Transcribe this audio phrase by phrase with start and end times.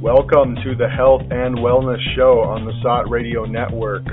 [0.00, 4.06] Welcome to the Health and Wellness Show on the SOTT Radio Network,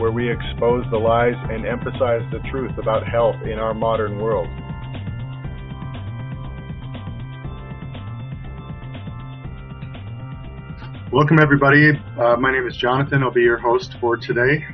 [0.00, 4.48] where we expose the lies and emphasize the truth about health in our modern world.
[11.12, 11.92] Welcome, everybody.
[12.18, 13.22] Uh, my name is Jonathan.
[13.22, 14.66] I'll be your host for today.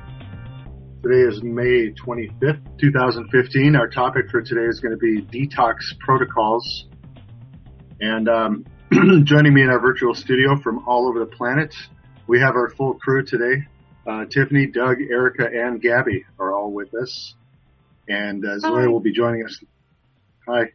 [1.03, 3.77] Today is May 25th, 2015.
[3.77, 6.87] Our topic for today is going to be detox protocols.
[8.01, 8.65] And um,
[9.25, 11.75] joining me in our virtual studio from all over the planet,
[12.29, 13.67] we have our full crew today.
[14.07, 17.35] Uh, Tiffany, Doug, Erica, and Gabby are all with us.
[18.09, 19.61] And uh, Zoya will be joining us.
[20.47, 20.73] Hi.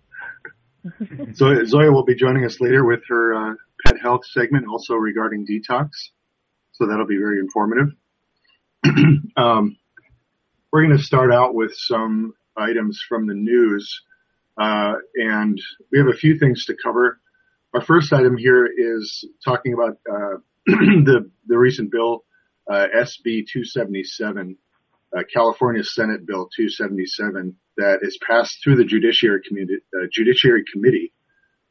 [1.34, 3.56] so Zoya will be joining us later with her uh,
[3.86, 5.90] pet health segment, also regarding detox.
[6.74, 7.94] So that'll be very informative.
[9.38, 9.78] um,
[10.74, 14.02] we're going to start out with some items from the news,
[14.58, 17.20] uh, and we have a few things to cover.
[17.74, 22.24] Our first item here is talking about uh, the the recent bill,
[22.68, 24.58] uh, SB 277,
[25.16, 31.14] uh, California Senate Bill 277, that is passed through the Judiciary Committee, uh, Judiciary Committee,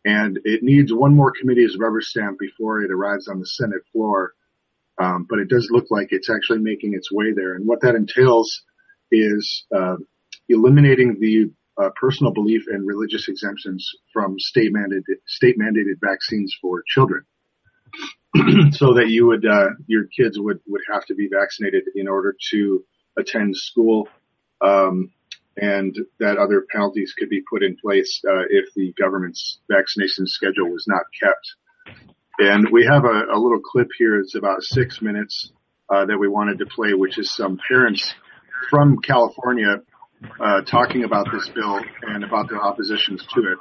[0.05, 4.34] and it needs one more committee's rubber stamp before it arrives on the Senate floor.
[5.01, 7.97] Um, but it does look like it's actually making its way there, and what that
[7.97, 8.62] entails
[9.11, 9.97] is uh,
[10.48, 16.83] eliminating the uh, personal belief and religious exemptions from state mandated state mandated vaccines for
[16.87, 17.25] children,
[18.73, 22.35] so that you would uh, your kids would would have to be vaccinated in order
[22.51, 22.85] to
[23.19, 24.09] attend school,
[24.61, 25.11] um,
[25.57, 30.70] and that other penalties could be put in place uh, if the government's vaccination schedule
[30.70, 31.55] was not kept.
[32.41, 34.20] And we have a, a little clip here.
[34.20, 35.51] It's about six minutes
[35.92, 38.15] uh, that we wanted to play, which is some parents
[38.70, 39.83] from California
[40.41, 43.58] uh, talking about this bill and about their oppositions to it.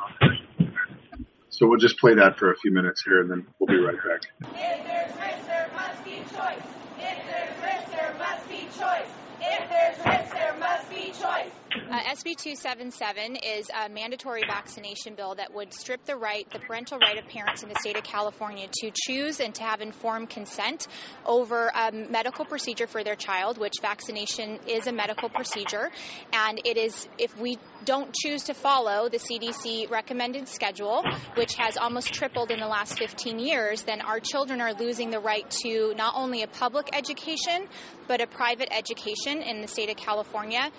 [1.50, 3.96] So we'll just play that for a few minutes here, and then we'll be right
[3.96, 4.22] back.
[4.42, 6.68] If there's risk, there must be choice.
[7.00, 9.12] If there's risk, there must be choice.
[9.50, 11.56] If there's risk, there must be choice.
[11.98, 17.00] Uh, SB 277 is a mandatory vaccination bill that would strip the right, the parental
[17.00, 20.86] right of parents in the state of California to choose and to have informed consent
[21.26, 25.90] over a medical procedure for their child, which vaccination is a medical procedure.
[26.34, 31.04] And it is, if we don't choose to follow the CDC recommended schedule,
[31.34, 35.20] which has almost tripled in the last 15 years, then our children are losing the
[35.20, 37.68] right to not only a public education,
[38.08, 40.72] but a private education in the state of California.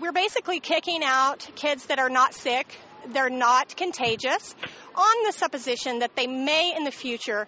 [0.00, 2.78] We're basically kicking out kids that are not sick,
[3.12, 4.54] they're not contagious,
[4.94, 7.46] on the supposition that they may in the future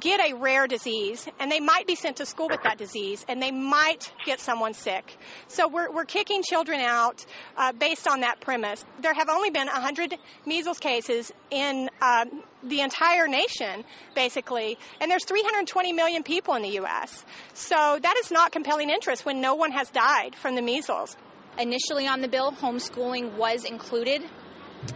[0.00, 3.40] get a rare disease and they might be sent to school with that disease and
[3.40, 5.16] they might get someone sick.
[5.48, 7.24] So we're, we're kicking children out
[7.56, 8.84] uh, based on that premise.
[9.00, 10.14] There have only been 100
[10.46, 12.26] measles cases in uh,
[12.62, 13.84] the entire nation,
[14.14, 17.24] basically, and there's 320 million people in the U.S.
[17.52, 21.16] So that is not compelling interest when no one has died from the measles.
[21.58, 24.22] Initially on the bill, homeschooling was included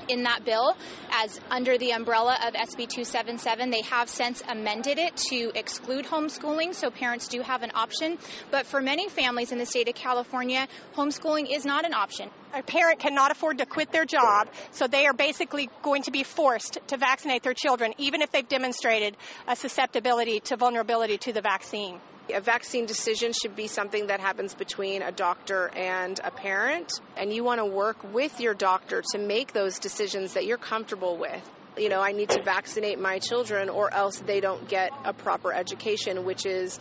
[0.09, 0.77] in that bill
[1.11, 3.71] as under the umbrella of SB 277.
[3.71, 8.19] They have since amended it to exclude homeschooling, so parents do have an option.
[8.51, 12.31] But for many families in the state of California, homeschooling is not an option.
[12.55, 16.23] A parent cannot afford to quit their job, so they are basically going to be
[16.23, 21.41] forced to vaccinate their children, even if they've demonstrated a susceptibility to vulnerability to the
[21.41, 22.01] vaccine.
[22.35, 27.33] A vaccine decision should be something that happens between a doctor and a parent, and
[27.33, 31.43] you want to work with your doctor to make those decisions that you're comfortable with.
[31.79, 35.53] You know, I need to vaccinate my children, or else they don't get a proper
[35.53, 36.79] education, which is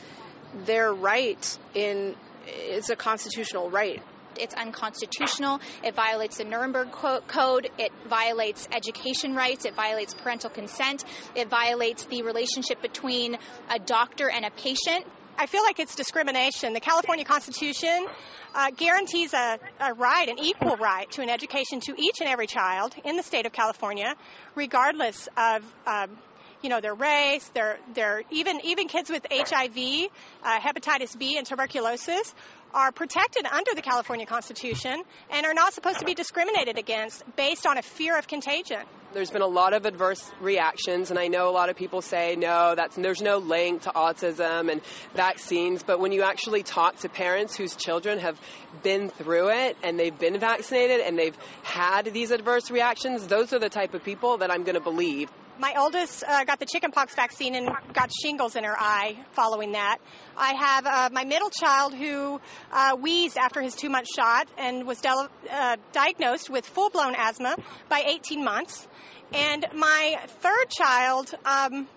[0.66, 2.16] their right in
[2.48, 4.02] it's a constitutional right.
[4.40, 5.60] It's unconstitutional.
[5.84, 7.70] It violates the Nuremberg Code.
[7.78, 9.66] It violates education rights.
[9.66, 11.04] It violates parental consent.
[11.36, 13.38] It violates the relationship between
[13.70, 15.06] a doctor and a patient.
[15.40, 16.74] I feel like it's discrimination.
[16.74, 18.08] The California Constitution
[18.56, 22.48] uh, guarantees a, a, right, an equal right to an education to each and every
[22.48, 24.16] child in the state of California,
[24.56, 25.64] regardless of.
[25.86, 26.18] Um,
[26.64, 30.10] you know their race, their their even even kids with HIV,
[30.44, 32.34] uh, hepatitis B, and tuberculosis
[32.74, 37.68] are protected under the California Constitution and are not supposed to be discriminated against based
[37.68, 38.82] on a fear of contagion.
[39.14, 42.36] There's been a lot of adverse reactions, and I know a lot of people say
[42.36, 44.82] no, that's there's no link to autism and
[45.16, 45.82] vaccines.
[45.82, 48.38] But when you actually talk to parents whose children have
[48.84, 53.60] been through it and they've been vaccinated and they've had these adverse reactions, those are
[53.60, 55.30] the type of people that I'm going to believe.
[55.60, 59.98] My oldest uh, got the chickenpox vaccine and got shingles in her eye following that.
[60.38, 62.40] I have uh, my middle child who
[62.72, 67.56] uh, wheezed after his two month shot and was uh, diagnosed with full blown asthma
[67.90, 68.88] by 18 months.
[69.34, 71.88] And my third child um,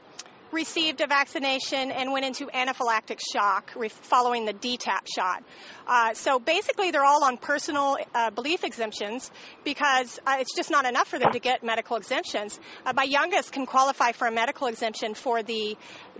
[0.52, 5.43] received a vaccination and went into anaphylactic shock following the DTaP shot.
[5.87, 9.31] Uh, so basically, they're all on personal uh, belief exemptions
[9.64, 12.61] because uh, it's just not enough for them to get medical exemptions.
[12.85, 15.76] Uh, my youngest can qualify for a medical exemption for the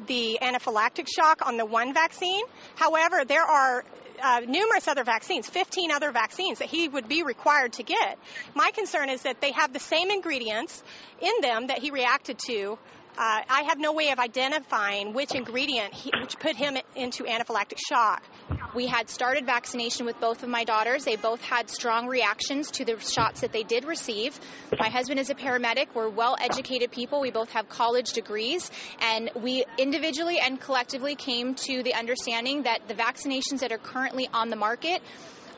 [0.07, 2.45] the anaphylactic shock on the one vaccine.
[2.77, 3.85] However, there are
[4.23, 8.19] uh, numerous other vaccines, 15 other vaccines that he would be required to get.
[8.55, 10.83] My concern is that they have the same ingredients
[11.21, 12.79] in them that he reacted to
[13.19, 17.79] uh, I have no way of identifying which ingredient he, which put him into anaphylactic
[17.89, 18.23] shock.
[18.75, 21.05] We had started vaccination with both of my daughters.
[21.05, 24.39] They both had strong reactions to the shots that they did receive.
[24.79, 25.89] My husband is a paramedic.
[25.93, 27.21] We're well educated people.
[27.21, 28.71] We both have college degrees.
[29.01, 34.29] And we individually and collectively came to the understanding that the vaccinations that are currently
[34.33, 35.03] on the market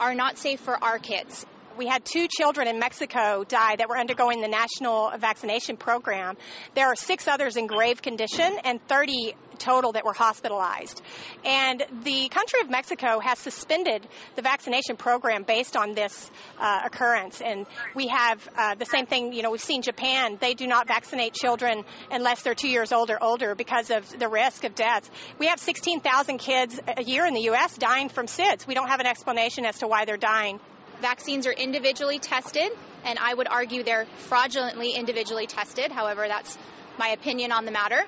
[0.00, 1.44] are not safe for our kids.
[1.76, 6.36] We had two children in Mexico die that were undergoing the national vaccination program.
[6.74, 11.02] There are six others in grave condition and 30 total that were hospitalized.
[11.44, 17.40] And the country of Mexico has suspended the vaccination program based on this uh, occurrence.
[17.40, 20.36] And we have uh, the same thing, you know, we've seen Japan.
[20.40, 24.28] They do not vaccinate children unless they're two years old or older because of the
[24.28, 25.10] risk of deaths.
[25.38, 27.78] We have 16,000 kids a year in the U.S.
[27.78, 28.66] dying from SIDS.
[28.66, 30.58] We don't have an explanation as to why they're dying.
[31.00, 32.70] Vaccines are individually tested,
[33.04, 35.90] and I would argue they're fraudulently individually tested.
[35.90, 36.58] However, that's
[36.98, 38.04] my opinion on the matter.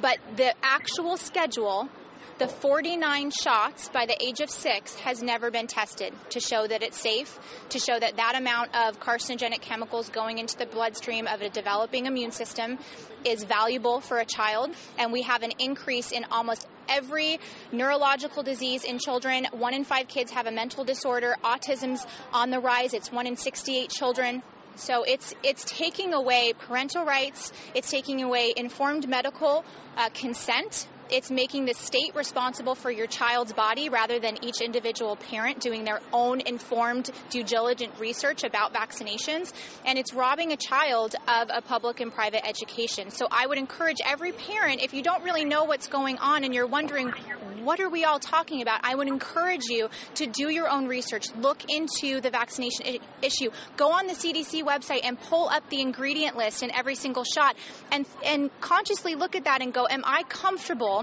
[0.00, 1.88] But the actual schedule
[2.38, 6.82] the 49 shots by the age of six has never been tested to show that
[6.82, 7.38] it's safe,
[7.70, 12.04] to show that that amount of carcinogenic chemicals going into the bloodstream of a developing
[12.04, 12.78] immune system
[13.24, 14.70] is valuable for a child.
[14.98, 17.40] And we have an increase in almost every
[17.72, 19.46] neurological disease in children.
[19.52, 21.36] One in five kids have a mental disorder.
[21.42, 22.92] Autism's on the rise.
[22.92, 24.42] It's one in 68 children.
[24.74, 27.50] So it's it's taking away parental rights.
[27.74, 29.64] It's taking away informed medical
[29.96, 35.16] uh, consent it's making the state responsible for your child's body rather than each individual
[35.16, 39.52] parent doing their own informed due diligent research about vaccinations.
[39.84, 43.10] And it's robbing a child of a public and private education.
[43.10, 46.54] So I would encourage every parent, if you don't really know what's going on and
[46.54, 47.12] you're wondering,
[47.62, 48.80] what are we all talking about?
[48.84, 53.50] I would encourage you to do your own research, look into the vaccination I- issue,
[53.76, 57.56] go on the CDC website and pull up the ingredient list in every single shot
[57.90, 60.95] and, and consciously look at that and go, am I comfortable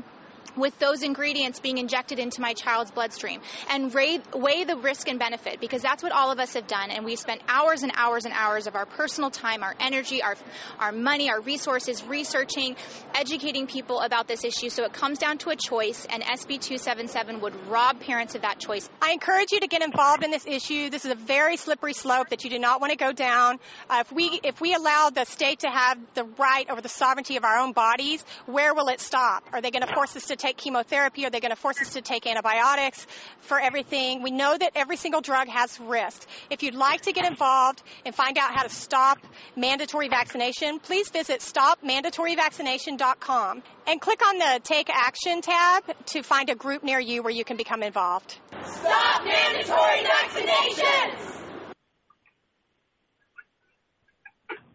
[0.56, 4.20] with those ingredients being injected into my child's bloodstream and weigh,
[4.64, 7.42] the risk and benefit because that's what all of us have done and we spent
[7.48, 10.36] hours and hours and hours of our personal time our energy our,
[10.80, 12.76] our money our resources researching
[13.14, 14.70] educating people about this issue.
[14.70, 18.60] So it comes down to a choice and sb 277 would rob parents of that
[18.60, 18.90] choice.
[19.02, 20.90] I encourage you to get involved in this issue.
[20.90, 23.60] This is a very slippery slope that you do not want to go down.
[23.90, 27.38] Uh, if we if we allow the state to have the right over the sovereignty
[27.38, 29.44] of our own bodies where will it stop?
[29.52, 31.26] Are they going to force us to take chemotherapy?
[31.26, 33.08] Are they going to force us to take antibiotics
[33.40, 34.22] for everything?
[34.22, 36.28] We know that every single drug has risk.
[36.50, 39.20] If you'd like to get involved and find out how to stop
[39.56, 46.56] mandatory vaccination, please visit stopmandatoryvaccination.com and click on the Take Action tab to find a
[46.56, 48.36] group near you where you can become involved.
[48.66, 51.30] Stop mandatory vaccinations!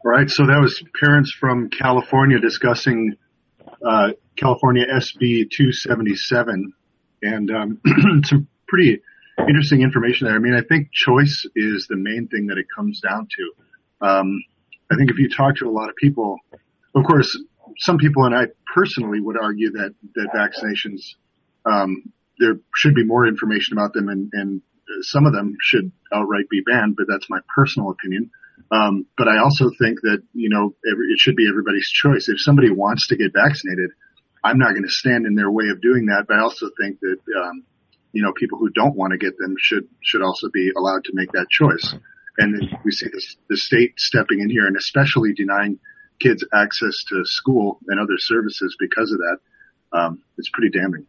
[0.05, 3.17] All right, so that was parents from California discussing
[3.87, 6.73] uh, California SB 277,
[7.23, 7.81] and um,
[8.25, 9.01] some pretty
[9.49, 10.37] interesting information there.
[10.37, 14.07] I mean, I think choice is the main thing that it comes down to.
[14.07, 14.43] Um,
[14.91, 16.39] I think if you talk to a lot of people,
[16.95, 17.37] of course,
[17.79, 21.15] some people and I personally would argue that that vaccinations
[21.67, 24.63] um, there should be more information about them, and, and
[25.03, 26.97] some of them should outright be banned.
[26.97, 28.31] But that's my personal opinion.
[28.71, 32.29] Um, but I also think that you know every, it should be everybody's choice.
[32.29, 33.91] If somebody wants to get vaccinated,
[34.45, 37.01] I'm not going to stand in their way of doing that, but I also think
[37.01, 37.65] that, um,
[38.13, 41.13] you know, people who don't want to get them should, should also be allowed to
[41.15, 41.95] make that choice.
[42.39, 45.81] And we see this, the state stepping in here and especially denying
[46.21, 49.99] kids access to school and other services because of that.
[49.99, 51.07] Um, it's pretty damning.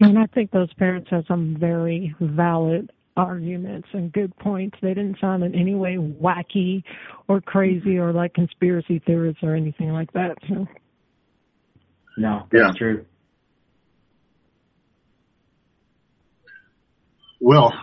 [0.00, 4.76] And I think those parents have some very valid arguments and good points.
[4.82, 6.82] They didn't sound in any way wacky
[7.28, 10.36] or crazy or like conspiracy theorists or anything like that.
[10.48, 10.66] So.
[12.16, 12.72] No, that's yeah.
[12.78, 13.04] true.
[17.40, 17.74] Well,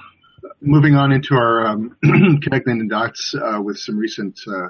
[0.60, 1.98] moving on into our um,
[2.42, 4.70] connecting the dots uh, with some recent uh,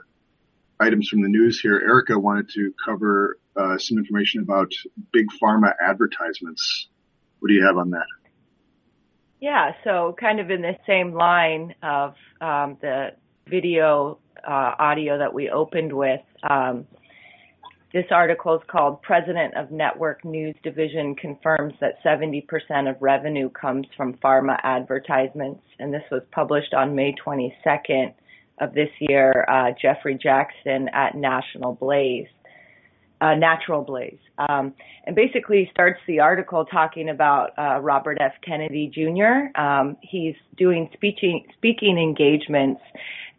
[0.80, 1.76] items from the news here.
[1.76, 4.72] Erica wanted to cover uh, some information about
[5.14, 6.88] big pharma advertisements.
[7.40, 8.06] What do you have on that?
[9.42, 13.10] Yeah, so kind of in the same line of um, the
[13.48, 16.86] video uh, audio that we opened with, um,
[17.94, 22.46] this article is called President of Network News Division Confirms that 70%
[22.90, 25.62] of revenue comes from pharma advertisements.
[25.80, 28.14] And this was published on May 22nd
[28.62, 32.28] of this year, uh, Jeffrey Jackson at National Blaze.
[33.22, 34.18] Uh, Natural Blaze,
[34.50, 34.74] um,
[35.06, 38.34] and basically starts the article talking about uh, Robert F.
[38.44, 39.56] Kennedy Jr.
[39.62, 42.82] Um, he's doing speaking speaking engagements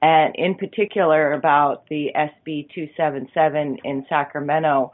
[0.03, 4.91] and in particular about the SB 277 in Sacramento.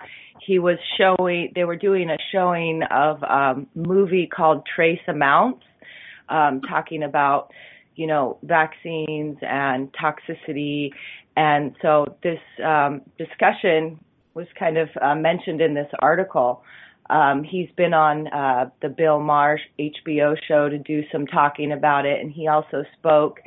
[0.47, 5.65] He was showing, they were doing a showing of a um, movie called Trace Amounts,
[6.29, 7.51] um, talking about,
[7.97, 10.91] you know, vaccines and toxicity.
[11.37, 13.99] And so this um, discussion
[14.39, 16.63] was kind of uh, mentioned in this article.
[17.11, 22.07] Um, he's been on uh, the Bill Maher HBO show to do some talking about
[22.07, 23.41] it, and he also spoke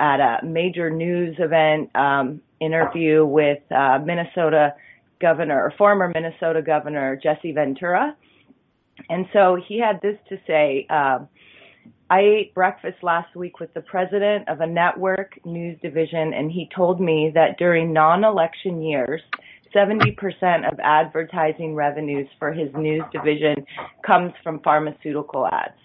[0.00, 4.74] at a major news event um, interview with uh, Minnesota
[5.20, 8.16] Governor, or former Minnesota Governor Jesse Ventura.
[9.08, 10.86] And so he had this to say.
[10.90, 11.20] Uh,
[12.10, 16.68] I ate breakfast last week with the president of a network news division, and he
[16.76, 19.22] told me that during non election years,
[19.74, 23.64] 70% of advertising revenues for his news division
[24.06, 25.78] comes from pharmaceutical ads.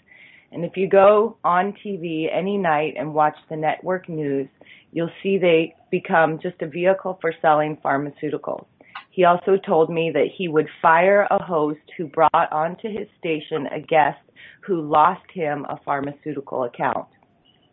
[0.51, 4.48] And if you go on TV any night and watch the network news,
[4.91, 8.65] you'll see they become just a vehicle for selling pharmaceuticals.
[9.12, 13.67] He also told me that he would fire a host who brought onto his station
[13.67, 14.20] a guest
[14.62, 17.08] who lost him a pharmaceutical account.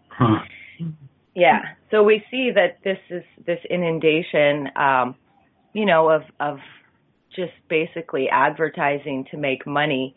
[0.08, 0.38] Huh.
[1.34, 1.60] Yeah.
[1.90, 5.16] So we see that this is this inundation, um,
[5.74, 6.58] you know, of of
[7.36, 10.16] just basically advertising to make money.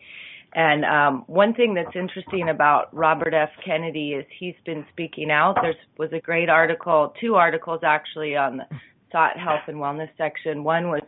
[0.53, 3.49] And um, one thing that's interesting about Robert F.
[3.65, 5.57] Kennedy is he's been speaking out.
[5.61, 8.63] There was a great article, two articles actually on the
[9.11, 10.63] SOTT Health and Wellness section.
[10.63, 11.01] One was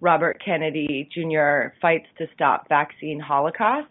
[0.00, 1.72] Robert Kennedy Jr.
[1.80, 3.88] fights to stop vaccine holocaust,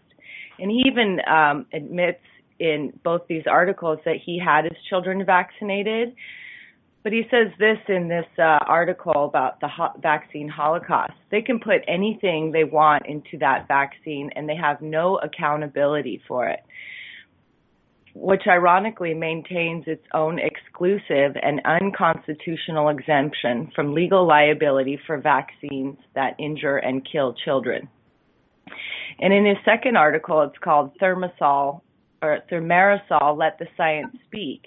[0.58, 2.20] and he even um, admits
[2.58, 6.14] in both these articles that he had his children vaccinated.
[7.06, 11.12] But he says this in this uh, article about the ho- vaccine holocaust.
[11.30, 16.48] They can put anything they want into that vaccine and they have no accountability for
[16.48, 16.64] it,
[18.12, 26.34] which ironically maintains its own exclusive and unconstitutional exemption from legal liability for vaccines that
[26.40, 27.88] injure and kill children.
[29.20, 31.82] And in his second article, it's called Thermosol
[32.20, 34.66] or Thimerosal, Let the Science Speak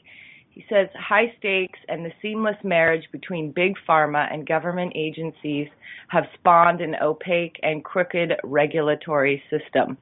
[0.59, 5.69] he says high stakes and the seamless marriage between big pharma and government agencies
[6.09, 9.97] have spawned an opaque and crooked regulatory system.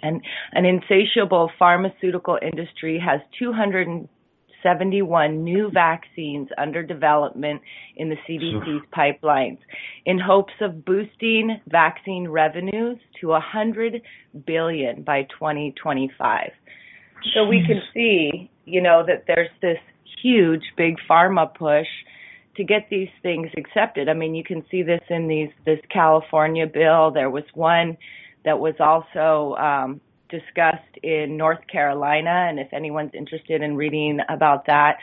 [0.00, 7.60] And an insatiable pharmaceutical industry has 271 new vaccines under development
[7.96, 9.58] in the CDC's pipelines
[10.06, 14.02] in hopes of boosting vaccine revenues to 100
[14.46, 16.52] billion by 2025.
[17.32, 19.78] So we can see you know, that there's this
[20.22, 21.86] huge big pharma push
[22.56, 24.08] to get these things accepted.
[24.08, 27.10] I mean, you can see this in these this California bill.
[27.10, 27.96] There was one
[28.44, 34.66] that was also um, discussed in North Carolina, and if anyone's interested in reading about
[34.66, 34.98] that,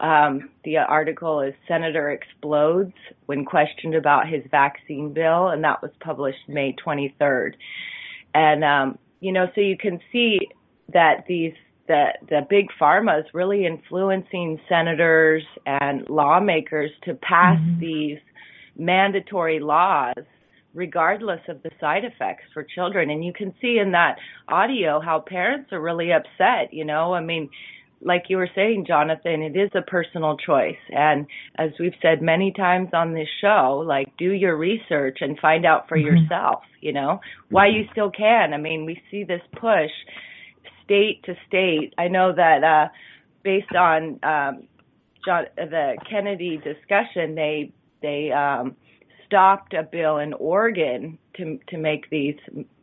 [0.00, 2.94] um, the article is Senator Explodes
[3.26, 7.52] when questioned about his vaccine bill, and that was published May 23rd.
[8.34, 10.40] And um, you know, so you can see
[10.92, 11.54] that these
[11.88, 17.80] the the big pharma is really influencing senators and lawmakers to pass mm-hmm.
[17.80, 18.18] these
[18.78, 20.14] mandatory laws
[20.74, 23.08] regardless of the side effects for children.
[23.08, 24.16] And you can see in that
[24.46, 27.14] audio how parents are really upset you know?
[27.14, 27.48] I mean
[28.02, 30.76] like you were saying jonathan it is a personal choice.
[30.90, 31.26] And
[31.56, 35.88] as we've said many times on this show like do your research and find out
[35.88, 36.16] for mm-hmm.
[36.16, 37.20] yourself you know?
[37.48, 38.52] Why you still can.
[38.52, 39.90] I mean we see this push
[40.86, 41.92] state to state.
[41.98, 42.88] I know that uh,
[43.42, 44.68] based on um,
[45.24, 48.76] John, the Kennedy discussion, they they um,
[49.26, 52.36] stopped a bill in Oregon to to make these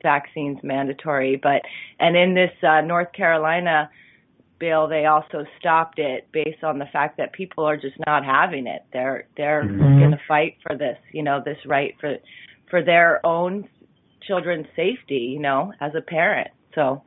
[0.04, 1.38] vaccines mandatory.
[1.42, 1.64] But
[2.00, 3.90] and in this uh, North Carolina
[4.60, 8.68] bill, they also stopped it based on the fact that people are just not having
[8.68, 8.84] it.
[8.92, 10.00] They're they're mm-hmm.
[10.00, 12.18] going to fight for this, you know, this right for
[12.70, 13.68] for their own
[14.28, 16.50] children's safety, you know, as a parent.
[16.76, 17.04] So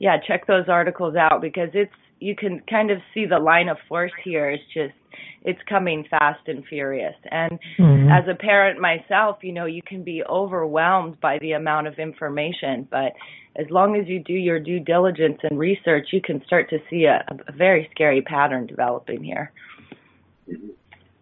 [0.00, 3.76] yeah, check those articles out because it's you can kind of see the line of
[3.88, 4.50] force here.
[4.50, 4.94] It's just
[5.42, 7.14] it's coming fast and furious.
[7.30, 8.10] And mm-hmm.
[8.10, 12.88] as a parent myself, you know, you can be overwhelmed by the amount of information,
[12.90, 13.12] but
[13.56, 17.04] as long as you do your due diligence and research, you can start to see
[17.04, 19.52] a, a very scary pattern developing here.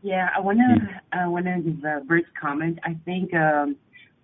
[0.02, 2.78] Yeah, I want to I want to give a brief comment.
[2.84, 3.76] I think um,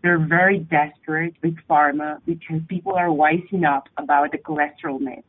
[0.05, 5.25] they're very desperate with pharma because people are wising up about the cholesterol myth.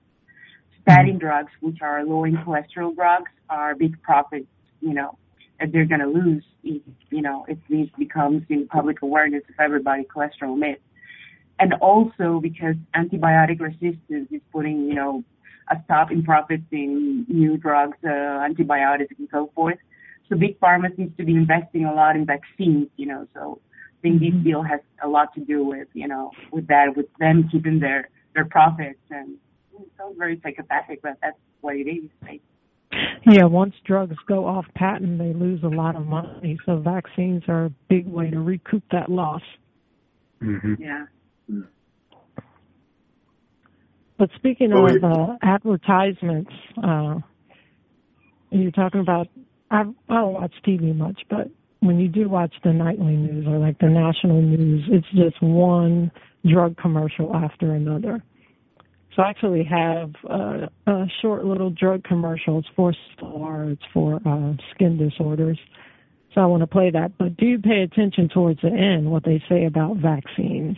[0.82, 4.48] Statin drugs, which are lowering cholesterol drugs, are big profits,
[4.82, 5.18] you know,
[5.62, 9.56] that they're going to lose if, you know, if this becomes in public awareness of
[9.60, 10.80] everybody cholesterol myth.
[11.58, 15.24] And also because antibiotic resistance is putting, you know,
[15.72, 19.78] a stop in profits in new drugs, uh, antibiotics and so forth.
[20.28, 23.62] So big pharma seems to be investing a lot in vaccines, you know, so
[24.06, 27.50] think this deal has a lot to do with, you know, with that, with them
[27.52, 29.38] keeping their, their profits and
[29.80, 32.42] it sounds very psychopathic, but that's what it is, right?
[33.26, 36.58] Yeah, once drugs go off patent, they lose a lot of money.
[36.66, 39.42] So vaccines are a big way to recoup that loss.
[40.42, 40.76] Mm-hmm.
[40.80, 41.06] Yeah.
[44.18, 47.16] But speaking oh, of uh, advertisements, uh,
[48.52, 49.28] you're talking about.
[49.72, 49.84] I, I
[50.14, 53.90] don't watch TV much, but when you do watch the nightly news or like the
[53.90, 56.12] national news, it's just one
[56.50, 58.24] drug commercial after another.
[59.16, 63.74] So I actually have uh, a short little drug commercials for Stelara.
[63.74, 65.58] It's for uh, skin disorders.
[66.34, 67.18] So I want to play that.
[67.18, 70.76] But do pay attention towards the end what they say about vaccines.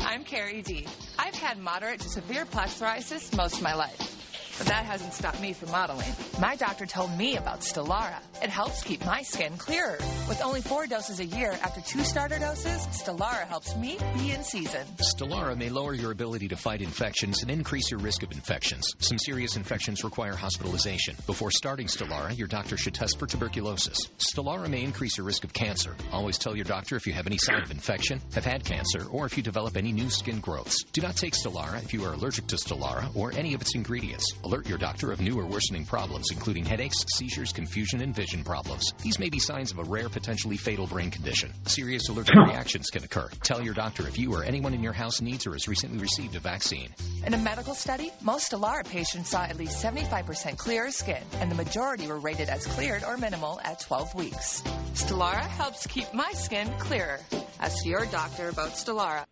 [0.00, 0.86] I'm Carrie D.
[1.18, 4.25] I've had moderate to severe plaque psoriasis most of my life.
[4.58, 6.08] But that hasn't stopped me from modeling.
[6.40, 8.18] My doctor told me about Stelara.
[8.42, 9.98] It helps keep my skin clearer.
[10.28, 14.42] With only four doses a year after two starter doses, Stelara helps me be in
[14.42, 14.86] season.
[14.98, 18.94] Stelara may lower your ability to fight infections and increase your risk of infections.
[18.98, 21.16] Some serious infections require hospitalization.
[21.26, 23.98] Before starting Stelara, your doctor should test for tuberculosis.
[24.18, 25.96] Stelara may increase your risk of cancer.
[26.12, 29.26] Always tell your doctor if you have any sign of infection, have had cancer, or
[29.26, 30.82] if you develop any new skin growths.
[30.92, 34.32] Do not take Stelara if you are allergic to Stelara or any of its ingredients.
[34.46, 38.92] Alert your doctor of new or worsening problems, including headaches, seizures, confusion, and vision problems.
[39.02, 41.52] These may be signs of a rare, potentially fatal brain condition.
[41.64, 43.28] Serious allergic reactions can occur.
[43.42, 46.36] Tell your doctor if you or anyone in your house needs or has recently received
[46.36, 46.94] a vaccine.
[47.26, 51.56] In a medical study, most Stelara patients saw at least 75% clearer skin, and the
[51.56, 54.62] majority were rated as cleared or minimal at 12 weeks.
[54.94, 57.18] Stelara helps keep my skin clearer.
[57.58, 59.24] Ask your doctor about Stelara.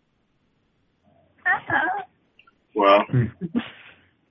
[1.46, 2.02] Uh-huh.
[2.74, 3.26] Well, hmm.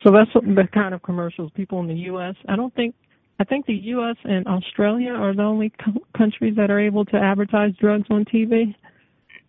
[0.03, 2.35] So that's the kind of commercials people in the U.S.
[2.49, 2.95] I don't think.
[3.39, 4.15] I think the U.S.
[4.25, 8.75] and Australia are the only co- countries that are able to advertise drugs on TV.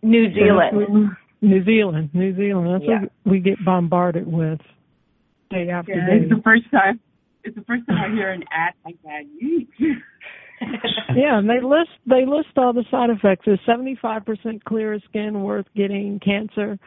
[0.01, 1.09] New Zealand.
[1.41, 2.09] New Zealand.
[2.13, 2.73] New Zealand.
[2.73, 2.99] That's Yeah.
[3.01, 4.59] what we get bombarded with
[5.51, 6.17] day after Yeah, day.
[6.23, 6.99] it's the first time.
[7.43, 9.23] It's the first time I hear an ad like that.
[11.15, 13.47] Yeah, and they list they list all the side effects.
[13.47, 16.79] Is seventy five percent clearer skin worth getting cancer?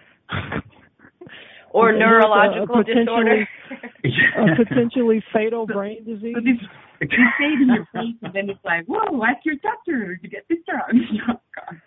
[1.70, 3.48] Or Is it neurological a potentially- disorder.
[4.52, 6.34] a potentially fatal brain disease.
[6.34, 6.56] So this,
[7.00, 10.28] they say it in your face, and then it's like, whoa, ask your doctor to
[10.28, 10.94] get this drug.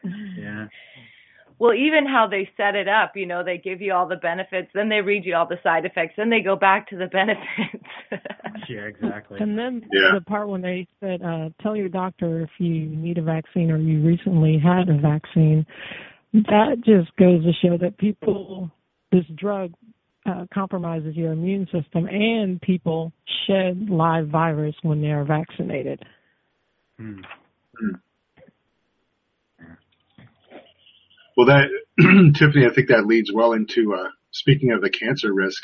[0.04, 0.68] Oh, Yeah.
[1.60, 4.70] Well, even how they set it up, you know, they give you all the benefits,
[4.74, 7.86] then they read you all the side effects, then they go back to the benefits.
[8.68, 9.40] Yeah, exactly.
[9.40, 10.12] And then Yeah.
[10.16, 13.78] the part when they said, uh, tell your doctor if you need a vaccine or
[13.78, 15.66] you recently had a vaccine,
[16.34, 18.72] that just goes to show that people,
[19.12, 19.74] this drug
[20.26, 23.12] uh, compromises your immune system and people
[23.48, 26.02] shed live virus when they are vaccinated.
[26.98, 27.22] Hmm.
[31.36, 31.70] Well, that
[32.38, 35.62] Tiffany, I think that leads well into uh, speaking of the cancer risk.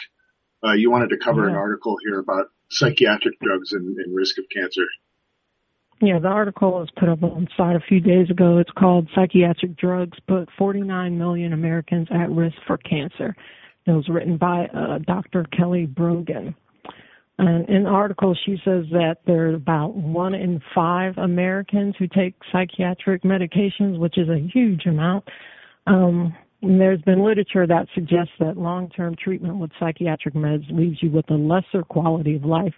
[0.64, 4.46] Uh, you wanted to cover an article here about psychiatric drugs and, and risk of
[4.52, 4.86] cancer.
[6.00, 8.60] Yeah, the article was put up on site a few days ago.
[8.60, 13.36] It's called Psychiatric Drugs Put 49 Million Americans at Risk for Cancer.
[13.88, 15.46] It was written by uh, Dr.
[15.58, 16.54] Kelly Brogan.
[17.40, 22.08] And in the article, she says that there are about one in five Americans who
[22.08, 25.24] take psychiatric medications, which is a huge amount.
[25.88, 31.30] Um, there's been literature that suggests that long-term treatment with psychiatric meds leaves you with
[31.30, 32.74] a lesser quality of life.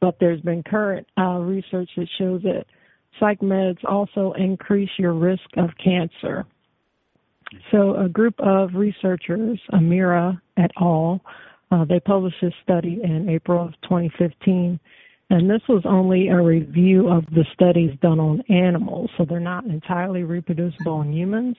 [0.00, 2.64] But there's been current uh, research that shows that
[3.20, 6.46] psych meds also increase your risk of cancer.
[7.70, 11.20] So a group of researchers, Amerio et al.,
[11.70, 14.80] uh, they published this study in April of 2015.
[15.30, 19.66] And this was only a review of the studies done on animals, so they're not
[19.66, 21.56] entirely reproducible in humans.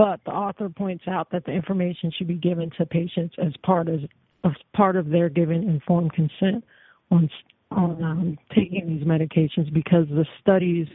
[0.00, 3.86] But the author points out that the information should be given to patients as part
[3.86, 4.00] of,
[4.44, 6.64] as part of their given informed consent
[7.10, 7.28] on
[7.70, 10.86] on um, taking these medications because the studies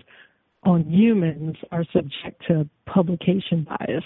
[0.64, 4.04] on humans are subject to publication bias,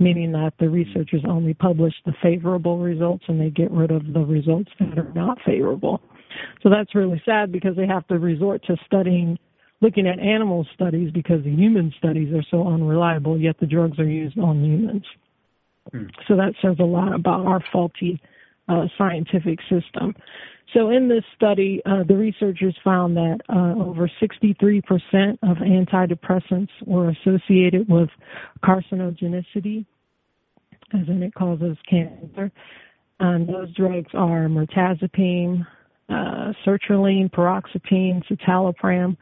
[0.00, 4.20] meaning that the researchers only publish the favorable results and they get rid of the
[4.20, 6.02] results that are not favorable.
[6.64, 9.38] So that's really sad because they have to resort to studying,
[9.80, 14.08] looking at animal studies because the human studies are so unreliable, yet the drugs are
[14.08, 15.04] used on humans.
[15.90, 16.06] Hmm.
[16.28, 18.20] So that says a lot about our faulty
[18.68, 20.14] uh, scientific system.
[20.74, 27.10] So in this study, uh, the researchers found that uh, over 63% of antidepressants were
[27.10, 28.08] associated with
[28.62, 29.84] carcinogenicity,
[30.94, 32.52] as in it causes cancer.
[33.18, 35.66] And those drugs are mirtazapine,
[36.08, 39.16] uh, sertraline, paroxetine, citalopram,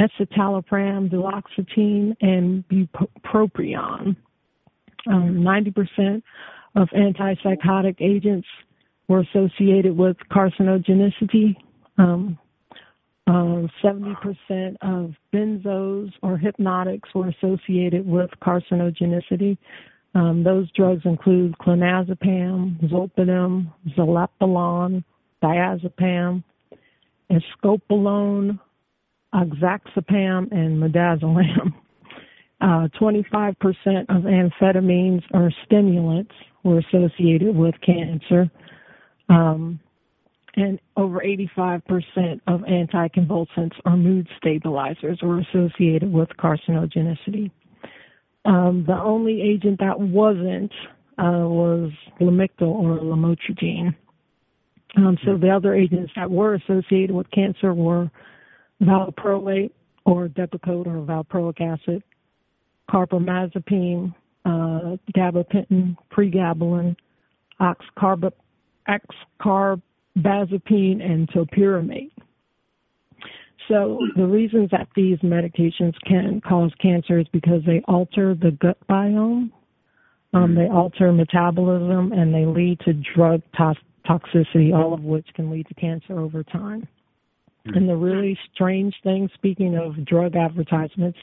[0.00, 4.16] escitalopram, duloxetine, and bupropion.
[5.06, 6.22] Um, 90%
[6.76, 8.46] of antipsychotic agents
[9.08, 11.56] were associated with carcinogenicity.
[11.98, 12.38] Um,
[13.26, 19.58] uh, 70% of benzos or hypnotics were associated with carcinogenicity.
[20.14, 25.04] Um, those drugs include clonazepam, zolpidem, zolpidem,
[25.42, 26.42] diazepam,
[27.30, 28.58] escopolamine,
[29.34, 31.74] oxazepam, and midazolam.
[32.62, 33.54] Uh, 25%
[34.10, 38.50] of amphetamines or stimulants were associated with cancer.
[39.30, 39.80] Um,
[40.56, 47.50] and over 85% of anticonvulsants or mood stabilizers were associated with carcinogenicity.
[48.44, 50.72] Um, the only agent that wasn't
[51.18, 51.90] uh, was
[52.20, 53.94] Lamictal or lamotrigine.
[54.96, 58.10] Um, so the other agents that were associated with cancer were
[58.82, 59.70] valproate
[60.04, 62.02] or Depakote or valproic acid,
[62.90, 64.14] carbamazepine,
[64.44, 66.96] uh, gabapentin, pregabalin,
[67.60, 68.32] oxcarbazepine,
[71.02, 72.10] and topiramate.
[73.68, 78.78] So the reasons that these medications can cause cancer is because they alter the gut
[78.88, 79.52] biome,
[80.32, 85.50] um, they alter metabolism, and they lead to drug to- toxicity, all of which can
[85.50, 86.88] lead to cancer over time.
[87.64, 91.18] And the really strange thing, speaking of drug advertisements,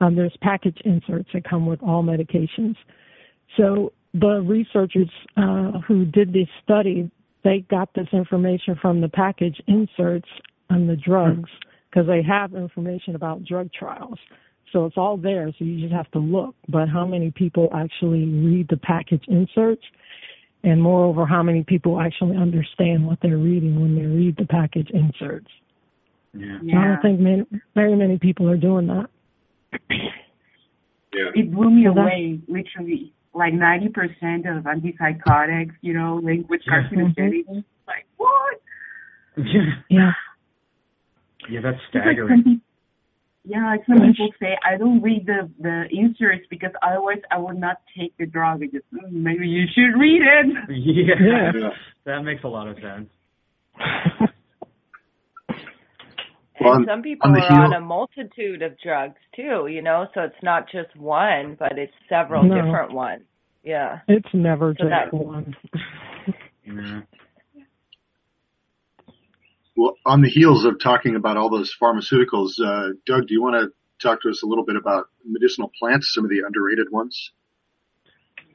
[0.00, 2.76] um, there's package inserts that come with all medications.
[3.56, 7.10] So the researchers uh, who did this study,
[7.44, 10.28] they got this information from the package inserts
[10.68, 11.50] on the drugs
[11.90, 14.18] because they have information about drug trials.
[14.72, 16.54] So it's all there, so you just have to look.
[16.68, 19.82] But how many people actually read the package inserts?
[20.62, 24.90] And moreover, how many people actually understand what they're reading when they read the package
[24.90, 25.48] inserts?
[26.32, 26.58] Yeah.
[26.78, 29.06] I don't think many, very many people are doing that.
[31.12, 31.30] Yeah.
[31.34, 33.12] It blew me away, literally.
[33.34, 33.88] Like 90%
[34.56, 37.46] of antipsychotics, you know, linked with carcinogenic.
[37.46, 37.60] Mm-hmm.
[37.86, 38.60] Like, what?
[39.36, 39.44] Yeah.
[39.88, 40.10] Yeah,
[41.48, 42.60] yeah that's It's like staggering.
[43.44, 47.58] yeah, like some people say, I don't read the the inserts because otherwise I would
[47.58, 48.60] not take the drug.
[48.60, 50.46] Because "Mm, maybe you should read it.
[50.70, 51.50] Yeah.
[51.54, 51.70] Yeah.
[52.04, 53.08] That makes a lot of sense.
[56.60, 60.06] Well, and some people on the are on a multitude of drugs too, you know,
[60.14, 62.54] so it's not just one, but it's several No.
[62.54, 63.22] different ones.
[63.62, 64.00] Yeah.
[64.08, 65.56] It's never So just that- one.
[66.64, 67.00] Yeah.
[69.76, 73.54] Well, on the heels of talking about all those pharmaceuticals, uh, Doug, do you want
[73.54, 73.72] to
[74.06, 77.32] talk to us a little bit about medicinal plants, some of the underrated ones?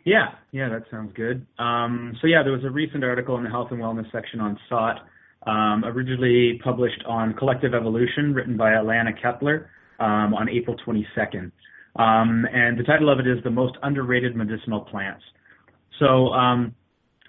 [0.04, 1.48] Yeah, yeah, that sounds good.
[1.58, 4.60] Um, so yeah, there was a recent article in the health and wellness section on
[4.70, 5.00] SOTT,
[5.46, 9.68] um, originally published on Collective Evolution, written by Alanna Ketler
[10.00, 11.52] um, on April 22nd.
[11.98, 15.24] Um, and the title of it is The Most Underrated Medicinal Plants.
[16.00, 16.76] So um,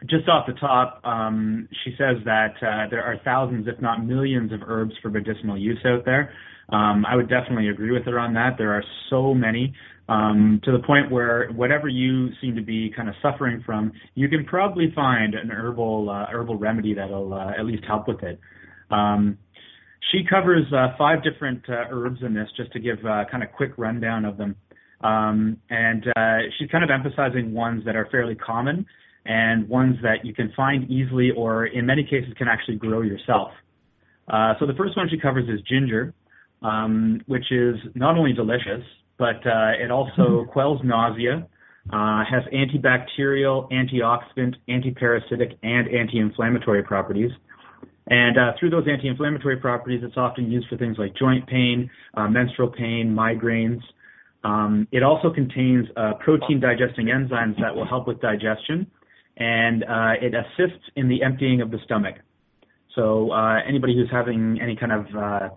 [0.07, 4.53] just off the top, um, she says that uh, there are thousands, if not millions,
[4.53, 6.33] of herbs for medicinal use out there.
[6.69, 8.57] Um, I would definitely agree with her on that.
[8.59, 9.73] There are so many,
[10.09, 14.29] um, to the point where whatever you seem to be kind of suffering from, you
[14.29, 18.39] can probably find an herbal uh, herbal remedy that'll uh, at least help with it.
[18.91, 19.39] Um,
[20.13, 23.51] she covers uh, five different uh, herbs in this, just to give uh, kind of
[23.53, 24.55] quick rundown of them.
[25.01, 28.87] Um, and uh, she's kind of emphasizing ones that are fairly common
[29.25, 33.51] and ones that you can find easily or in many cases can actually grow yourself.
[34.29, 36.15] Uh, so the first one she covers is ginger,
[36.63, 38.83] um, which is not only delicious,
[39.19, 41.47] but uh, it also quells nausea,
[41.93, 47.31] uh, has antibacterial, antioxidant, antiparasitic, and anti-inflammatory properties.
[48.09, 52.29] And uh, through those anti-inflammatory properties, it's often used for things like joint pain, uh,
[52.29, 53.81] menstrual pain, migraines.
[54.45, 58.87] Um, it also contains uh, protein digesting enzymes that will help with digestion,
[59.37, 62.17] and uh, it assists in the emptying of the stomach.
[62.95, 65.49] So uh, anybody who's having any kind of uh,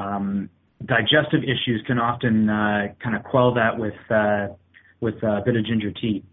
[0.00, 0.48] um,
[0.84, 4.48] digestive issues can often uh, kind of quell that with uh,
[5.00, 6.24] with a bit of ginger tea.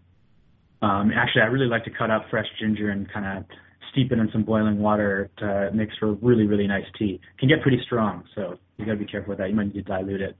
[0.80, 3.44] Um, actually, I really like to cut up fresh ginger and kind of
[3.90, 7.20] steep it in some boiling water to makes for really really nice tea.
[7.38, 9.50] Can get pretty strong, so you got to be careful with that.
[9.50, 10.36] You might need to dilute it.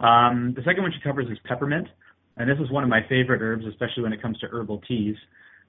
[0.00, 1.88] Um, the second one she covers is peppermint,
[2.36, 5.16] and this is one of my favorite herbs, especially when it comes to herbal teas.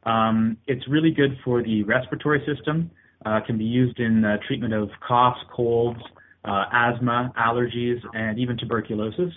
[0.03, 2.91] Um, it's really good for the respiratory system.
[3.25, 6.13] Uh, can be used in uh, treatment of coughs, colds, uh,
[6.45, 9.33] asthma, allergies, and even tuberculosis.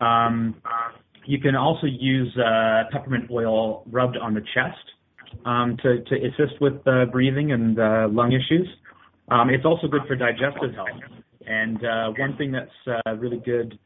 [0.00, 0.60] Um,
[1.26, 4.78] you can also use uh, peppermint oil rubbed on the chest
[5.44, 8.66] um, to, to assist with uh, breathing and uh, lung issues.
[9.30, 10.88] Um, it's also good for digestive health.
[11.46, 12.70] And uh, one thing that's
[13.06, 13.78] uh, really good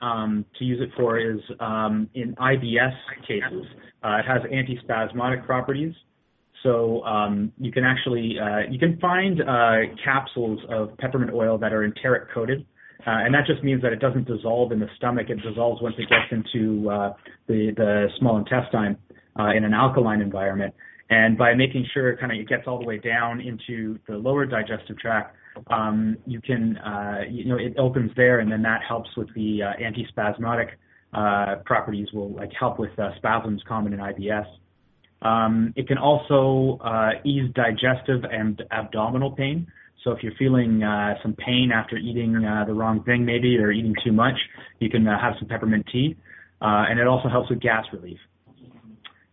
[0.00, 2.94] um, to use it for is um, in IBS
[3.26, 3.64] cases.
[4.02, 5.94] Uh, it has antispasmodic properties.
[6.66, 11.72] So um, you can actually uh, you can find uh, capsules of peppermint oil that
[11.72, 12.66] are enteric coated,
[13.06, 15.30] uh, and that just means that it doesn't dissolve in the stomach.
[15.30, 17.12] It dissolves once it gets into uh,
[17.46, 18.96] the the small intestine
[19.38, 20.74] uh, in an alkaline environment.
[21.08, 24.44] And by making sure kind of it gets all the way down into the lower
[24.44, 25.36] digestive tract,
[25.68, 26.76] um, you can
[27.30, 30.70] you know it opens there, and then that helps with the antispasmodic
[31.64, 32.08] properties.
[32.12, 34.46] Will like help with spasms common in IBS.
[35.26, 39.66] Um, it can also uh, ease digestive and abdominal pain.
[40.04, 43.72] So if you're feeling uh, some pain after eating uh, the wrong thing, maybe, or
[43.72, 44.38] eating too much,
[44.78, 46.16] you can uh, have some peppermint tea,
[46.62, 48.18] uh, and it also helps with gas relief.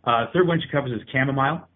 [0.03, 1.67] Uh, third one she covers is chamomile.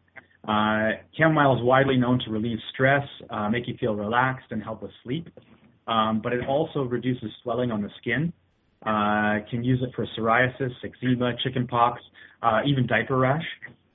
[0.48, 4.82] Uh, chamomile is widely known to relieve stress, uh, make you feel relaxed, and help
[4.82, 5.30] with sleep.
[5.88, 8.34] Um, but it also reduces swelling on the skin.
[8.86, 12.02] Uh, can use it for psoriasis, eczema, chickenpox,
[12.42, 13.46] uh, even diaper rash.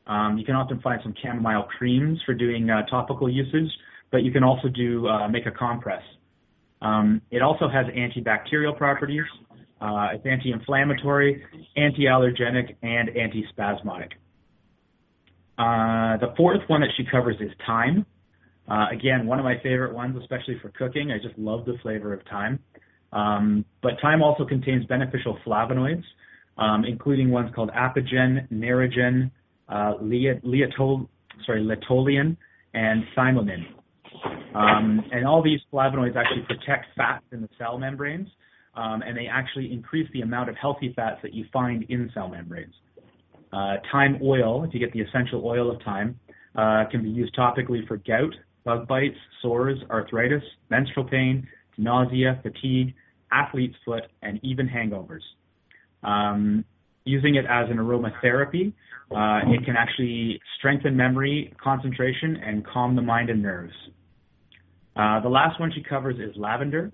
[0.07, 3.71] Um, you can often find some chamomile creams for doing uh, topical usage,
[4.11, 6.03] but you can also do uh, make a compress.
[6.81, 9.25] Um, it also has antibacterial properties.
[9.81, 11.43] Uh, it's anti-inflammatory,
[11.77, 14.13] anti-allergenic, and anti-spasmodic.
[15.59, 18.05] Uh, the fourth one that she covers is thyme.
[18.69, 21.13] Uh, again, one of my favorite ones, especially for cooking.
[21.13, 22.59] I just love the flavor of thyme.
[23.13, 26.05] Um, but thyme also contains beneficial flavonoids,
[26.59, 29.31] um, including ones called apigen, nerogen,
[29.69, 29.95] uh,
[31.47, 32.37] sorry, luteolin,
[32.75, 33.67] and thymamine.
[34.55, 38.29] Um, and all these flavonoids actually protect fats in the cell membranes,
[38.75, 42.29] um, and they actually increase the amount of healthy fats that you find in cell
[42.29, 42.75] membranes.
[43.53, 46.19] Uh, thyme oil, if you get the essential oil of thyme,
[46.57, 51.47] uh, can be used topically for gout, bug bites, sores, arthritis, menstrual pain,
[51.77, 52.95] nausea, fatigue,
[53.31, 55.23] athlete's foot, and even hangovers.
[56.03, 56.65] Um,
[57.05, 58.73] using it as an aromatherapy,
[59.11, 63.75] uh, it can actually strengthen memory, concentration, and calm the mind and nerves.
[64.97, 66.93] Uh, the last one she covers is lavender.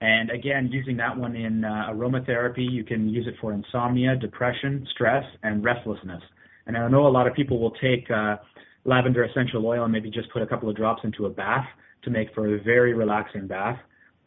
[0.00, 4.86] And again, using that one in uh, aromatherapy, you can use it for insomnia, depression,
[4.92, 6.22] stress, and restlessness.
[6.66, 8.36] And I know a lot of people will take uh,
[8.84, 11.66] lavender essential oil and maybe just put a couple of drops into a bath
[12.02, 13.78] to make for a very relaxing bath.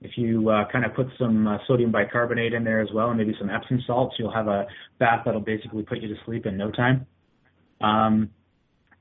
[0.02, 3.18] If you uh, kind of put some uh, sodium bicarbonate in there as well and
[3.18, 4.68] maybe some Epsom salts, you'll have a
[5.00, 7.06] bath that'll basically put you to sleep in no time.
[7.82, 8.30] Um,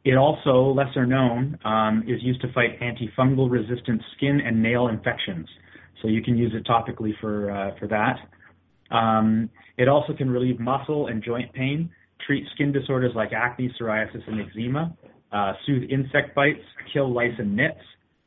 [0.05, 5.49] it also, lesser known, um, is used to fight antifungal resistant skin and nail infections.
[6.01, 8.17] So you can use it topically for uh, for that.
[8.95, 11.91] Um, it also can relieve muscle and joint pain,
[12.25, 14.97] treat skin disorders like acne, psoriasis, and eczema,
[15.33, 17.81] uh, soothe insect bites, kill lice and nits,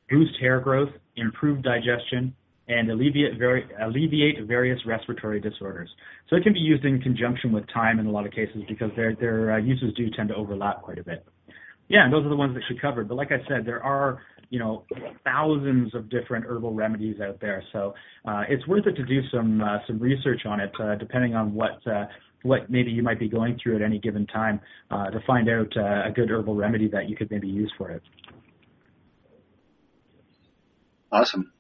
[0.10, 2.36] boost hair growth, improve digestion,
[2.70, 5.90] and alleviate, vari- alleviate various respiratory disorders.
[6.30, 8.92] So it can be used in conjunction with thyme in a lot of cases because
[8.96, 11.26] their their uh, uses do tend to overlap quite a bit.
[11.88, 13.08] Yeah, and those are the ones that she covered.
[13.08, 14.86] But like I said, there are you know
[15.24, 17.64] thousands of different herbal remedies out there.
[17.74, 21.34] So uh, it's worth it to do some uh, some research on it, uh, depending
[21.34, 22.06] on what uh,
[22.44, 25.76] what maybe you might be going through at any given time, uh, to find out
[25.76, 28.04] uh, a good herbal remedy that you could maybe use for it.
[31.12, 31.52] Awesome.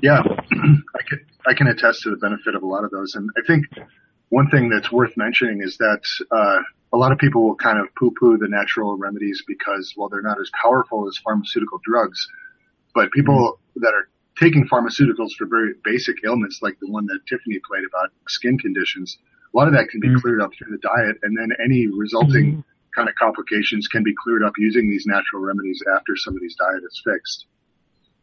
[0.00, 3.30] Yeah, I can I can attest to the benefit of a lot of those, and
[3.36, 3.66] I think
[4.30, 6.58] one thing that's worth mentioning is that uh,
[6.92, 10.40] a lot of people will kind of poo-poo the natural remedies because, well, they're not
[10.40, 12.26] as powerful as pharmaceutical drugs.
[12.94, 13.80] But people mm-hmm.
[13.82, 18.10] that are taking pharmaceuticals for very basic ailments, like the one that Tiffany played about
[18.28, 19.18] skin conditions,
[19.52, 20.18] a lot of that can be mm-hmm.
[20.18, 22.60] cleared up through the diet, and then any resulting mm-hmm.
[22.94, 27.02] kind of complications can be cleared up using these natural remedies after somebody's diet is
[27.04, 27.46] fixed.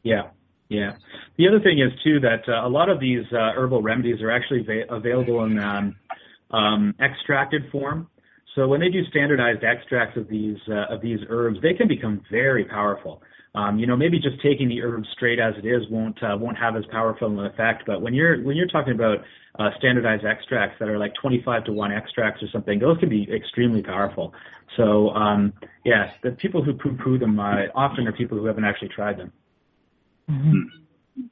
[0.04, 0.30] Yeah,
[0.70, 0.96] yeah.
[1.38, 4.32] The other thing is too that uh, a lot of these uh, herbal remedies are
[4.32, 5.96] actually va- available in um,
[6.52, 8.08] um, extracted form.
[8.56, 12.22] So when they do standardized extracts of these uh, of these herbs, they can become
[12.32, 13.22] very powerful.
[13.56, 16.58] um, you know, maybe just taking the herb straight as it is won't uh, won't
[16.58, 17.84] have as powerful an effect.
[17.86, 19.20] But when you're when you're talking about
[19.60, 23.28] uh, standardized extracts that are like 25 to one extracts or something, those can be
[23.34, 24.34] extremely powerful.
[24.76, 25.54] So um,
[25.86, 29.32] yeah, the people who poo-poo them uh, often are people who haven't actually tried them.
[30.30, 31.26] Mm-hmm.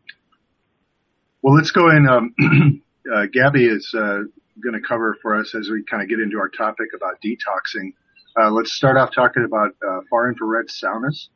[1.42, 2.08] Well, let's go in.
[2.08, 2.34] Um,
[3.14, 4.24] uh, Gabby is uh,
[4.62, 7.94] going to cover for us as we kind of get into our topic about detoxing.
[8.40, 11.28] Uh, let's start off talking about uh, far infrared saunas.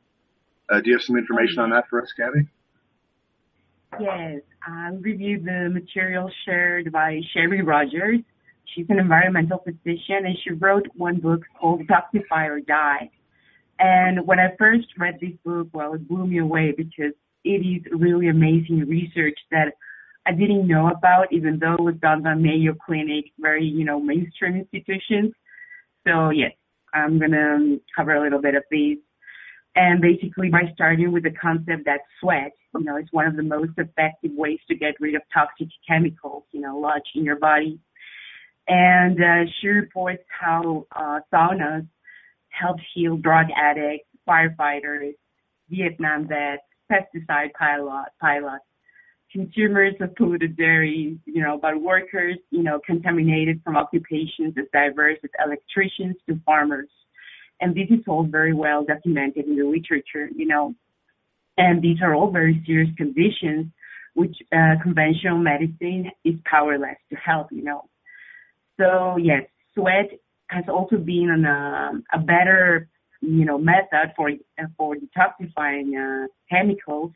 [0.69, 2.47] Uh, do you have some information on that for us, Gabby?
[3.99, 8.19] Yes, I reviewed the material shared by Sherry Rogers.
[8.65, 13.09] She's an environmental physician and she wrote one book called Detoxify or Die.
[13.79, 17.83] And when I first read this book, well, it blew me away because it is
[17.91, 19.73] really amazing research that
[20.25, 23.99] I didn't know about, even though it was done by Mayo Clinic, very, you know,
[23.99, 25.31] mainstream institutions.
[26.05, 26.51] So yes,
[26.93, 28.97] I'm going to cover a little bit of these.
[29.75, 33.43] And basically by starting with the concept that sweat, you know, is one of the
[33.43, 37.79] most effective ways to get rid of toxic chemicals, you know, lodged in your body.
[38.67, 41.87] And uh, she reports how uh, saunas
[42.49, 45.13] help heal drug addicts, firefighters,
[45.69, 48.65] Vietnam vets, pesticide pilot, pilots,
[49.31, 55.17] consumers of polluted dairy, you know, but workers, you know, contaminated from occupations as diverse
[55.23, 56.89] as electricians to farmers.
[57.59, 60.75] And this is all very well documented in the literature, you know,
[61.57, 63.67] and these are all very serious conditions
[64.13, 67.87] which uh, conventional medicine is powerless to help, you know.
[68.79, 70.09] So yes, sweat
[70.47, 72.89] has also been an, uh, a better,
[73.21, 74.31] you know, method for
[74.77, 77.11] for detoxifying uh, chemicals.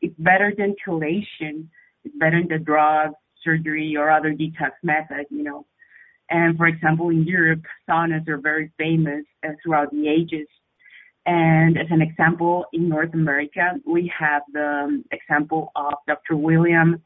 [0.00, 1.68] It's better than chelation.
[2.04, 5.66] It's better than the drugs, surgery, or other detox methods, you know.
[6.30, 10.48] And for example, in Europe, saunas are very famous uh, throughout the ages.
[11.24, 16.36] And as an example, in North America, we have the um, example of Dr.
[16.36, 17.00] William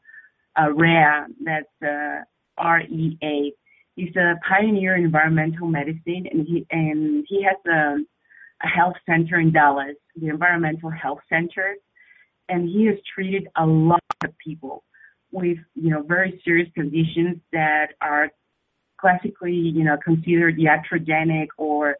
[0.59, 2.23] uh, Rea, that's uh,
[2.57, 3.53] R-E-A.
[3.95, 8.07] He's a pioneer in environmental medicine, and he and he has a, um,
[8.63, 11.75] a health center in Dallas, the Environmental Health Center,
[12.49, 14.83] and he has treated a lot of people
[15.31, 18.29] with you know very serious conditions that are
[18.97, 21.97] classically, you know, considered iatrogenic or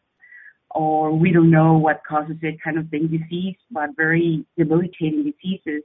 [0.72, 5.84] or we don't know what causes it kind of thing disease, but very debilitating diseases.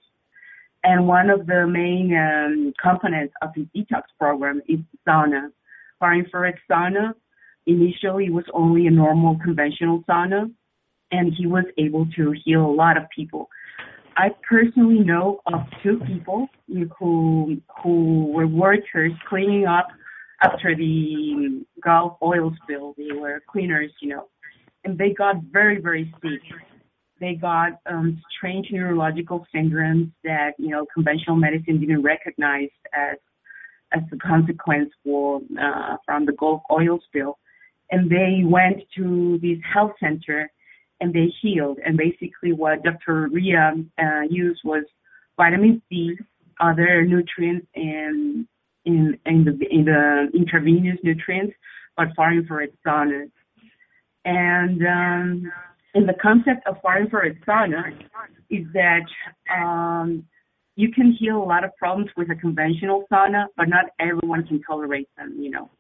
[0.85, 5.51] And one of the main um, components of his detox program is sauna.
[6.01, 7.15] Far infrared sauna
[7.67, 10.51] initially it was only a normal conventional sauna,
[11.13, 13.49] and he was able to heal a lot of people.
[14.17, 16.49] I personally know of two people
[16.99, 19.89] who who were workers cleaning up
[20.43, 22.95] after the Gulf oil spill.
[22.99, 24.29] They were cleaners, you know,
[24.85, 26.43] and they got very, very sick.
[27.21, 33.17] They got um, strange neurological syndromes that you know conventional medicine didn't recognize as
[33.95, 37.39] as a consequence for uh, from the Gulf oil spill,
[37.91, 40.51] and they went to this health center
[41.03, 41.79] and they healed.
[41.85, 43.29] And basically, what Dr.
[43.31, 43.57] Rea
[43.99, 44.85] uh, used was
[45.37, 46.17] vitamin C,
[46.61, 48.47] other nutrients, and
[48.85, 51.55] in, in the in the intravenous nutrients,
[51.97, 53.31] but far infrared sauna.
[54.25, 55.53] And um,
[55.95, 57.83] in the concept of far infrared sauna
[58.49, 59.07] is that
[59.53, 60.25] um,
[60.77, 64.63] you can heal a lot of problems with a conventional sauna, but not everyone can
[64.63, 65.35] tolerate them.
[65.37, 65.71] You know,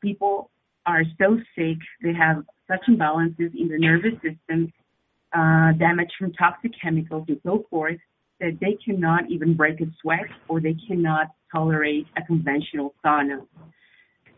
[0.00, 0.50] people
[0.86, 4.72] are so sick, they have such imbalances in the nervous system,
[5.32, 7.98] uh, damage from toxic chemicals and so forth,
[8.40, 13.46] that they cannot even break a sweat or they cannot tolerate a conventional sauna.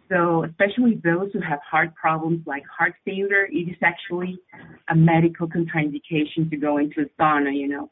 [0.09, 4.39] So especially those who have heart problems like heart failure, it is actually
[4.91, 7.91] a medical contraindication to go into a sauna, you know.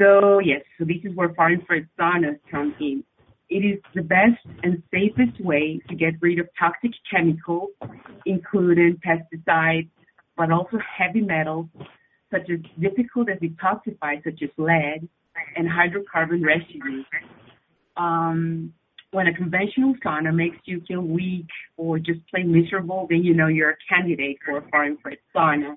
[0.00, 3.04] So yes, so this is where far infrared saunas come in.
[3.50, 7.70] It is the best and safest way to get rid of toxic chemicals,
[8.24, 9.88] including pesticides,
[10.36, 11.66] but also heavy metals
[12.30, 15.08] such as difficult as detoxify, such as lead
[15.56, 17.04] and hydrocarbon residues.
[17.96, 18.72] Um,
[19.10, 23.48] when a conventional sauna makes you feel weak or just plain miserable, then you know
[23.48, 25.74] you're a candidate for a far infrared sauna.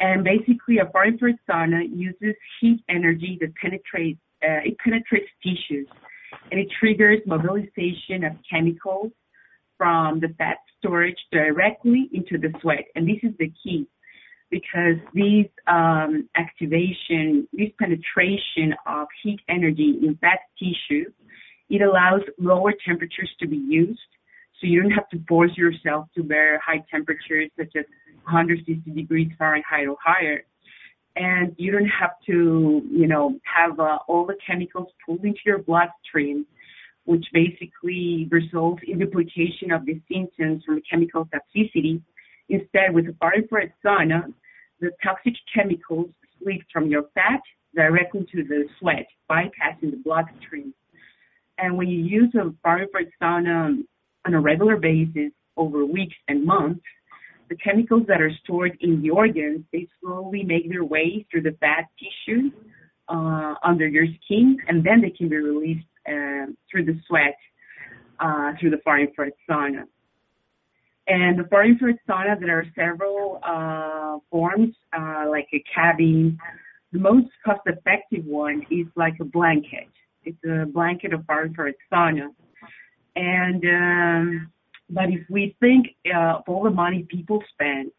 [0.00, 5.88] And basically, a far infrared sauna uses heat energy that penetrates uh, it penetrates tissues,
[6.50, 9.12] and it triggers mobilization of chemicals
[9.76, 12.84] from the fat storage directly into the sweat.
[12.94, 13.86] And this is the key
[14.50, 21.04] because these um, activation, this penetration of heat energy in fat tissue,
[21.68, 24.00] it allows lower temperatures to be used.
[24.60, 27.84] So you don't have to force yourself to bear high temperatures such as
[28.24, 30.44] 160 degrees Fahrenheit or higher.
[31.18, 35.58] And you don't have to, you know, have uh, all the chemicals pulled into your
[35.58, 36.46] bloodstream,
[37.04, 42.00] which basically results in duplication of the symptoms from chemical toxicity.
[42.48, 44.32] Instead, with infrared sauna,
[44.80, 46.08] the toxic chemicals
[46.40, 47.40] slip from your fat
[47.74, 50.72] directly to the sweat, bypassing the bloodstream.
[51.58, 53.82] And when you use a infrared sauna
[54.24, 56.84] on a regular basis over weeks and months,
[57.48, 61.56] the chemicals that are stored in the organs, they slowly make their way through the
[61.60, 62.50] fat tissue
[63.08, 67.36] uh, under your skin, and then they can be released uh, through the sweat
[68.20, 69.84] uh, through the far infrared sauna.
[71.06, 76.38] And the far infrared sauna, there are several uh, forms, uh, like a cabin.
[76.92, 79.88] The most cost-effective one is like a blanket.
[80.24, 82.28] It's a blanket of far infrared sauna.
[83.16, 84.52] And um,
[84.90, 87.90] but if we think uh, of all the money people spend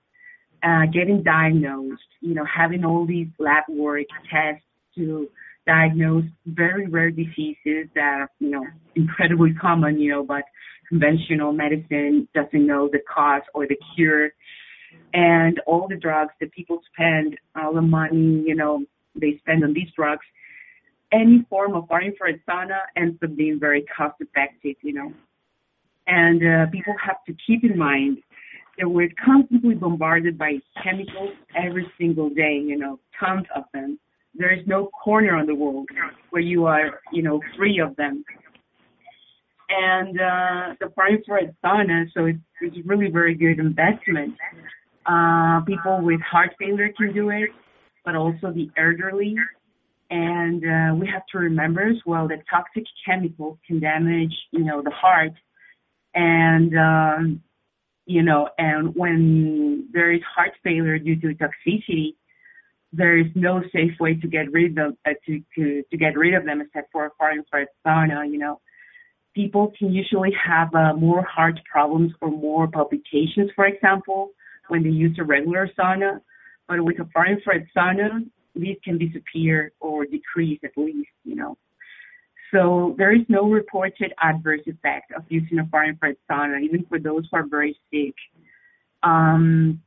[0.63, 4.63] uh, getting diagnosed, you know, having all these lab work tests
[4.95, 5.29] to
[5.65, 8.65] diagnose very rare diseases that are, you know,
[8.95, 10.43] incredibly common, you know, but
[10.87, 14.31] conventional medicine doesn't know the cause or the cure.
[15.13, 18.83] And all the drugs that people spend, all the money, you know,
[19.15, 20.25] they spend on these drugs,
[21.11, 25.13] any form of far infrared sauna ends up being very cost effective, you know.
[26.11, 28.17] And uh, people have to keep in mind
[28.79, 33.99] that we're constantly bombarded by chemicals every single day, you know, tons of them.
[34.33, 35.87] There is no corner on the world
[36.31, 38.23] where you are, you know, free of them.
[39.69, 44.33] And uh, the far infrared sauna, so it's, it's really very good investment.
[45.05, 47.49] Uh, people with heart failure can do it,
[48.03, 49.35] but also the elderly.
[50.09, 54.81] And uh, we have to remember as well that toxic chemicals can damage, you know,
[54.81, 55.33] the heart
[56.13, 57.43] and um,
[58.05, 62.15] you know, and when there is heart failure due to toxicity,
[62.91, 66.33] there is no safe way to get rid of uh, to, to to get rid
[66.33, 68.29] of them except for a far infrared sauna.
[68.29, 68.61] You know,
[69.35, 74.31] people can usually have uh, more heart problems or more palpitations, for example,
[74.69, 76.21] when they use a regular sauna.
[76.67, 81.09] But with a far infrared sauna, these can disappear or decrease at least.
[81.23, 81.57] You know.
[82.51, 86.99] So there is no reported adverse effect of using a far infrared sauna, even for
[86.99, 88.15] those who are very sick.
[89.03, 89.81] Um,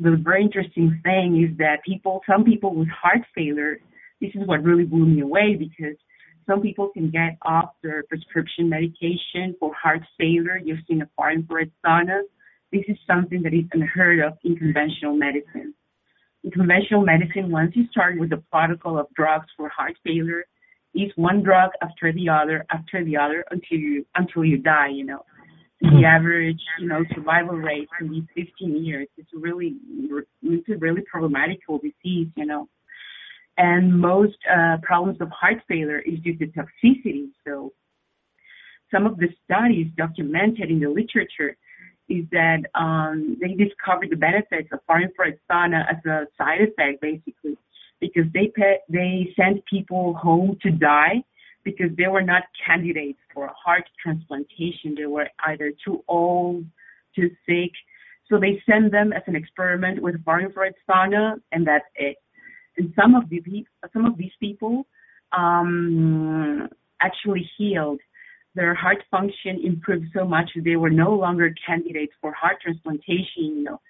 [0.00, 3.78] the very interesting thing is that people, some people with heart failure,
[4.20, 5.96] this is what really blew me away because
[6.46, 11.70] some people can get off their prescription medication for heart failure using a far infrared
[11.84, 12.22] sauna.
[12.72, 15.74] This is something that is unheard of in conventional medicine.
[16.42, 20.44] In conventional medicine, once you start with the protocol of drugs for heart failure,
[20.94, 24.88] is one drug after the other after the other until you until you die.
[24.88, 25.24] You know,
[25.80, 26.04] the hmm.
[26.04, 29.08] average you know survival rate can be 15 years.
[29.16, 29.76] It's really
[30.42, 32.28] it's a really problematical disease.
[32.36, 32.68] You know,
[33.58, 37.28] and most uh, problems of heart failure is due to toxicity.
[37.46, 37.72] So
[38.90, 41.56] some of the studies documented in the literature
[42.08, 47.56] is that um, they discovered the benefits of sauna as a side effect, basically
[48.04, 51.24] because they pay, they sent people home to die
[51.64, 54.94] because they were not candidates for heart transplantation.
[54.94, 56.66] They were either too old,
[57.16, 57.72] too sick.
[58.28, 62.16] So they send them as an experiment with far infrared sauna, and that's it.
[62.76, 64.86] And some of these some of these people
[65.32, 66.68] um,
[67.00, 68.00] actually healed.
[68.54, 73.26] Their heart function improved so much they were no longer candidates for heart transplantation.
[73.36, 73.80] You know,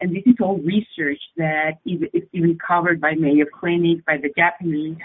[0.00, 4.96] and this is all research that is even covered by Mayo Clinic, by the Japanese,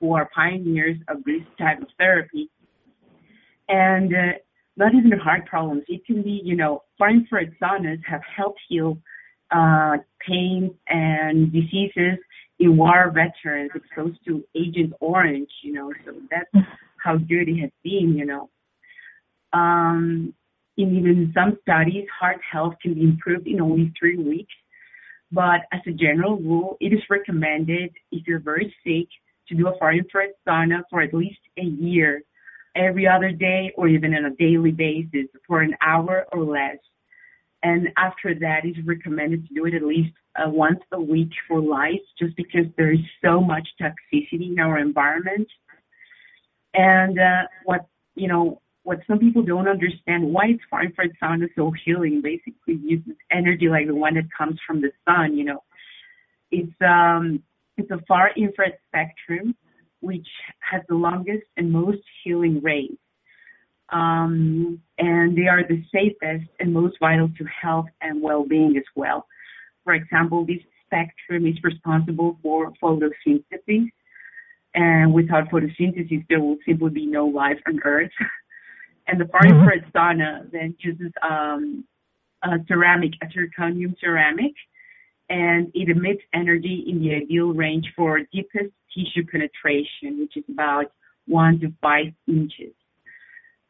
[0.00, 2.50] who are pioneers of this type of therapy.
[3.68, 4.32] And uh,
[4.76, 5.84] not even heart problems.
[5.88, 8.98] It can be, you know, infrared saunas have helped heal
[9.50, 12.18] uh, pain and diseases
[12.58, 16.66] in war veterans exposed to Agent Orange, you know, so that's
[17.02, 18.50] how good it has been, you know.
[19.52, 20.34] Um,
[20.76, 24.52] in even some studies, heart health can be improved in only three weeks.
[25.32, 29.08] But as a general rule, it is recommended if you're very sick
[29.48, 32.22] to do a infrared sauna for at least a year,
[32.76, 36.76] every other day or even on a daily basis for an hour or less.
[37.62, 41.60] And after that, it's recommended to do it at least uh, once a week for
[41.60, 45.48] life, just because there is so much toxicity in our environment.
[46.74, 51.46] And uh, what you know, what some people don't understand why it's far infrared sauna
[51.46, 52.22] is so healing.
[52.22, 55.36] Basically, uses energy like the one that comes from the sun.
[55.36, 55.62] You know,
[56.52, 57.42] it's um
[57.76, 59.56] it's a far infrared spectrum
[60.00, 60.28] which
[60.60, 62.96] has the longest and most healing rays.
[63.88, 69.26] Um, and they are the safest and most vital to health and well-being as well.
[69.82, 73.90] For example, this spectrum is responsible for photosynthesis.
[74.74, 78.12] And without photosynthesis, there will simply be no life on Earth.
[79.08, 81.84] and the far infrared sauna then uses um,
[82.42, 84.54] a ceramic, a zirconium ceramic,
[85.28, 90.92] and it emits energy in the ideal range for deepest tissue penetration, which is about
[91.26, 92.74] one to five inches.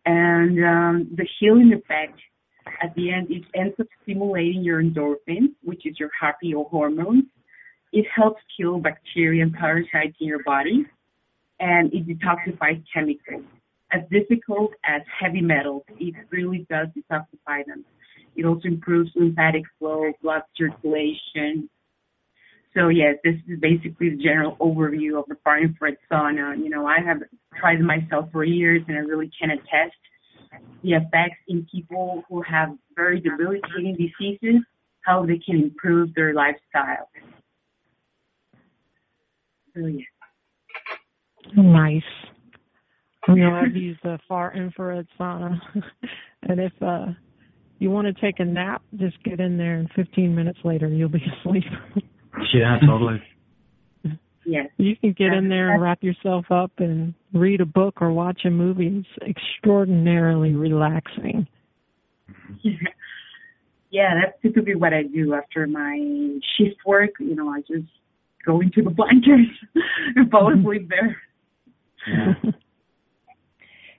[0.05, 2.19] And um, the healing effect
[2.83, 7.27] at the end, it ends up stimulating your endorphins, which is your happy hormone.
[7.93, 10.85] It helps kill bacteria and parasites in your body,
[11.61, 13.45] and it detoxifies chemicals.
[13.93, 17.85] As difficult as heavy metals, it really does detoxify them.
[18.35, 21.71] It also improves lymphatic flow, blood circulation.
[22.75, 26.59] So yes, this is basically the general overview of the far infrared sauna.
[26.59, 27.23] You know, I have
[27.59, 29.97] tried it myself for years and I really can attest
[30.83, 34.63] the effects in people who have very debilitating diseases,
[35.03, 37.09] how they can improve their lifestyle.
[39.75, 40.05] So yeah.
[41.55, 42.03] Nice.
[43.29, 45.59] You know, I've used the far infrared sauna,
[46.43, 47.07] and if uh
[47.79, 51.09] you want to take a nap, just get in there, and 15 minutes later you'll
[51.09, 51.65] be asleep.
[52.55, 53.23] yeah, totally.
[54.47, 54.69] Yes.
[54.77, 58.43] You can get in there and wrap yourself up and read a book or watch
[58.45, 59.05] a movie.
[59.05, 61.49] It's extraordinarily relaxing.
[62.63, 62.73] Yeah.
[63.91, 67.11] yeah, that's typically what I do after my shift work.
[67.19, 67.91] You know, I just
[68.45, 69.51] go into the blankets
[70.15, 71.17] and fall asleep there.
[72.07, 72.51] Yeah.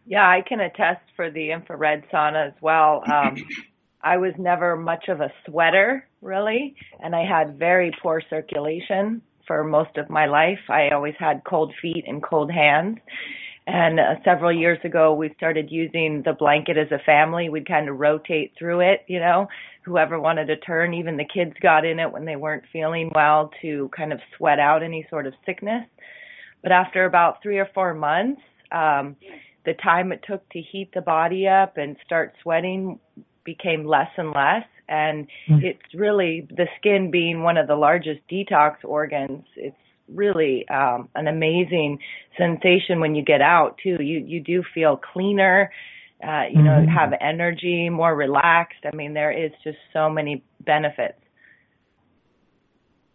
[0.07, 3.03] Yeah, I can attest for the infrared sauna as well.
[3.11, 3.35] Um,
[4.01, 9.63] I was never much of a sweater, really, and I had very poor circulation for
[9.63, 10.59] most of my life.
[10.69, 12.99] I always had cold feet and cold hands.
[13.65, 17.49] And uh, several years ago, we started using the blanket as a family.
[17.49, 19.47] We'd kind of rotate through it, you know,
[19.81, 23.51] whoever wanted to turn, even the kids got in it when they weren't feeling well
[23.61, 25.85] to kind of sweat out any sort of sickness.
[26.63, 28.41] But after about three or four months,
[28.71, 29.17] um,
[29.67, 32.99] the time it took to heat the body up and start sweating
[33.43, 35.61] became less and less and mm.
[35.61, 39.75] it's really the skin being one of the largest detox organs it's
[40.07, 41.99] really um an amazing
[42.37, 45.69] sensation when you get out too you you do feel cleaner
[46.23, 46.89] uh you know mm-hmm.
[46.89, 51.19] have energy more relaxed i mean there is just so many benefits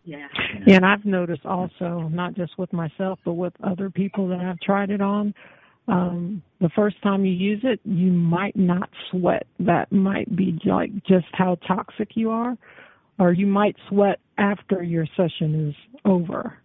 [0.05, 0.29] yeah.
[0.67, 4.61] yeah and i've noticed also not just with myself but with other people that i've
[4.61, 5.33] tried it on
[5.89, 9.47] um, the first time you use it, you might not sweat.
[9.59, 12.57] That might be like just how toxic you are,
[13.19, 16.59] or you might sweat after your session is over.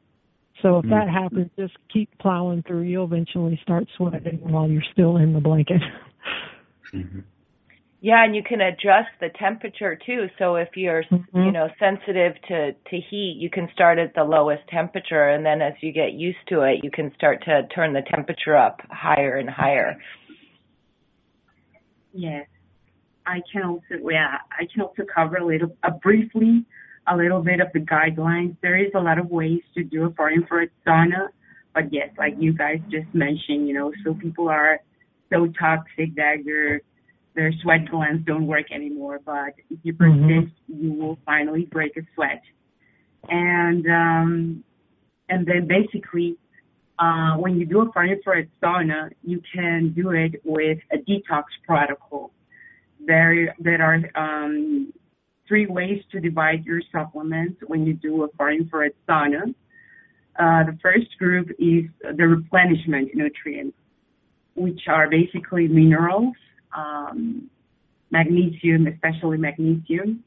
[0.61, 0.89] So if mm-hmm.
[0.91, 2.83] that happens, just keep plowing through.
[2.83, 5.81] You'll eventually start sweating while you're still in the blanket.
[6.93, 7.19] Mm-hmm.
[7.99, 10.27] Yeah, and you can adjust the temperature too.
[10.37, 11.43] So if you're, mm-hmm.
[11.43, 15.61] you know, sensitive to to heat, you can start at the lowest temperature, and then
[15.61, 19.37] as you get used to it, you can start to turn the temperature up higher
[19.37, 19.97] and higher.
[22.13, 22.47] Yes,
[23.25, 26.65] I can also, yeah, I can also cover a little, uh, briefly,
[27.07, 28.55] a little bit of the guidelines.
[28.61, 31.29] There is a lot of ways to do a far infrared sauna,
[31.73, 34.79] but yes, like you guys just mentioned, you know, so people are
[35.31, 36.81] so toxic that you're
[37.37, 39.19] their sweat glands don't work anymore.
[39.23, 40.83] But if you persist, mm-hmm.
[40.83, 42.41] you will finally break a sweat.
[43.29, 44.63] And um,
[45.29, 46.35] and then basically,
[46.99, 51.43] uh, when you do a far infrared sauna, you can do it with a detox
[51.65, 52.31] protocol.
[53.05, 54.91] There there are um,
[55.47, 59.53] three ways to divide your supplements when you do a far infrared sauna.
[60.39, 61.85] Uh, the first group is
[62.15, 63.77] the replenishment nutrients,
[64.55, 66.35] which are basically minerals
[66.77, 67.49] um,
[68.11, 70.23] magnesium, especially magnesium,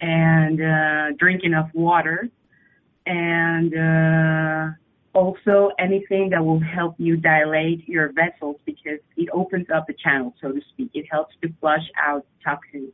[0.00, 2.28] and uh, drink enough water,
[3.06, 9.86] and uh, also anything that will help you dilate your vessels because it opens up
[9.86, 10.90] the channel, so to speak.
[10.94, 12.92] It helps to flush out toxins.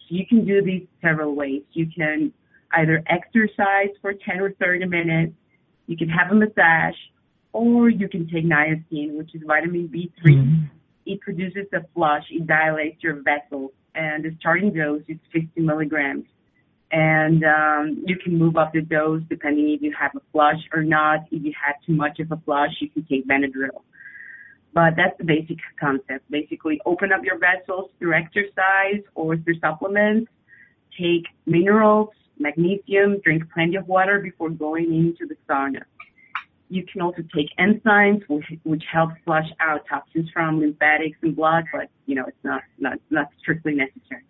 [0.00, 1.62] So you can do these several ways.
[1.72, 2.32] You can
[2.72, 5.32] either exercise for 10 or 30 minutes,
[5.86, 6.96] you can have a massage,
[7.54, 10.12] or you can take niacin, which is vitamin B3.
[10.26, 10.77] Mm-hmm
[11.08, 16.26] it produces a flush, it dilates your vessels, and the starting dose is 50 milligrams.
[16.90, 20.82] And um, you can move up the dose depending if you have a flush or
[20.82, 21.20] not.
[21.30, 23.82] If you have too much of a flush, you can take Benadryl.
[24.74, 26.30] But that's the basic concept.
[26.30, 30.30] Basically, open up your vessels through exercise or through supplements.
[30.98, 35.82] Take minerals, magnesium, drink plenty of water before going into the sauna.
[36.70, 41.64] You can also take enzymes, which, which help flush out toxins from lymphatics and blood,
[41.72, 44.24] but you know it's not not not strictly necessary.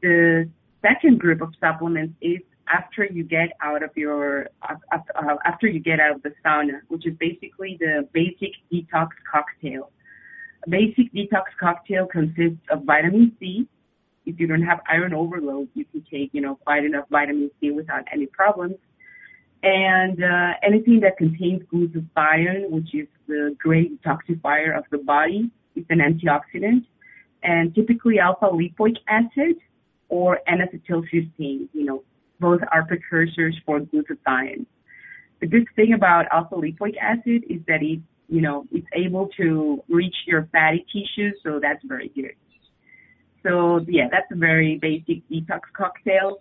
[0.00, 0.48] The
[0.82, 6.00] second group of supplements is after you get out of your uh, after you get
[6.00, 9.90] out of the sauna, which is basically the basic detox cocktail.
[10.66, 13.68] A basic detox cocktail consists of vitamin C.
[14.24, 17.70] If you don't have iron overload, you can take you know quite enough vitamin C
[17.70, 18.76] without any problems.
[19.62, 25.86] And uh, anything that contains glutathione, which is the great detoxifier of the body, it's
[25.90, 26.84] an antioxidant.
[27.42, 29.56] And typically alpha lipoic acid
[30.08, 32.02] or N-acetylcysteine, you know,
[32.38, 34.66] both are precursors for glutathione.
[35.40, 39.82] The good thing about alpha lipoic acid is that it, you know, it's able to
[39.88, 42.34] reach your fatty tissues, so that's very good.
[43.42, 46.40] So yeah, that's a very basic detox cocktail.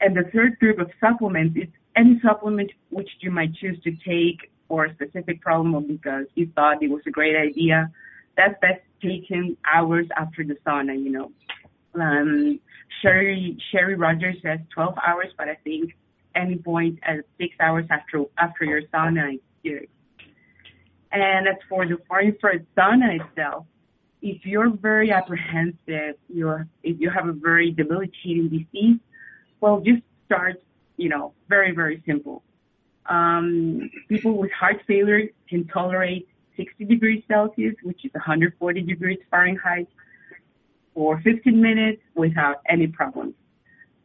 [0.00, 4.50] And the third group of supplements is any supplement which you might choose to take
[4.68, 7.90] for a specific problem or because you thought it was a great idea.
[8.36, 11.30] That's best taken hours after the sauna, you know.
[11.94, 12.58] Um,
[13.02, 15.94] Sherry Sherry Rogers says 12 hours, but I think
[16.34, 19.88] any point at six hours after after your sauna is good.
[21.12, 23.66] And as for the infrared sauna itself,
[24.20, 28.98] if you're very apprehensive, you're if you have a very debilitating disease,
[29.60, 30.60] well, just start.
[30.96, 32.42] You know, very very simple.
[33.06, 36.26] Um, people with heart failure can tolerate
[36.56, 39.88] 60 degrees Celsius, which is 140 degrees Fahrenheit
[40.94, 43.34] for 15 minutes without any problems.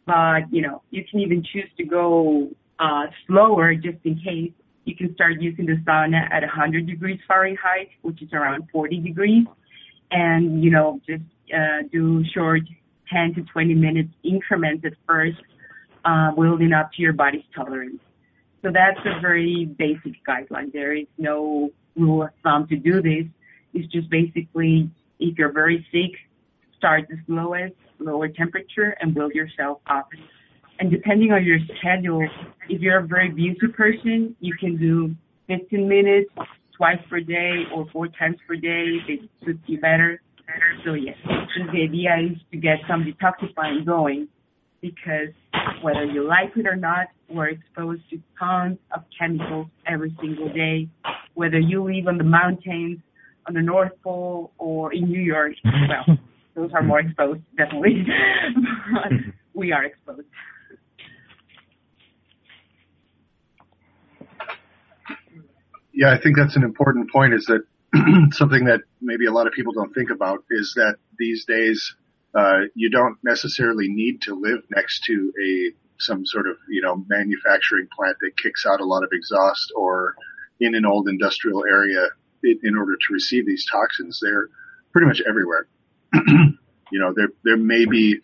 [0.06, 4.52] But, you know, you can even choose to go uh, slower just in case.
[4.86, 9.46] You can start using the sauna at 100 degrees Fahrenheit, which is around 40 degrees,
[10.10, 11.22] and, you know, just
[11.54, 12.62] uh, do short
[13.14, 15.38] 10 to 20 minutes increments at first,
[16.06, 18.00] uh, building up to your body's tolerance.
[18.62, 20.72] So that's a very basic guideline.
[20.74, 23.26] There is no rule of thumb to do this.
[23.74, 24.89] It's just basically
[25.20, 26.18] if you're very sick,
[26.78, 30.10] start the slowest, lower temperature, and build yourself up.
[30.80, 32.28] And depending on your schedule,
[32.70, 35.14] if you're a very busy person, you can do
[35.47, 36.30] 15 minutes
[36.76, 40.22] twice per day or four times per day it suits you better.
[40.86, 44.30] So yes, the idea is to get some detoxifying going
[44.82, 45.30] because
[45.82, 50.88] whether you like it or not, we're exposed to tons of chemicals every single day.
[51.34, 53.00] Whether you live on the mountains,
[53.48, 56.18] on the North Pole, or in New York, well,
[56.56, 58.06] those are more exposed, definitely.
[58.94, 59.12] but
[59.54, 60.28] we are exposed.
[65.94, 67.62] Yeah, I think that's an important point is that
[68.32, 71.96] something that maybe a lot of people don't think about is that these days,
[72.36, 77.04] uh, you don't necessarily need to live next to a, some sort of, you know,
[77.08, 80.16] manufacturing plant that kicks out a lot of exhaust or
[80.60, 82.08] in an old industrial area
[82.44, 84.20] in, in order to receive these toxins.
[84.22, 84.50] They're
[84.92, 85.68] pretty much everywhere.
[86.92, 88.20] you know, there there may be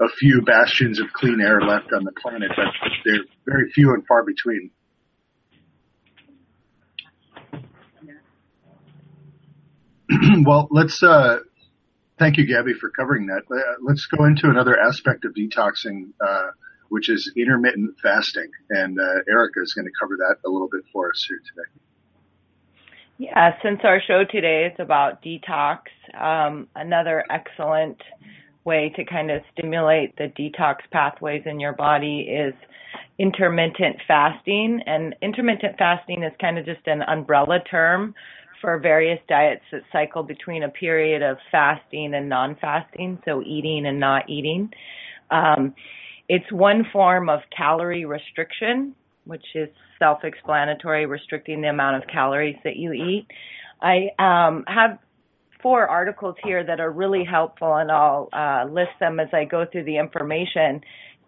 [0.00, 2.66] a few bastions of clean air left on the planet, but
[3.04, 4.70] they're very few and far between.
[10.46, 11.40] well, let's uh,
[12.20, 13.42] thank you, Gabby, for covering that.
[13.50, 16.50] Uh, let's go into another aspect of detoxing, uh,
[16.90, 20.82] which is intermittent fasting, and uh, Erica is going to cover that a little bit
[20.92, 21.68] for us here today.
[23.18, 25.80] Yeah, since our show today is about detox,
[26.18, 28.00] um, another excellent
[28.64, 32.54] way to kind of stimulate the detox pathways in your body is
[33.18, 34.80] intermittent fasting.
[34.86, 38.14] And intermittent fasting is kind of just an umbrella term
[38.60, 43.86] for various diets that cycle between a period of fasting and non fasting, so eating
[43.86, 44.70] and not eating.
[45.30, 45.74] Um,
[46.28, 48.94] it's one form of calorie restriction
[49.24, 53.26] which is self-explanatory, restricting the amount of calories that you eat.
[53.80, 54.98] I um, have
[55.62, 59.66] four articles here that are really helpful, and I'll uh, list them as I go
[59.70, 60.80] through the information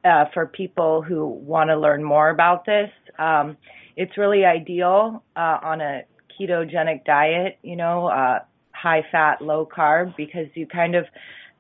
[0.05, 2.91] uh, for people who want to learn more about this.
[3.19, 3.57] Um,
[3.97, 6.03] it's really ideal uh, on a
[6.39, 8.41] ketogenic diet, you know, uh,
[8.73, 11.05] high fat, low carb, because you kind of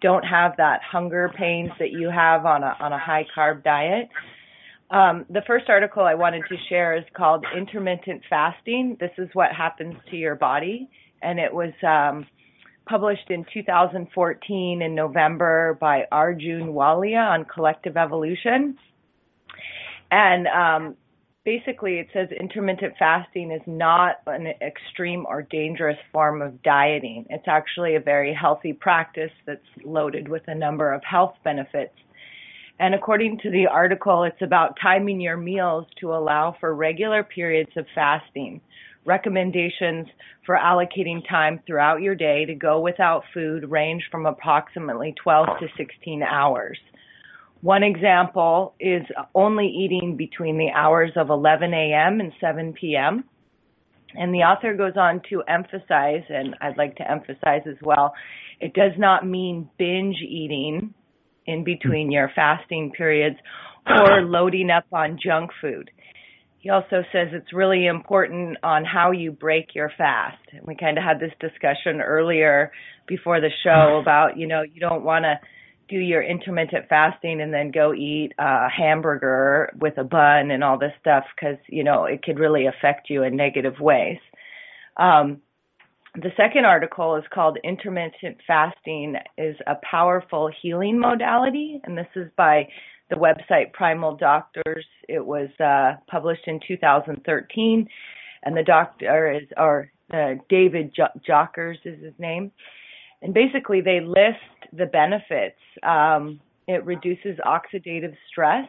[0.01, 4.09] don't have that hunger pains that you have on a on a high carb diet.
[4.91, 8.99] Um, the first article I wanted to share is called Intermittent Fasting.
[9.01, 10.91] This is what happens to your body.
[11.23, 12.27] And it was um,
[12.85, 18.77] published in 2014 in November by Arjun Walia on Collective Evolution.
[20.11, 20.97] And um,
[21.45, 27.26] basically, it says intermittent fasting is not an extreme or dangerous form of dieting.
[27.30, 31.95] It's actually a very healthy practice that's loaded with a number of health benefits.
[32.78, 37.70] And according to the article, it's about timing your meals to allow for regular periods
[37.76, 38.61] of fasting.
[39.05, 40.07] Recommendations
[40.47, 45.66] for allocating time throughout your day to go without food range from approximately 12 to
[45.76, 46.78] 16 hours.
[47.63, 49.03] One example is
[49.37, 52.19] only eating between the hours of 11 a.m.
[52.19, 53.25] and 7 p.m.
[54.15, 58.15] And the author goes on to emphasize, and I'd like to emphasize as well,
[58.61, 60.93] it does not mean binge eating
[61.47, 63.37] in between your fasting periods
[63.87, 65.91] or loading up on junk food.
[66.59, 70.39] He also says it's really important on how you break your fast.
[70.65, 72.73] We kind of had this discussion earlier
[73.07, 75.41] before the show about, you know, you don't want to
[75.93, 80.78] do your intermittent fasting and then go eat a hamburger with a bun and all
[80.78, 84.18] this stuff because, you know, it could really affect you in negative ways.
[84.97, 85.43] Um,
[86.14, 92.28] the second article is called Intermittent Fasting is a Powerful Healing Modality, and this is
[92.36, 92.68] by
[93.11, 94.86] the website Primal Doctors.
[95.09, 97.88] It was uh, published in 2013,
[98.45, 102.51] and the doctor is, or uh, David jo- Jockers is his name.
[103.23, 104.39] And basically, they list
[104.73, 105.59] the benefits.
[105.83, 108.68] Um, it reduces oxidative stress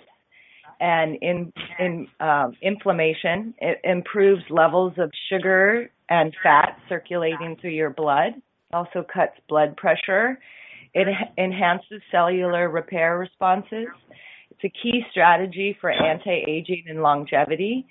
[0.80, 3.54] and in, in um, inflammation.
[3.60, 8.34] It improves levels of sugar and fat circulating through your blood.
[8.36, 10.40] It Also cuts blood pressure.
[10.94, 13.88] It enhances cellular repair responses.
[14.52, 17.88] It's a key strategy for anti-aging and longevity.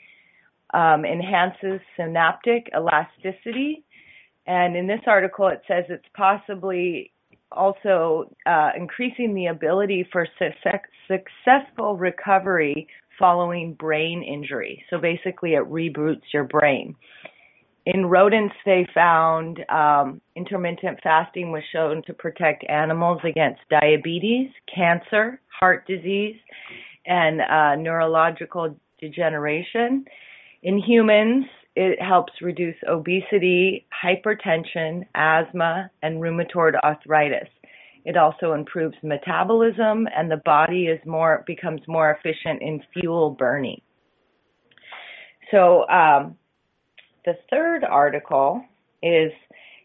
[0.75, 3.85] Um, enhances synaptic elasticity.
[4.47, 7.12] And in this article, it says it's possibly
[7.51, 10.70] also uh, increasing the ability for su-
[11.09, 12.88] successful recovery
[13.18, 14.84] following brain injury.
[14.90, 16.97] So basically, it reboots your brain.
[17.84, 25.40] In rodents, they found um, intermittent fasting was shown to protect animals against diabetes, cancer,
[25.49, 26.36] heart disease,
[27.07, 30.05] and uh, neurological degeneration.
[30.62, 37.49] In humans, it helps reduce obesity, hypertension, asthma, and rheumatoid arthritis.
[38.05, 43.81] It also improves metabolism and the body is more becomes more efficient in fuel burning.
[45.51, 46.37] So um,
[47.25, 48.64] the third article
[49.03, 49.31] is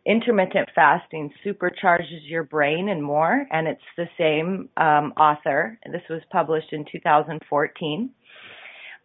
[0.05, 5.77] intermittent fasting supercharges your brain and more, and it's the same um, author.
[5.91, 8.09] This was published in 2014.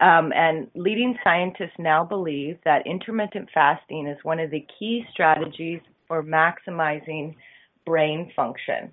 [0.03, 5.81] Um, and leading scientists now believe that intermittent fasting is one of the key strategies
[6.09, 7.37] for maximizing
[7.87, 8.93] brain function.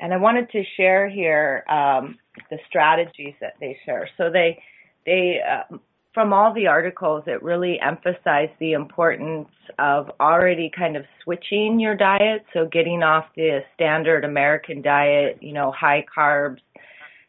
[0.00, 2.18] And I wanted to share here um,
[2.50, 4.08] the strategies that they share.
[4.18, 4.60] So they
[5.06, 5.76] they uh,
[6.12, 11.94] from all the articles, it really emphasized the importance of already kind of switching your
[11.94, 12.44] diet.
[12.52, 16.58] So getting off the standard American diet, you know, high carbs,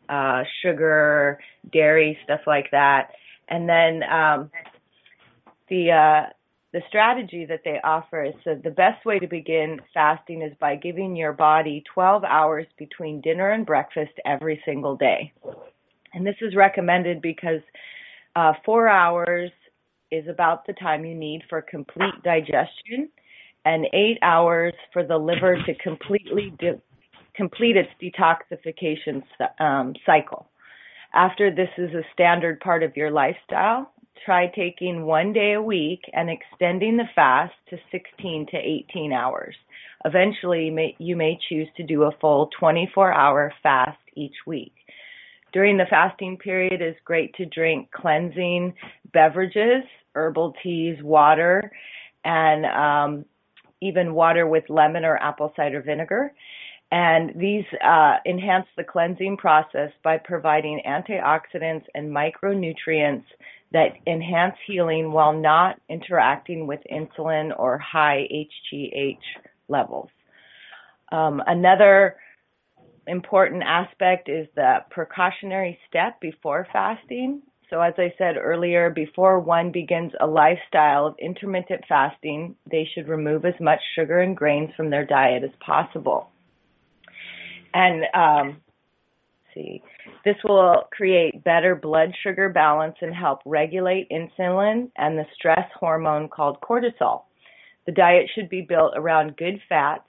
[0.09, 1.39] uh, sugar,
[1.72, 3.11] dairy, stuff like that.
[3.49, 4.51] And then um,
[5.70, 6.30] the uh,
[6.72, 11.16] the strategy that they offer is the best way to begin fasting is by giving
[11.16, 15.32] your body 12 hours between dinner and breakfast every single day.
[16.16, 17.61] And this is recommended because
[18.36, 19.51] uh, four hours
[20.11, 23.09] is about the time you need for complete digestion,
[23.66, 26.82] and eight hours for the liver to completely de-
[27.36, 29.24] complete its detoxification
[29.59, 30.47] um, cycle.
[31.14, 33.91] After this is a standard part of your lifestyle,
[34.26, 39.55] try taking one day a week and extending the fast to 16 to 18 hours.
[40.05, 44.74] Eventually, you may, you may choose to do a full 24 hour fast each week
[45.53, 48.74] during the fasting period is great to drink cleansing
[49.14, 49.84] beverages,
[50.16, 51.72] herbal teas, water,
[52.26, 53.26] and um,
[53.82, 56.34] even water with lemon or apple cider vinegar.
[56.94, 63.24] And these uh, enhance the cleansing process by providing antioxidants and micronutrients
[63.72, 69.18] that enhance healing while not interacting with insulin or high HGH
[69.70, 70.10] levels.
[71.12, 72.18] Um, another
[73.08, 77.41] important aspect is the precautionary step before fasting.
[77.72, 83.08] So, as I said earlier, before one begins a lifestyle of intermittent fasting, they should
[83.08, 86.30] remove as much sugar and grains from their diet as possible.
[87.74, 88.58] And um,
[89.54, 89.82] see,
[90.26, 96.30] this will create better blood sugar balance and help regulate insulin and the stress hormone
[96.30, 97.24] called cortisol.
[97.86, 100.08] The diet should be built around good fats,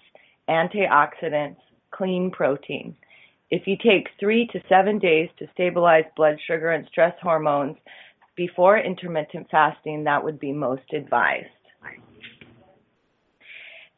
[0.49, 1.57] antioxidants,
[1.91, 2.97] clean protein.
[3.51, 7.77] If you take three to seven days to stabilize blood sugar and stress hormones
[8.37, 11.47] before intermittent fasting, that would be most advised.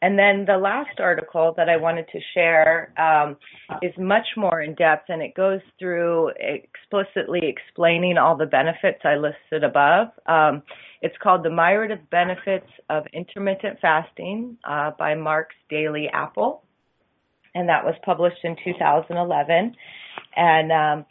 [0.07, 3.37] And then the last article that I wanted to share um,
[3.83, 9.17] is much more in depth and it goes through explicitly explaining all the benefits I
[9.17, 10.11] listed above.
[10.27, 10.63] Um,
[11.03, 16.63] it's called The Myriad Benefits of Intermittent Fasting uh, by Mark's Daily Apple
[17.57, 19.75] and that was published in 2011.
[20.37, 21.05] And um,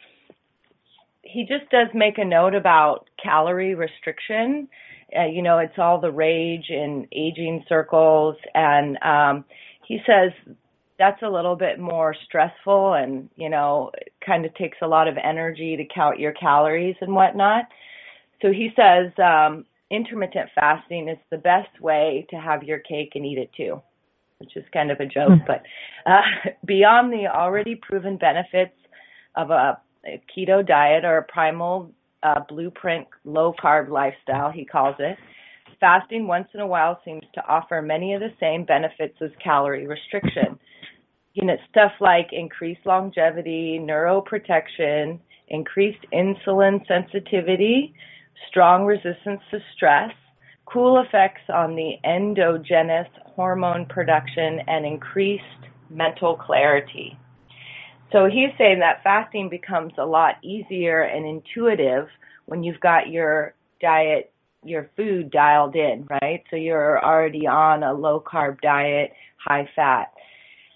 [1.20, 4.68] he just does make a note about calorie restriction.
[5.16, 9.44] Uh, you know, it's all the rage in aging circles, and um,
[9.86, 10.32] he says
[10.98, 13.90] that's a little bit more stressful and you know
[14.24, 17.64] kind of takes a lot of energy to count your calories and whatnot.
[18.42, 23.24] So he says um intermittent fasting is the best way to have your cake and
[23.24, 23.80] eat it too
[24.38, 25.62] which is kind of a joke but
[26.06, 26.20] uh
[26.64, 28.74] beyond the already proven benefits
[29.36, 31.92] of a, a keto diet or a primal
[32.22, 35.16] uh, blueprint low carb lifestyle he calls it
[35.80, 39.86] fasting once in a while seems to offer many of the same benefits as calorie
[39.86, 40.58] restriction
[41.36, 47.94] you know, stuff like increased longevity, neuroprotection, increased insulin sensitivity,
[48.48, 50.10] strong resistance to stress,
[50.64, 55.44] cool effects on the endogenous hormone production, and increased
[55.90, 57.18] mental clarity.
[58.12, 62.08] So he's saying that fasting becomes a lot easier and intuitive
[62.46, 64.32] when you've got your diet,
[64.64, 66.42] your food dialed in, right?
[66.50, 69.12] So you're already on a low carb diet,
[69.44, 70.12] high fat.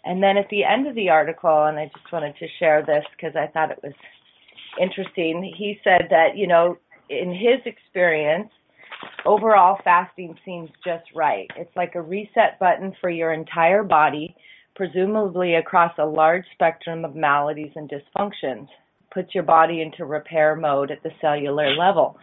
[0.05, 3.05] And then at the end of the article, and I just wanted to share this
[3.17, 3.93] because I thought it was
[4.81, 6.79] interesting, he said that, you know,
[7.09, 8.51] in his experience,
[9.25, 11.51] overall fasting seems just right.
[11.57, 14.35] It's like a reset button for your entire body,
[14.77, 18.69] presumably across a large spectrum of maladies and dysfunctions.
[19.13, 22.17] Puts your body into repair mode at the cellular level.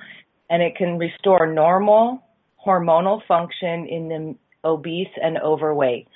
[0.49, 2.23] And it can restore normal
[2.65, 6.07] hormonal function in the obese and overweight.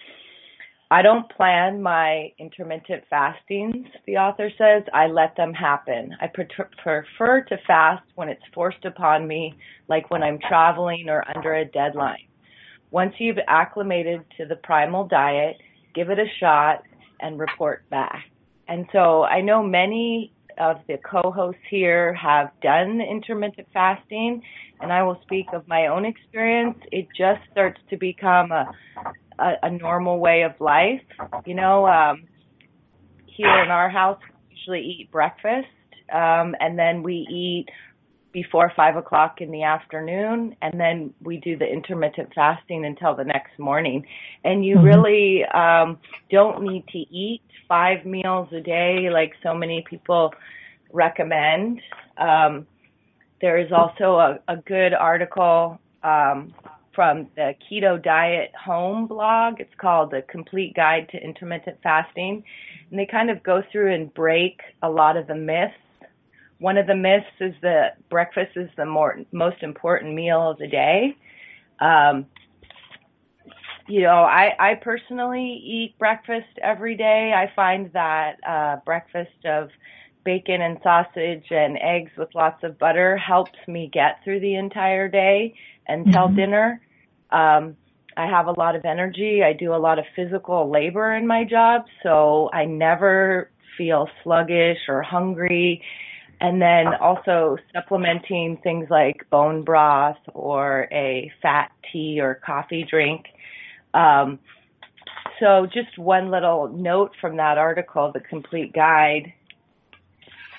[0.90, 4.84] I don't plan my intermittent fastings, the author says.
[4.94, 6.14] I let them happen.
[6.20, 9.54] I prefer to fast when it's forced upon me,
[9.88, 12.28] like when I'm traveling or under a deadline.
[12.92, 15.56] Once you've acclimated to the primal diet,
[15.94, 16.84] give it a shot
[17.20, 18.26] and report back.
[18.68, 24.42] And so I know many of the co-hosts here have done intermittent fasting
[24.82, 26.78] and I will speak of my own experience.
[26.92, 28.72] It just starts to become a
[29.42, 31.02] a, a normal way of life.
[31.46, 32.24] You know, um,
[33.26, 34.20] here in our house,
[34.50, 35.68] we usually eat breakfast,
[36.14, 37.68] um, and then we eat
[38.32, 43.24] before five o'clock in the afternoon, and then we do the intermittent fasting until the
[43.24, 44.06] next morning.
[44.44, 44.86] And you mm-hmm.
[44.86, 50.34] really um, don't need to eat five meals a day like so many people
[50.94, 51.82] recommend.
[52.18, 52.68] Um,
[53.42, 56.54] there is also a, a good article um,
[56.94, 59.60] from the Keto Diet Home blog.
[59.60, 62.44] It's called The Complete Guide to Intermittent Fasting.
[62.90, 65.74] And they kind of go through and break a lot of the myths.
[66.62, 70.68] One of the myths is that breakfast is the more, most important meal of the
[70.68, 71.18] day.
[71.80, 72.28] Um,
[73.88, 77.34] you know, I, I personally eat breakfast every day.
[77.36, 79.70] I find that uh, breakfast of
[80.24, 85.08] bacon and sausage and eggs with lots of butter helps me get through the entire
[85.08, 85.56] day
[85.88, 86.36] until mm-hmm.
[86.36, 86.82] dinner.
[87.32, 87.76] Um,
[88.16, 89.42] I have a lot of energy.
[89.44, 93.50] I do a lot of physical labor in my job, so I never
[93.80, 95.82] feel sluggish or hungry.
[96.42, 103.28] And then also supplementing things like bone broth or a fat tea or coffee drink.
[103.94, 104.40] Um,
[105.40, 109.34] so just one little note from that article, the complete guide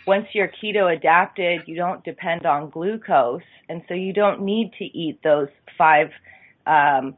[0.07, 4.85] once you're keto adapted, you don't depend on glucose, and so you don't need to
[4.85, 6.11] eat those five
[6.67, 7.15] um,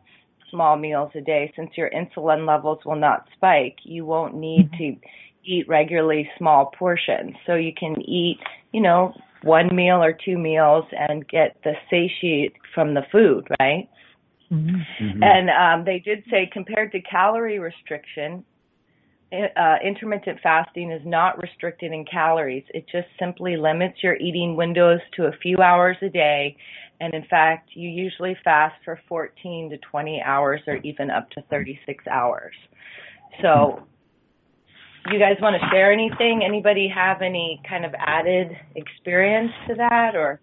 [0.51, 3.77] small meals a day since your insulin levels will not spike.
[3.83, 4.95] You won't need mm-hmm.
[5.01, 5.09] to
[5.45, 8.39] eat regularly small portions, so you can eat,
[8.73, 13.89] you know, one meal or two meals and get the satiate from the food, right?
[14.51, 15.23] Mm-hmm.
[15.23, 18.45] And um, they did say compared to calorie restriction,
[19.33, 22.65] uh, intermittent fasting is not restricted in calories.
[22.73, 26.57] It just simply limits your eating windows to a few hours a day.
[27.01, 31.43] And in fact, you usually fast for 14 to 20 hours or even up to
[31.51, 32.55] 36 hours.
[33.43, 33.83] So,
[35.13, 36.43] you guys want to share anything?
[36.47, 40.41] Anybody have any kind of added experience to that or?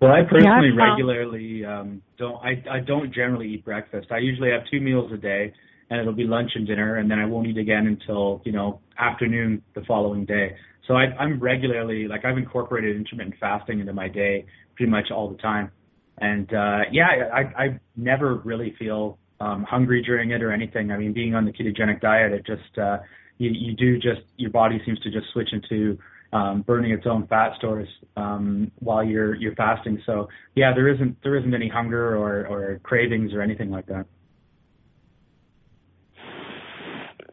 [0.00, 2.36] Well, I personally yeah, regularly um, don't.
[2.36, 4.08] I, I don't generally eat breakfast.
[4.10, 5.54] I usually have two meals a day
[5.90, 8.80] and it'll be lunch and dinner, and then I won't eat again until you know
[8.98, 10.56] afternoon the following day.
[10.86, 14.46] So I, I'm regularly like I've incorporated intermittent fasting into my day
[14.76, 15.70] pretty much all the time,
[16.18, 20.90] and uh, yeah, I, I never really feel um, hungry during it or anything.
[20.90, 22.98] I mean, being on the ketogenic diet, it just uh,
[23.38, 25.98] you, you do just your body seems to just switch into
[26.32, 30.02] um, burning its own fat stores um, while you're you're fasting.
[30.06, 34.06] So yeah, there isn't there isn't any hunger or or cravings or anything like that.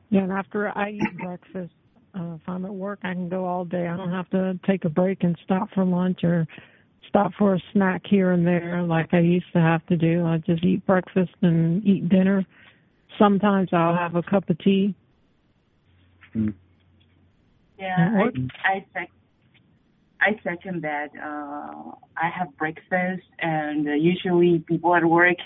[0.09, 1.73] Yeah, and after I eat breakfast,
[2.13, 3.87] uh, if I'm at work, I can go all day.
[3.87, 6.47] I don't have to take a break and stop for lunch or
[7.07, 10.25] stop for a snack here and there like I used to have to do.
[10.25, 12.45] I just eat breakfast and eat dinner.
[13.19, 14.95] Sometimes I'll have a cup of tea.
[16.35, 16.53] Mm.
[17.77, 18.31] Yeah, I
[18.67, 19.09] I sec
[20.21, 21.09] I second that.
[21.21, 25.37] Uh, I have breakfast, and uh, usually people at work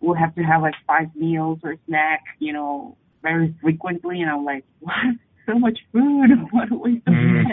[0.00, 4.44] will have to have like five meals or snack, you know, very frequently, and I'm
[4.44, 4.94] like, what?
[5.46, 6.30] So much food.
[6.52, 7.44] What a waste of Mm.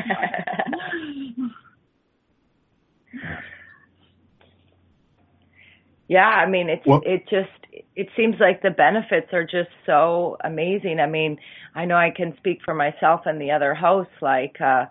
[6.08, 7.50] Yeah, I mean it's Well- it just
[7.96, 11.00] it seems like the benefits are just so amazing.
[11.00, 11.38] I mean,
[11.74, 14.86] I know I can speak for myself and the other hosts like uh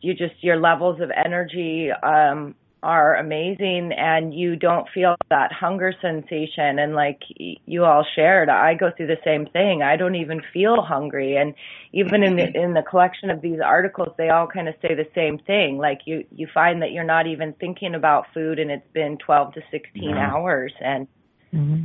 [0.00, 5.92] you just your levels of energy um are amazing and you don't feel that hunger
[6.02, 10.42] sensation and like you all shared I go through the same thing I don't even
[10.52, 11.54] feel hungry and
[11.92, 15.08] even in the in the collection of these articles they all kind of say the
[15.14, 18.90] same thing like you you find that you're not even thinking about food and it's
[18.92, 20.32] been 12 to 16 Yeah.
[20.32, 21.06] hours and
[21.54, 21.84] Mm-hmm.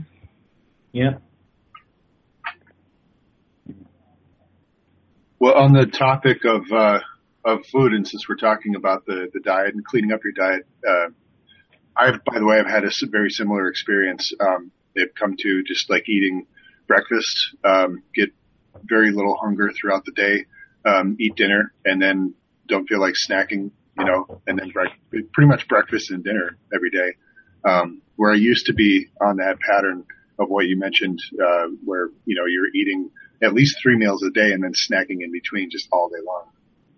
[0.93, 1.17] Yeah.
[5.39, 6.99] Well, on the topic of uh,
[7.47, 10.67] of food, and since we're talking about the the diet and cleaning up your diet,
[10.87, 11.07] uh,
[11.95, 14.33] I've by the way, I've had a very similar experience.
[14.39, 16.45] Um, they've come to just like eating
[16.87, 18.29] breakfast, um, get
[18.83, 20.45] very little hunger throughout the day,
[20.85, 22.33] um, eat dinner, and then
[22.67, 26.91] don't feel like snacking, you know, and then brec- pretty much breakfast and dinner every
[26.91, 27.13] day.
[27.63, 30.05] Um, where I used to be on that pattern
[30.37, 33.09] of what you mentioned, uh, where you know you're eating
[33.41, 36.47] at least three meals a day and then snacking in between just all day long.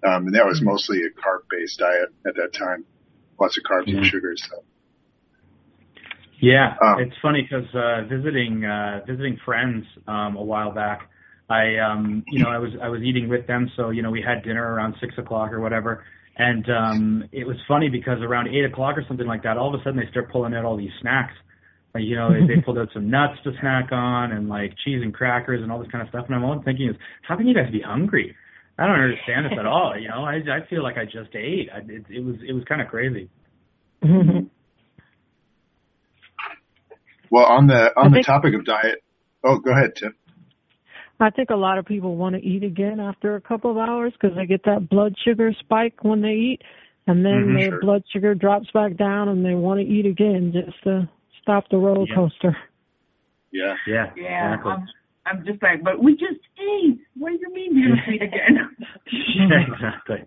[0.04, 2.86] Um, and that was mostly a carb based diet at that time.
[3.40, 4.48] Lots of carbs and sugars.
[4.50, 4.64] So.
[6.42, 11.10] Yeah, Um, it's funny because uh, visiting uh, visiting friends um, a while back,
[11.50, 14.22] I um, you know I was I was eating with them, so you know we
[14.22, 16.06] had dinner around six o'clock or whatever,
[16.38, 19.80] and um, it was funny because around eight o'clock or something like that, all of
[19.80, 21.34] a sudden they start pulling out all these snacks.
[21.94, 25.02] Like you know they, they pulled out some nuts to snack on and like cheese
[25.04, 27.48] and crackers and all this kind of stuff, and I'm all thinking is how can
[27.48, 28.34] you guys be hungry?
[28.80, 29.98] I don't understand this at all.
[30.00, 31.70] You know I I feel like I just ate.
[31.74, 33.30] I, it, it was it was kind of crazy.
[34.04, 34.46] Mm-hmm.
[37.32, 39.04] Well, on the on I the think- topic of diet.
[39.44, 40.16] Oh, go ahead, Tim.
[41.22, 44.14] I think a lot of people want to eat again after a couple of hours
[44.14, 46.62] because they get that blood sugar spike when they eat,
[47.08, 47.82] and then Mhm, their sure.
[47.82, 51.10] blood sugar drops back down, and they want to eat again just to
[51.42, 52.16] stop the roller Yeah.
[52.16, 52.58] coaster.
[53.52, 53.76] Yeah.
[53.86, 54.72] Yeah, Yeah, exactly.
[54.72, 54.88] I'm,
[55.30, 57.00] I'm just like, but we just ate.
[57.18, 58.76] What do you mean you don't eat again?
[59.50, 60.24] yeah, exactly.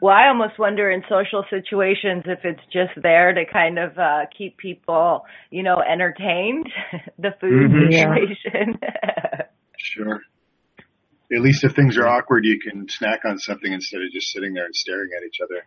[0.00, 4.26] Well, I almost wonder in social situations if it's just there to kind of uh
[4.36, 6.68] keep people, you know, entertained,
[7.18, 7.90] the food Mhm.
[7.92, 8.78] Situation.
[9.76, 10.20] Sure.
[11.34, 14.54] At least if things are awkward, you can snack on something instead of just sitting
[14.54, 15.66] there and staring at each other.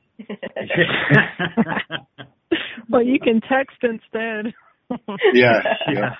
[2.89, 4.53] well, you can text instead.
[5.33, 5.61] Yeah.
[5.93, 6.15] yeah.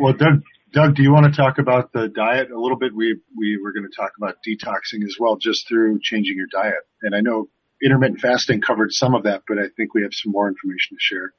[0.00, 2.94] Well, Doug, Doug, do you want to talk about the diet a little bit?
[2.94, 6.86] We we were going to talk about detoxing as well, just through changing your diet.
[7.02, 7.48] And I know
[7.82, 11.00] intermittent fasting covered some of that, but I think we have some more information to
[11.00, 11.32] share.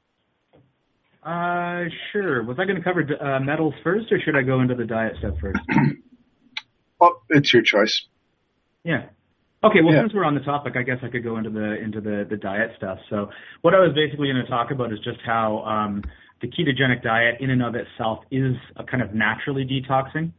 [1.24, 2.44] Uh, sure.
[2.44, 5.14] Was I going to cover uh, metals first, or should I go into the diet
[5.20, 5.60] stuff first?
[7.02, 8.06] Well, it's your choice.
[8.84, 9.08] Yeah.
[9.64, 9.82] Okay.
[9.82, 10.02] Well, Yeah.
[10.02, 12.38] since we're on the topic, I guess I could go into the into the the
[12.38, 13.00] diet stuff.
[13.10, 13.30] So,
[13.62, 16.04] what I was basically going to talk about is just how um,
[16.42, 20.32] the ketogenic diet, in and of itself, is a kind of naturally detoxing.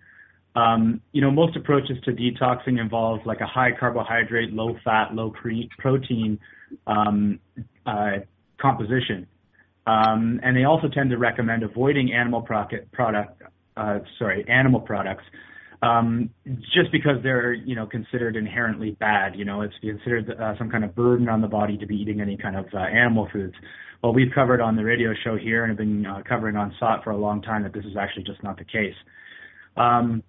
[0.55, 5.31] Um, you know, most approaches to detoxing involve like a high carbohydrate, low fat, low
[5.31, 6.39] pre- protein
[6.87, 7.39] um,
[7.87, 8.18] uh,
[8.61, 9.27] composition.
[9.87, 13.43] Um, and they also tend to recommend avoiding animal product, product
[13.77, 15.25] uh, sorry, animal products,
[15.83, 16.30] um,
[16.74, 19.35] just because they're you know considered inherently bad.
[19.37, 22.20] You know, it's considered uh, some kind of burden on the body to be eating
[22.20, 23.55] any kind of uh, animal foods.
[24.03, 27.05] Well, we've covered on the radio show here and have been uh, covering on SOTT
[27.05, 28.95] for a long time that this is actually just not the case.
[29.76, 30.22] Um,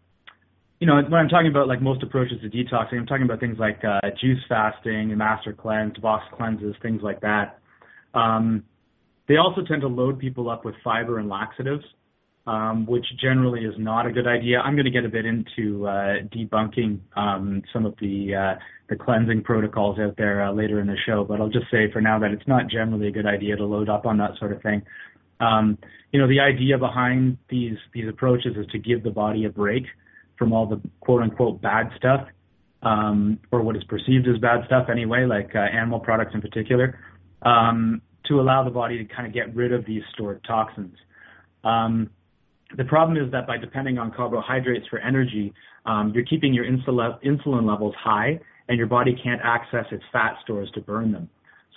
[0.80, 3.58] you know, when I'm talking about like most approaches to detoxing, I'm talking about things
[3.58, 7.60] like uh, juice fasting, master cleanse, box cleanses, things like that.
[8.14, 8.64] Um,
[9.28, 11.84] they also tend to load people up with fiber and laxatives,
[12.46, 14.60] um, which generally is not a good idea.
[14.60, 18.96] I'm going to get a bit into uh, debunking um, some of the uh, the
[18.98, 22.20] cleansing protocols out there uh, later in the show, but I'll just say for now
[22.20, 24.84] that it's not generally a good idea to load up on that sort of thing.
[25.40, 25.78] Um,
[26.12, 29.86] you know, the idea behind these these approaches is to give the body a break
[30.38, 32.28] from all the quote unquote bad stuff,
[32.82, 37.00] um, or what is perceived as bad stuff anyway, like uh, animal products in particular.
[37.42, 40.96] Um, to allow the body to kind of get rid of these stored toxins.
[41.66, 42.10] Um,
[42.78, 45.54] the problem is that by depending on carbohydrates for energy,
[45.86, 50.70] um, you're keeping your insulin levels high, and your body can't access its fat stores
[50.74, 51.30] to burn them.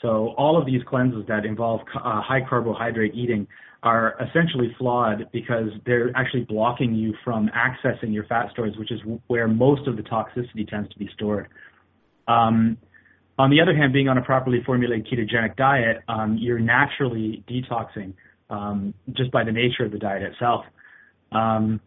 [0.02, 3.46] So all of these cleanses that involve uh, high carbohydrate eating
[3.82, 9.00] are essentially flawed because they're actually blocking you from accessing your fat stores, which is
[9.26, 11.48] where most of the toxicity tends to be stored.
[12.28, 12.78] Um,
[13.38, 18.14] on the other hand, being on a properly formulated ketogenic diet, um, you're naturally detoxing
[18.48, 20.64] um, just by the nature of the diet itself.
[21.32, 21.80] Um,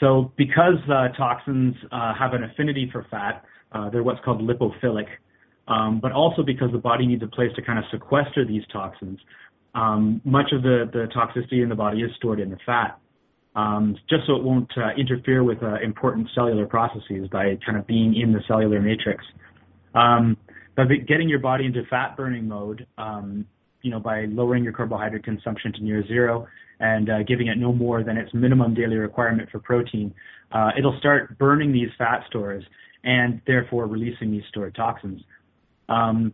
[0.00, 5.06] so because uh, toxins uh, have an affinity for fat, uh, they're what's called lipophilic,
[5.68, 9.18] um, but also because the body needs a place to kind of sequester these toxins.
[9.74, 12.98] Um, much of the, the toxicity in the body is stored in the fat,
[13.56, 17.86] um, just so it won't uh, interfere with uh, important cellular processes by kind of
[17.86, 19.24] being in the cellular matrix.
[19.94, 20.36] Um,
[20.76, 23.46] but getting your body into fat burning mode, um,
[23.82, 26.46] you know, by lowering your carbohydrate consumption to near zero
[26.80, 30.14] and uh, giving it no more than its minimum daily requirement for protein,
[30.52, 32.64] uh, it'll start burning these fat stores
[33.04, 35.20] and therefore releasing these stored toxins.
[35.88, 36.32] Um,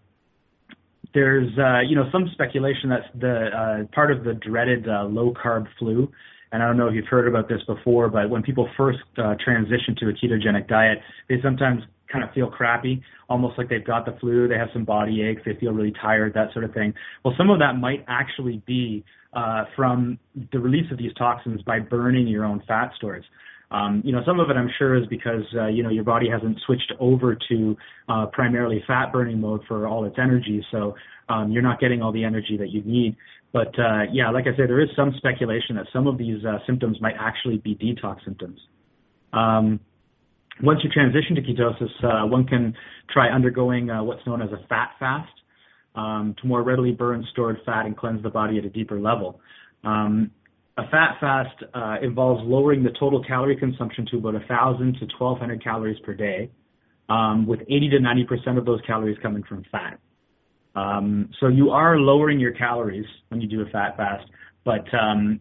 [1.13, 5.35] there's, uh, you know, some speculation that's the uh, part of the dreaded uh, low
[5.35, 6.11] carb flu.
[6.53, 9.35] And I don't know if you've heard about this before, but when people first uh,
[9.43, 14.05] transition to a ketogenic diet, they sometimes kind of feel crappy, almost like they've got
[14.05, 16.93] the flu, they have some body aches, they feel really tired, that sort of thing.
[17.25, 20.19] Well, some of that might actually be uh, from
[20.53, 23.25] the release of these toxins by burning your own fat stores.
[23.71, 26.29] Um, you know, some of it I'm sure is because uh, you know your body
[26.29, 27.77] hasn't switched over to
[28.09, 30.97] uh, primarily fat burning mode for all its energy, so
[31.29, 33.17] um, you're not getting all the energy that you need.
[33.53, 36.59] But uh, yeah, like I said, there is some speculation that some of these uh,
[36.67, 38.59] symptoms might actually be detox symptoms.
[39.33, 39.79] Um,
[40.63, 42.75] once you transition to ketosis, uh, one can
[43.11, 45.33] try undergoing uh, what's known as a fat fast
[45.95, 49.41] um, to more readily burn stored fat and cleanse the body at a deeper level.
[49.85, 50.31] Um,
[50.77, 55.63] a fat fast uh, involves lowering the total calorie consumption to about 1,000 to 1,200
[55.63, 56.51] calories per day,
[57.09, 59.99] um, with 80 to 90 percent of those calories coming from fat.
[60.75, 64.25] Um, so you are lowering your calories when you do a fat fast,
[64.65, 65.41] but um,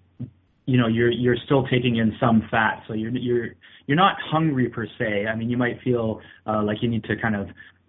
[0.69, 3.47] you know you're you're still taking in some fat, so you're you're
[3.87, 5.25] you're not hungry per se.
[5.25, 7.47] I mean, you might feel uh, like you need to kind of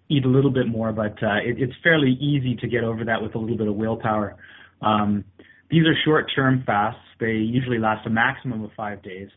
[0.08, 3.20] eat a little bit more, but uh, it, it's fairly easy to get over that
[3.22, 4.36] with a little bit of willpower.
[4.80, 5.24] Um,
[5.70, 7.02] these are short-term fasts.
[7.20, 9.28] They usually last a maximum of five days,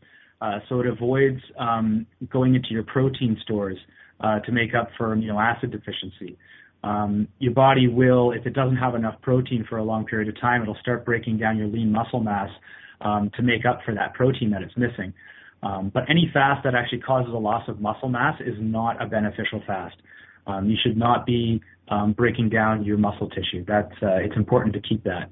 [0.42, 3.78] uh, so it avoids um, going into your protein stores
[4.22, 6.38] uh, to make up for amino acid deficiency.
[6.82, 10.40] Um, your body will, if it doesn't have enough protein for a long period of
[10.40, 12.50] time, it'll start breaking down your lean muscle mass
[13.04, 15.14] um, to make up for that protein that it's missing.
[15.62, 19.06] Um, but any fast that actually causes a loss of muscle mass is not a
[19.06, 19.96] beneficial fast.
[20.46, 23.64] Um, you should not be um, breaking down your muscle tissue.
[23.66, 25.30] That's uh, it's important to keep that.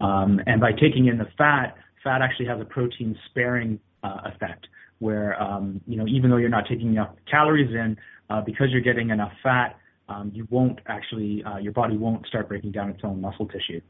[0.00, 4.66] Um, and by taking in the fat, fat actually has a protein sparing uh, effect,
[4.98, 7.96] where um, you know even though you're not taking enough calories in,
[8.28, 12.48] uh, because you're getting enough fat, um, you won't actually uh, your body won't start
[12.48, 13.80] breaking down its own muscle tissue.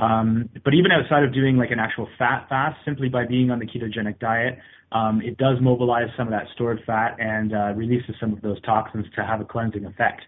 [0.00, 3.58] Um, but even outside of doing like an actual fat fast, simply by being on
[3.58, 4.58] the ketogenic diet,
[4.92, 8.60] um, it does mobilize some of that stored fat and uh, releases some of those
[8.62, 10.22] toxins to have a cleansing effect.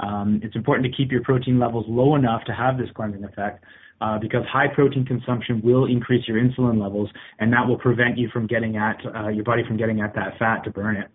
[0.00, 3.64] Um, it's important to keep your protein levels low enough to have this cleansing effect
[4.00, 7.08] uh, because high protein consumption will increase your insulin levels
[7.38, 10.36] and that will prevent you from getting at uh, your body from getting at that
[10.40, 11.08] fat to burn it.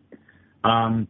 [0.63, 1.07] Um,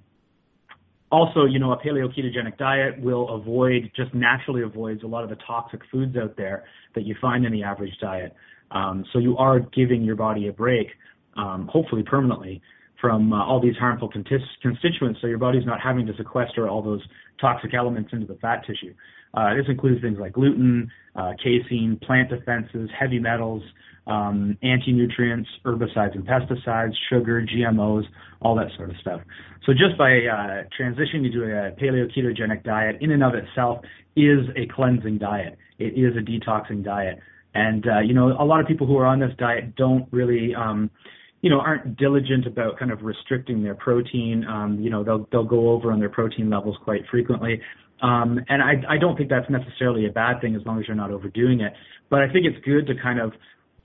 [1.11, 5.29] also, you know, a paleo ketogenic diet will avoid, just naturally avoids a lot of
[5.29, 6.65] the toxic foods out there
[6.95, 8.33] that you find in the average diet.
[8.71, 10.87] Um, so you are giving your body a break,
[11.35, 12.61] um, hopefully permanently,
[13.01, 17.01] from uh, all these harmful constituents so your body's not having to sequester all those
[17.39, 18.93] toxic elements into the fat tissue.
[19.33, 23.63] Uh, this includes things like gluten, uh, casein, plant defenses, heavy metals,
[24.09, 28.03] um, anti-nutrients, herbicides and pesticides, sugar, GMOs,
[28.41, 29.21] all that sort of stuff.
[29.65, 33.79] So just by uh, transitioning to a paleo ketogenic diet in and of itself
[34.15, 35.57] is a cleansing diet.
[35.77, 37.19] It is a detoxing diet.
[37.53, 40.55] And, uh, you know, a lot of people who are on this diet don't really,
[40.55, 40.89] um,
[41.41, 44.45] you know, aren't diligent about kind of restricting their protein.
[44.45, 47.61] Um, you know, they'll, they'll go over on their protein levels quite frequently.
[48.01, 50.95] Um, and I, I don't think that's necessarily a bad thing as long as you're
[50.95, 51.73] not overdoing it.
[52.09, 53.33] But I think it's good to kind of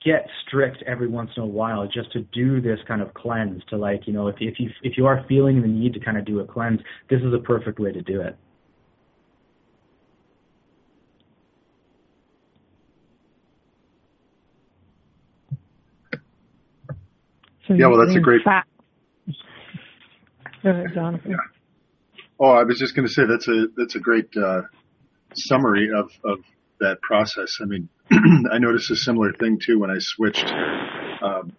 [0.05, 3.76] get strict every once in a while just to do this kind of cleanse to
[3.76, 6.24] like you know if if you if you are feeling the need to kind of
[6.24, 8.36] do a cleanse this is a perfect way to do it
[17.66, 18.43] So yeah, well, that's a great.
[18.44, 18.66] Fat.
[20.62, 21.31] Go ahead, Jonathan.
[21.31, 21.36] Yeah.
[22.39, 24.62] Oh, I was just going to say that's a that's a great uh,
[25.35, 26.39] summary of, of
[26.81, 27.59] that process.
[27.61, 30.45] I mean, I noticed a similar thing too when I switched.
[30.45, 31.53] Um,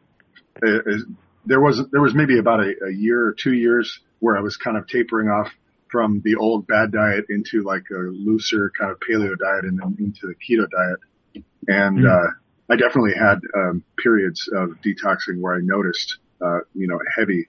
[1.45, 4.57] there was there was maybe about a, a year or two years where I was
[4.57, 5.51] kind of tapering off
[5.91, 9.95] from the old bad diet into like a looser kind of paleo diet and then
[9.99, 11.43] into the keto diet.
[11.67, 12.07] And, mm-hmm.
[12.07, 12.31] uh,
[12.67, 17.47] I definitely had, um, periods of detoxing where I noticed, uh, you know, heavy,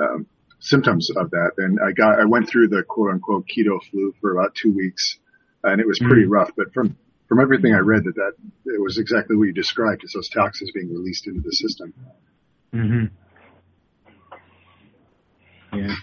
[0.00, 0.26] um,
[0.58, 1.52] symptoms of that.
[1.58, 5.18] And I got, I went through the quote unquote keto flu for about two weeks
[5.62, 6.32] and it was pretty mm-hmm.
[6.32, 6.96] rough, but from,
[7.28, 8.32] from everything I read that that
[8.66, 11.94] it was exactly what you described as those toxins being released into the system.
[12.74, 13.04] Mm-hmm.
[15.78, 15.94] Yeah.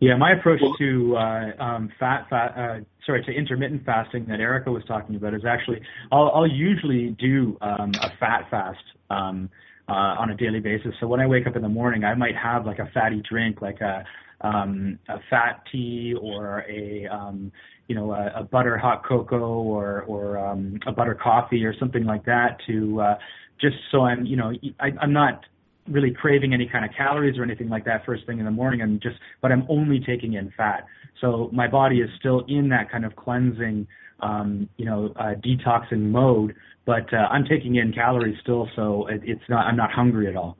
[0.00, 4.70] Yeah, my approach to uh, um, fat, fat, uh, sorry, to intermittent fasting that Erica
[4.70, 5.80] was talking about is actually
[6.12, 9.48] I'll, I'll usually do um, a fat fast um,
[9.88, 10.92] uh, on a daily basis.
[11.00, 13.62] So when I wake up in the morning, I might have like a fatty drink,
[13.62, 14.04] like a
[14.44, 17.50] um, a fat tea or a um,
[17.88, 22.04] you know a, a butter hot cocoa or or um, a butter coffee or something
[22.04, 23.14] like that to uh,
[23.60, 25.44] just so I'm you know I, I'm not
[25.88, 28.80] really craving any kind of calories or anything like that first thing in the morning.
[28.80, 30.86] I'm just, but I'm only taking in fat.
[31.20, 33.86] So my body is still in that kind of cleansing,
[34.20, 36.54] um, you know, uh, detoxing mode,
[36.86, 38.68] but uh, I'm taking in calories still.
[38.76, 40.56] So it, it's not, I'm not hungry at all.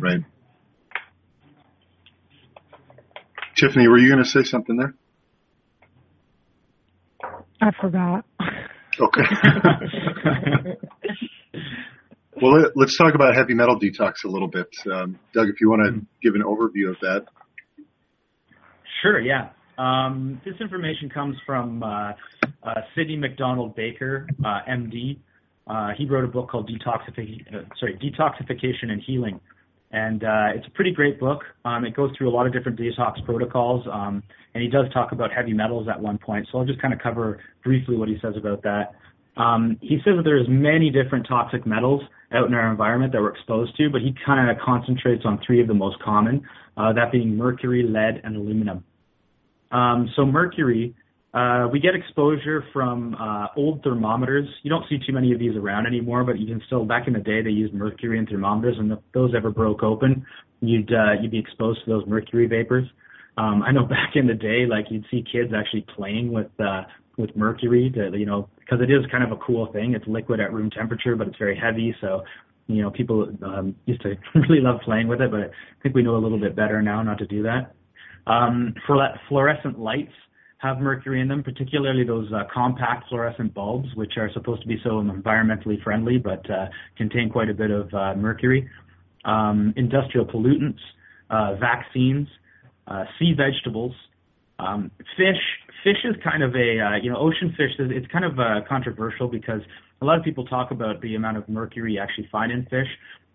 [0.00, 0.20] Right.
[3.60, 4.94] Tiffany, were you going to say something there?
[7.60, 8.24] I forgot.
[9.00, 9.22] Okay.
[12.40, 14.68] Well, let's talk about heavy metal detox a little bit.
[14.92, 16.04] Um, Doug, if you want to mm-hmm.
[16.22, 17.24] give an overview of that.
[19.02, 19.50] Sure, yeah.
[19.78, 22.12] Um, this information comes from uh,
[22.62, 25.18] uh, Sidney MacDonald Baker, uh, MD.
[25.66, 29.40] Uh, he wrote a book called Detoxification, uh, sorry, Detoxification and Healing.
[29.96, 31.40] And uh, it's a pretty great book.
[31.64, 35.12] Um, it goes through a lot of different detox protocols, um, and he does talk
[35.12, 36.46] about heavy metals at one point.
[36.52, 38.94] So I'll just kind of cover briefly what he says about that.
[39.38, 43.34] Um, he says that there's many different toxic metals out in our environment that we're
[43.34, 46.46] exposed to, but he kind of concentrates on three of the most common,
[46.76, 48.84] uh, that being mercury, lead, and aluminum.
[49.72, 50.94] Um, so mercury,
[51.36, 54.48] uh, we get exposure from uh, old thermometers.
[54.62, 56.86] You don't see too many of these around anymore, but you can still.
[56.86, 60.24] Back in the day, they used mercury in thermometers, and if those ever broke open,
[60.60, 62.88] you'd uh, you'd be exposed to those mercury vapors.
[63.36, 66.84] Um, I know back in the day, like you'd see kids actually playing with uh,
[67.18, 69.92] with mercury to you know because it is kind of a cool thing.
[69.92, 71.94] It's liquid at room temperature, but it's very heavy.
[72.00, 72.22] So
[72.66, 75.50] you know people um, used to really love playing with it, but I
[75.82, 77.74] think we know a little bit better now not to do that.
[78.26, 78.96] Um, for
[79.28, 80.12] fluorescent lights
[80.58, 84.78] have mercury in them, particularly those uh, compact fluorescent bulbs, which are supposed to be
[84.82, 86.66] so environmentally friendly, but uh,
[86.96, 88.68] contain quite a bit of uh, mercury.
[89.24, 90.78] Um, industrial pollutants,
[91.30, 92.28] uh, vaccines,
[92.86, 93.92] uh, sea vegetables,
[94.58, 95.42] um, fish,
[95.84, 97.72] fish is kind of a uh, you know ocean fish.
[97.78, 99.60] It's kind of controversial because
[100.00, 102.88] a lot of people talk about the amount of mercury you actually find in fish,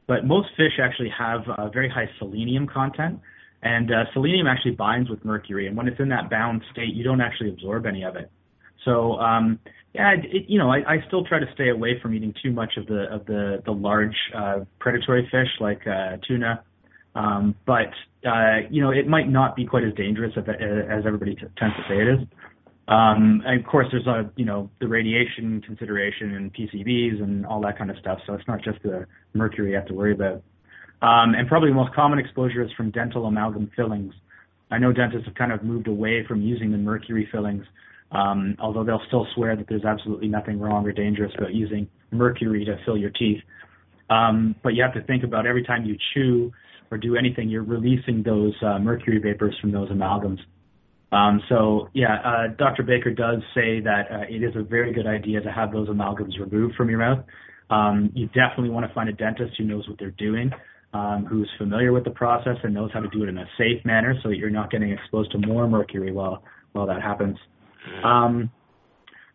[0.07, 1.41] but most fish actually have
[1.71, 3.19] very high selenium content,
[3.63, 7.03] and uh, selenium actually binds with mercury, and when it's in that bound state, you
[7.03, 8.31] don't actually absorb any of it.
[8.85, 9.59] So um,
[9.93, 12.73] yeah, it, you know, I, I still try to stay away from eating too much
[12.77, 16.63] of the of the the large uh, predatory fish like uh, tuna
[17.15, 17.91] um, but
[18.25, 21.75] uh, you know, it might not be quite as dangerous as, as everybody t- tends
[21.75, 22.27] to say it is.
[22.87, 27.61] Um, and of course, there's a you know the radiation consideration and PCBs and all
[27.61, 28.19] that kind of stuff.
[28.25, 30.43] So it's not just the mercury you have to worry about.
[31.01, 34.13] Um, and probably the most common exposure is from dental amalgam fillings.
[34.69, 37.65] I know dentists have kind of moved away from using the mercury fillings,
[38.11, 42.63] um, although they'll still swear that there's absolutely nothing wrong or dangerous about using mercury
[42.65, 43.41] to fill your teeth.
[44.09, 46.51] Um, but you have to think about every time you chew
[46.91, 50.39] or do anything, you're releasing those uh, mercury vapors from those amalgams.
[51.11, 52.83] Um, so yeah, uh, Dr.
[52.83, 56.39] Baker does say that uh, it is a very good idea to have those amalgams
[56.39, 57.25] removed from your mouth.
[57.69, 60.51] Um, you definitely want to find a dentist who knows what they're doing,
[60.93, 63.83] um, who's familiar with the process and knows how to do it in a safe
[63.85, 66.43] manner, so that you're not getting exposed to more mercury while
[66.73, 67.37] while that happens.
[68.03, 68.49] Um,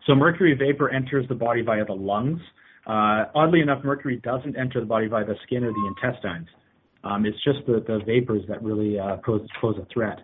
[0.06, 2.40] so mercury vapor enters the body via the lungs.
[2.86, 6.46] Uh, oddly enough, mercury doesn't enter the body via the skin or the intestines.
[7.02, 10.20] Um, it's just the, the vapors that really uh, pose, pose a threat.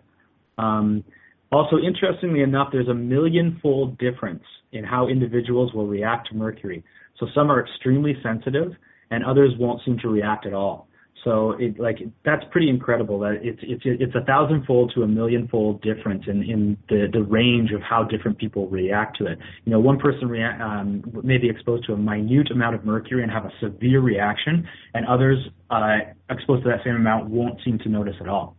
[0.57, 1.03] Um,
[1.51, 6.83] also, interestingly enough, there's a million-fold difference in how individuals will react to mercury.
[7.19, 8.71] So some are extremely sensitive,
[9.11, 10.87] and others won't seem to react at all.
[11.23, 15.81] So it like that's pretty incredible that it's it's it's a thousandfold to a millionfold
[15.81, 19.39] difference in in the the range of how different people react to it.
[19.63, 23.23] You know, one person rea- um, may be exposed to a minute amount of mercury
[23.23, 25.37] and have a severe reaction, and others
[25.69, 28.57] uh, exposed to that same amount won't seem to notice at all.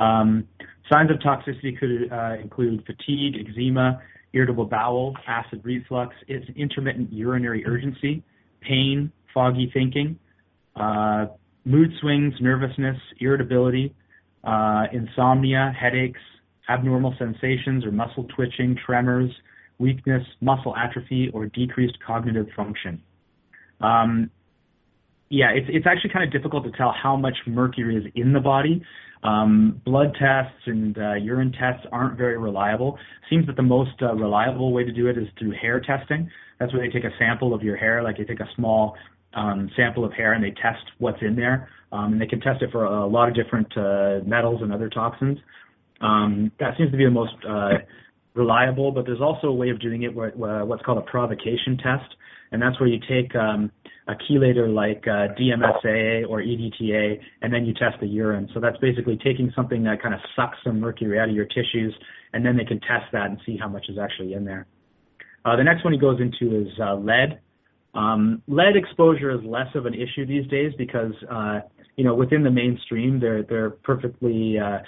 [0.00, 0.48] Um,
[0.90, 4.00] signs of toxicity could uh, include fatigue, eczema,
[4.32, 6.14] irritable bowel, acid reflux,
[6.56, 8.22] intermittent urinary urgency,
[8.60, 10.18] pain, foggy thinking,
[10.76, 11.26] uh,
[11.68, 13.94] mood swings, nervousness, irritability,
[14.42, 16.20] uh, insomnia, headaches,
[16.68, 19.30] abnormal sensations or muscle twitching, tremors,
[19.78, 23.02] weakness, muscle atrophy, or decreased cognitive function.
[23.80, 24.30] Um,
[25.28, 28.40] yeah, it's it's actually kind of difficult to tell how much mercury is in the
[28.40, 28.82] body.
[29.22, 32.98] Um, blood tests and uh, urine tests aren't very reliable.
[33.28, 36.30] Seems that the most uh, reliable way to do it is through hair testing.
[36.58, 38.96] That's where they take a sample of your hair, like they take a small
[39.34, 42.62] um, sample of hair and they test what's in there, um, and they can test
[42.62, 45.38] it for a lot of different uh, metals and other toxins.
[46.00, 47.70] Um, that seems to be the most uh,
[48.34, 50.30] reliable, but there's also a way of doing it where,
[50.64, 52.14] what's called a provocation test,
[52.52, 53.70] and that's where you take um,
[54.06, 58.48] a chelator like uh, DMSA or EDTA, and then you test the urine.
[58.54, 61.94] So that's basically taking something that kind of sucks some mercury out of your tissues,
[62.32, 64.66] and then they can test that and see how much is actually in there.
[65.44, 67.40] Uh, the next one he goes into is uh, lead.
[67.98, 71.60] Um, lead exposure is less of an issue these days because uh,
[71.96, 74.78] you know within the mainstream they're they're perfectly uh,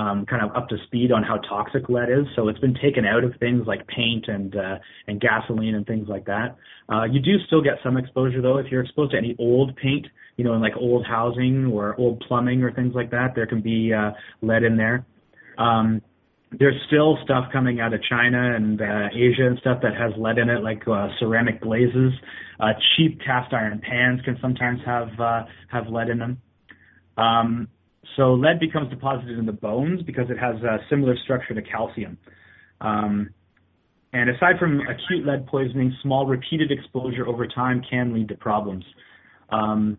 [0.00, 2.26] um, kind of up to speed on how toxic lead is.
[2.36, 4.76] So it's been taken out of things like paint and uh,
[5.08, 6.56] and gasoline and things like that.
[6.88, 10.06] Uh, you do still get some exposure though if you're exposed to any old paint,
[10.36, 13.34] you know, in like old housing or old plumbing or things like that.
[13.34, 15.04] There can be uh, lead in there.
[15.58, 16.02] Um,
[16.58, 20.38] there's still stuff coming out of China and uh, Asia and stuff that has lead
[20.38, 22.12] in it, like uh, ceramic glazes.
[22.58, 26.42] Uh, cheap cast iron pans can sometimes have uh, have lead in them.
[27.16, 27.68] Um,
[28.16, 32.18] so lead becomes deposited in the bones because it has a similar structure to calcium.
[32.80, 33.30] Um,
[34.12, 38.84] and aside from acute lead poisoning, small repeated exposure over time can lead to problems.
[39.50, 39.98] Um,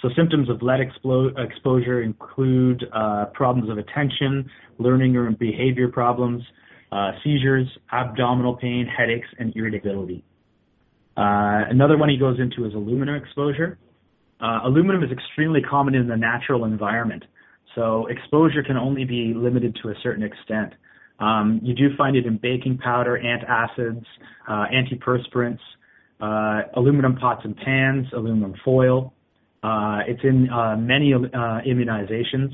[0.00, 4.48] so symptoms of lead explo- exposure include uh, problems of attention,
[4.78, 6.42] learning or behavior problems,
[6.92, 10.24] uh, seizures, abdominal pain, headaches, and irritability.
[11.16, 13.76] Uh, another one he goes into is aluminum exposure.
[14.40, 17.24] Uh, aluminum is extremely common in the natural environment,
[17.74, 20.72] so exposure can only be limited to a certain extent.
[21.18, 24.04] Um, you do find it in baking powder, antacids,
[24.46, 25.58] uh, antiperspirants,
[26.20, 29.12] uh, aluminum pots and pans, aluminum foil,
[29.62, 31.18] it's in uh, many uh,
[31.66, 32.50] immunizations.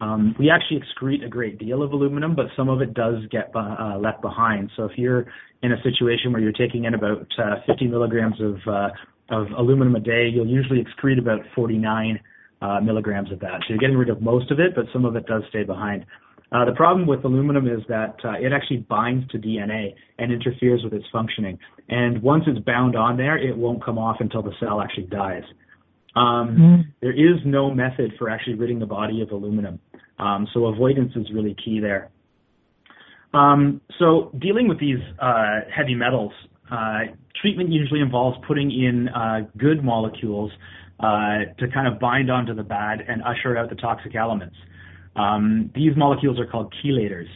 [0.00, 3.52] Um, we actually excrete a great deal of aluminum, but some of it does get
[3.54, 4.70] uh, left behind.
[4.76, 5.26] So if you're
[5.62, 8.88] in a situation where you're taking in about uh, 50 milligrams of uh,
[9.30, 12.20] of aluminum a day, you'll usually excrete about 49
[12.60, 13.60] uh, milligrams of that.
[13.60, 16.04] So you're getting rid of most of it, but some of it does stay behind.
[16.50, 20.82] Uh, the problem with aluminum is that uh, it actually binds to DNA and interferes
[20.84, 21.58] with its functioning.
[21.88, 25.44] And once it's bound on there, it won't come off until the cell actually dies.
[26.14, 26.84] Um, mm.
[27.00, 29.80] There is no method for actually ridding the body of aluminum.
[30.18, 32.10] Um, so avoidance is really key there.
[33.34, 36.32] Um, so dealing with these uh, heavy metals,
[36.70, 37.00] uh,
[37.40, 40.50] treatment usually involves putting in uh, good molecules
[41.00, 44.56] uh, to kind of bind onto the bad and usher out the toxic elements.
[45.16, 47.28] Um, these molecules are called chelators,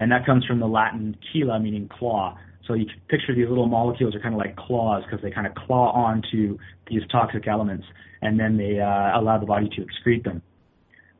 [0.00, 2.36] and that comes from the Latin chela, meaning claw.
[2.66, 5.46] So you can picture these little molecules are kind of like claws because they kind
[5.46, 6.58] of claw onto
[6.88, 7.84] these toxic elements,
[8.20, 10.42] and then they uh, allow the body to excrete them.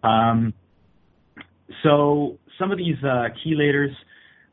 [0.02, 0.55] Um,
[1.82, 3.93] so some of these uh, chelators,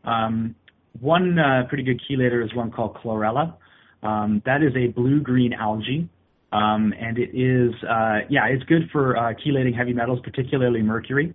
[0.03, 0.56] um,
[0.99, 3.56] one uh, pretty good chelator is one called chlorella.
[4.02, 6.10] Um, that is a blue-green algae,
[6.52, 11.34] um, and it is uh, yeah, it's good for uh, chelating heavy metals, particularly mercury.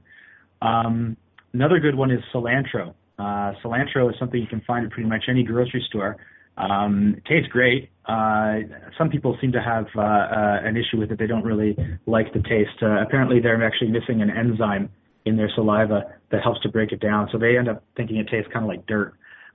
[0.63, 1.17] Um,
[1.53, 2.95] another good one is cilantro.
[3.19, 6.17] Uh, cilantro is something you can find at pretty much any grocery store.
[6.57, 7.91] Um, it tastes great.
[8.07, 8.61] Uh,
[8.99, 11.19] some people seem to have uh, uh, an issue with it.
[11.19, 11.77] They don't really
[12.07, 12.83] like the taste.
[12.83, 14.91] Uh, apparently, they're actually missing an enzyme
[15.25, 17.29] in their saliva that helps to break it down.
[17.33, 19.15] So they end up thinking it tastes kind of like dirt.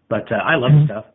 [0.09, 0.87] But uh, I love mm-hmm.
[0.87, 1.05] the stuff.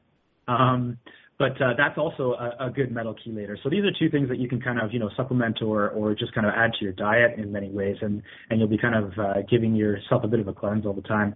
[0.47, 0.99] Um,
[1.39, 3.57] but uh, that's also a, a good metal chelator.
[3.63, 6.15] So these are two things that you can kind of you know supplement or or
[6.15, 8.95] just kind of add to your diet in many ways, and and you'll be kind
[8.95, 11.35] of uh, giving yourself a bit of a cleanse all the time.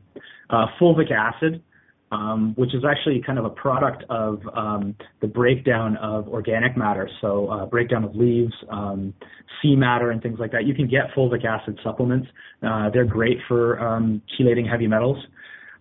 [0.50, 1.62] Uh, fulvic acid.
[2.10, 7.06] Um, which is actually kind of a product of um, the breakdown of organic matter,
[7.20, 9.12] so uh, breakdown of leaves, um,
[9.60, 10.64] sea matter, and things like that.
[10.64, 12.26] You can get fulvic acid supplements.
[12.66, 15.18] Uh, they're great for um, chelating heavy metals.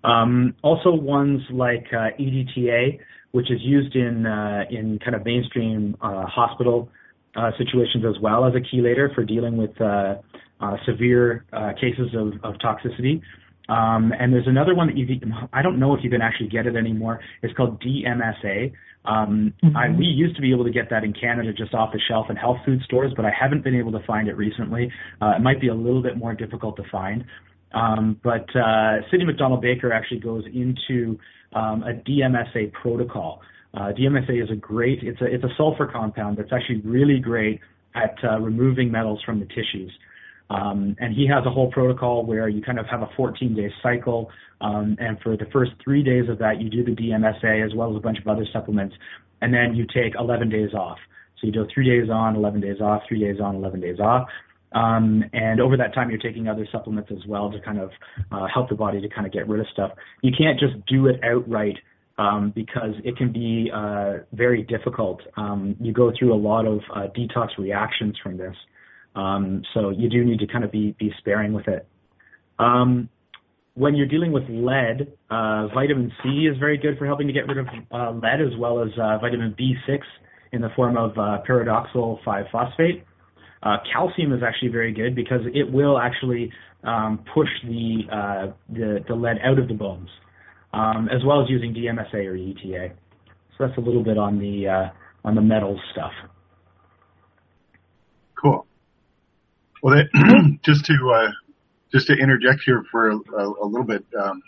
[0.04, 3.00] Um, also, ones like uh, EDTA,
[3.38, 6.90] which is used in uh, in kind of mainstream uh, hospital
[7.36, 10.16] uh, situations as well as a chelator for dealing with uh,
[10.60, 13.22] uh, severe uh, cases of, of toxicity.
[13.70, 15.06] Um, and there's another one that you
[15.54, 17.20] I don't know if you can actually get it anymore.
[17.44, 18.74] It's called DMSA.
[19.06, 19.78] Um, mm-hmm.
[19.78, 22.26] I, we used to be able to get that in Canada just off the shelf
[22.32, 24.92] in health food stores, but I haven't been able to find it recently.
[25.22, 27.24] Uh, it might be a little bit more difficult to find.
[27.72, 31.20] Um, but uh, Sidney MacDonald Baker actually goes into
[31.54, 33.42] um, a DMSA protocol.
[33.74, 37.60] Uh, DMSA is a great, it's a, it's a sulfur compound that's actually really great
[37.96, 39.92] at uh, removing metals from the tissues.
[40.50, 43.72] Um, and he has a whole protocol where you kind of have a 14 day
[43.84, 44.32] cycle.
[44.62, 47.92] Um, and for the first three days of that, you do the DMSA as well
[47.92, 48.96] as a bunch of other supplements.
[49.42, 50.98] And then you take 11 days off.
[51.40, 54.28] So you do three days on, 11 days off, three days on, 11 days off.
[54.74, 57.90] Um, and over that time, you're taking other supplements as well to kind of
[58.32, 59.92] uh, help the body to kind of get rid of stuff.
[60.22, 61.78] You can't just do it outright
[62.18, 65.22] um, because it can be uh, very difficult.
[65.36, 68.56] Um, you go through a lot of uh, detox reactions from this.
[69.16, 71.88] Um, so you do need to kind of be, be sparing with it.
[72.60, 73.10] Um,
[73.76, 77.48] when you're dealing with lead, uh, vitamin C is very good for helping to get
[77.48, 80.00] rid of uh, lead as well as uh, vitamin B6
[80.52, 83.04] in the form of uh, pyridoxal 5-phosphate.
[83.64, 86.52] Uh, calcium is actually very good because it will actually
[86.84, 90.10] um, push the, uh, the, the lead out of the bones,
[90.74, 92.92] um, as well as using DMSA or EDTA.
[93.58, 94.90] So that's a little bit on the uh,
[95.26, 96.12] on the metals stuff.
[98.40, 98.68] Cool.
[99.82, 101.32] Well, that, just to uh,
[101.92, 104.44] just to interject here for a, a, little bit, um,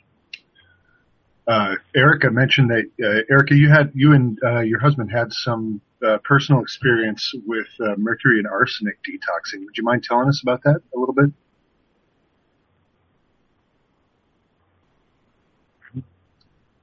[1.48, 4.38] uh, Erica mentioned that uh, Erica, you had you and
[4.68, 9.66] your husband had some uh, personal experience with uh, mercury and arsenic detoxing.
[9.66, 11.32] Would you mind telling us about that a little bit?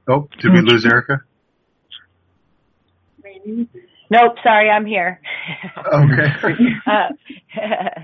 [0.09, 1.23] Oh, did we lose Erica?
[4.09, 5.21] Nope, sorry, I'm here.
[5.93, 6.29] Okay.
[6.87, 7.09] uh,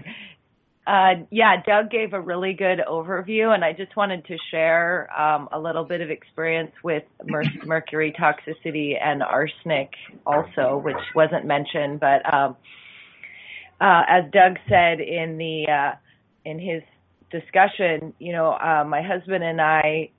[0.86, 5.48] uh, yeah, Doug gave a really good overview, and I just wanted to share um,
[5.52, 9.90] a little bit of experience with mer- mercury toxicity and arsenic
[10.26, 12.00] also, which wasn't mentioned.
[12.00, 12.56] But um,
[13.80, 15.96] uh, as Doug said in the uh,
[16.44, 16.82] in his
[17.30, 20.10] discussion, you know, uh, my husband and I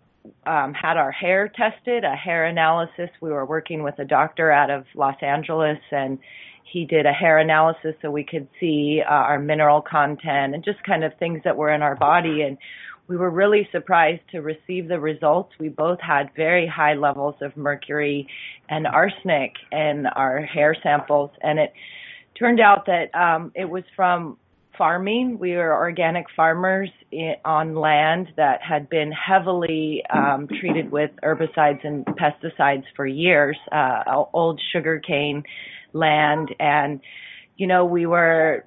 [0.46, 3.10] um, had our hair tested, a hair analysis.
[3.22, 6.20] We were working with a doctor out of Los Angeles, and
[6.74, 10.84] he did a hair analysis so we could see uh, our mineral content and just
[10.84, 12.42] kind of things that were in our body.
[12.42, 12.58] And
[13.08, 15.52] we were really surprised to receive the results.
[15.60, 18.28] We both had very high levels of mercury
[18.70, 21.74] and arsenic in our hair samples, and it
[22.40, 24.38] turned out that um, it was from
[24.76, 25.38] farming.
[25.38, 31.86] We were organic farmers in, on land that had been heavily um, treated with herbicides
[31.86, 35.44] and pesticides for years, uh, old sugarcane
[35.94, 36.54] land.
[36.60, 37.00] And,
[37.58, 38.66] you know, we were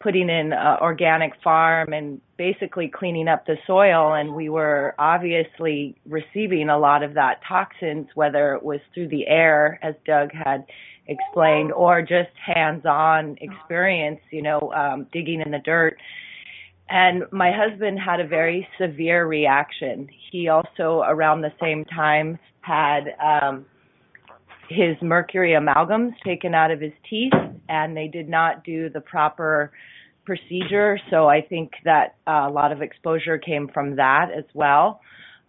[0.00, 6.68] putting in organic farm and basically cleaning up the soil and we were obviously receiving
[6.68, 10.64] a lot of that toxins whether it was through the air as Doug had
[11.06, 15.96] explained or just hands-on experience, you know, um, digging in the dirt.
[16.88, 20.08] And my husband had a very severe reaction.
[20.30, 23.66] He also, around the same time, had um,
[24.72, 27.32] his mercury amalgams taken out of his teeth,
[27.68, 29.72] and they did not do the proper
[30.24, 30.98] procedure.
[31.10, 35.00] So I think that uh, a lot of exposure came from that as well.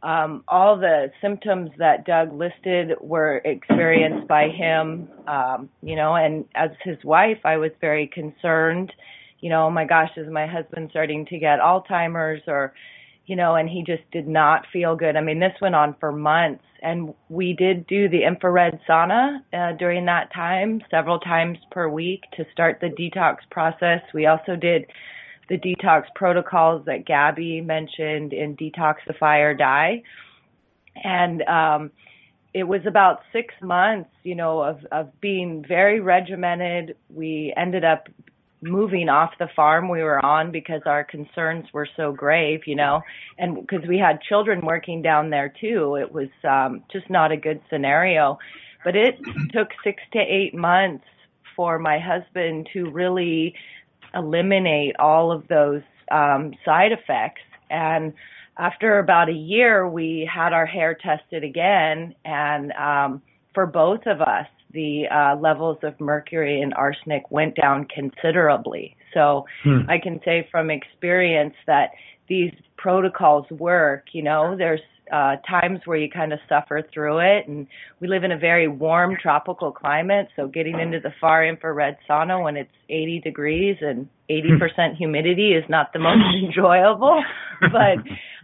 [0.02, 6.44] Um, all the symptoms that Doug listed were experienced by him, um, you know, and
[6.56, 8.92] as his wife, I was very concerned,
[9.40, 12.74] you know, oh my gosh, is my husband starting to get Alzheimer's or,
[13.28, 15.16] you know, and he just did not feel good.
[15.16, 19.72] I mean, this went on for months and we did do the infrared sauna uh,
[19.78, 24.02] during that time several times per week to start the detox process.
[24.14, 24.86] We also did
[25.50, 30.04] the detox protocols that Gabby mentioned in Detoxify or Die.
[31.04, 31.92] And um,
[32.54, 36.96] it was about six months, you know, of, of being very regimented.
[37.10, 38.08] We ended up
[38.64, 43.02] moving off the farm we were on because our concerns were so grave, you know,
[43.38, 45.96] and because we had children working down there too.
[45.96, 48.38] It was um, just not a good scenario.
[48.84, 49.16] But it
[49.52, 51.06] took six to eight months
[51.56, 53.54] for my husband to really
[54.14, 55.82] eliminate all of those
[56.12, 57.42] um, side effects.
[57.70, 58.14] And
[58.58, 63.22] after about a year, we had our hair tested again, and um,
[63.54, 68.96] for both of us, the uh, levels of mercury and arsenic went down considerably.
[69.14, 69.82] So hmm.
[69.88, 71.92] I can say from experience that
[72.28, 74.06] these protocols work.
[74.14, 74.82] You know, there's
[75.12, 77.48] uh, times where you kind of suffer through it.
[77.48, 77.68] And
[78.00, 82.42] we live in a very warm tropical climate, so getting into the far infrared sauna
[82.44, 87.24] when it's 80 degrees and 80% humidity is not the most enjoyable.
[87.62, 88.00] But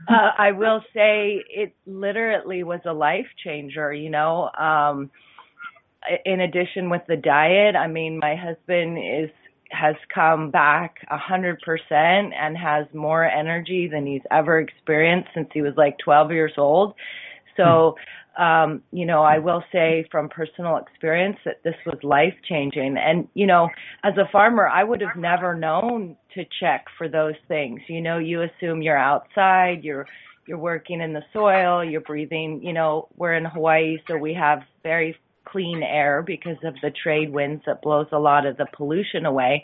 [0.13, 4.49] uh, I will say it literally was a life changer, you know.
[4.57, 5.09] Um,
[6.25, 9.29] in addition with the diet, I mean, my husband is
[9.71, 15.47] has come back a hundred percent and has more energy than he's ever experienced since
[15.53, 16.95] he was like 12 years old.
[17.55, 17.95] So,
[18.37, 22.97] um, you know, I will say from personal experience that this was life changing.
[22.97, 23.69] And, you know,
[24.03, 27.81] as a farmer, I would have never known to check for those things.
[27.87, 30.07] You know, you assume you're outside, you're,
[30.47, 34.61] you're working in the soil, you're breathing, you know, we're in Hawaii, so we have
[34.83, 35.17] very
[35.51, 39.63] clean air because of the trade winds that blows a lot of the pollution away.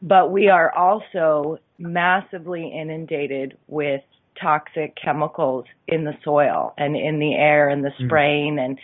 [0.00, 4.02] But we are also massively inundated with
[4.40, 8.06] toxic chemicals in the soil and in the air and the Mm.
[8.06, 8.78] spraying and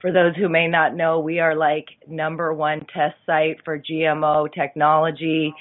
[0.00, 4.48] for those who may not know, we are like number one test site for GMO
[4.48, 5.54] technology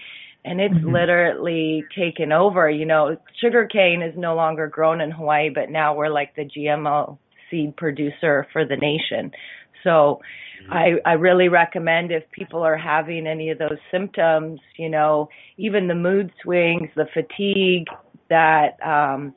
[0.43, 0.91] and it's Mhm.
[0.91, 2.67] literally taken over.
[2.67, 7.19] You know, sugarcane is no longer grown in Hawaii, but now we're like the GMO
[7.51, 9.31] seed producer for the nation.
[9.83, 10.21] So
[10.69, 15.27] I, I really recommend if people are having any of those symptoms, you know,
[15.57, 17.87] even the mood swings, the fatigue,
[18.29, 19.33] that um,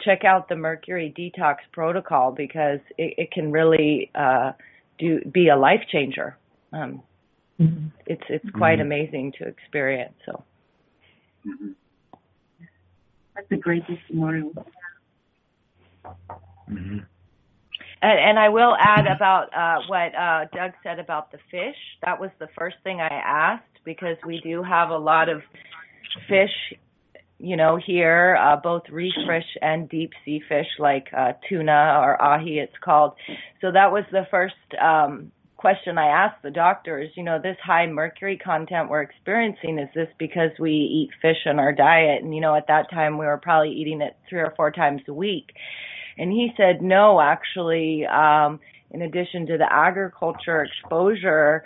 [0.00, 4.52] check out the mercury detox protocol because it, it can really uh,
[4.98, 6.36] do be a life changer.
[6.72, 7.02] Um,
[8.06, 8.82] It's it's quite Mhm.
[8.82, 10.14] amazing to experience.
[10.26, 10.44] So
[13.34, 14.52] That's a great testimonial.
[18.02, 21.76] And, and I will add about uh, what uh, Doug said about the fish.
[22.04, 25.42] That was the first thing I asked because we do have a lot of
[26.28, 26.50] fish,
[27.38, 32.20] you know, here, uh, both reef fish and deep sea fish like uh, tuna or
[32.20, 33.12] ahi, it's called.
[33.60, 37.10] So that was the first um, question I asked the doctors.
[37.14, 41.60] You know, this high mercury content we're experiencing is this because we eat fish in
[41.60, 42.22] our diet?
[42.22, 45.02] And you know, at that time we were probably eating it three or four times
[45.06, 45.52] a week.
[46.18, 48.60] And he said, no, actually, um,
[48.90, 51.64] in addition to the agriculture exposure,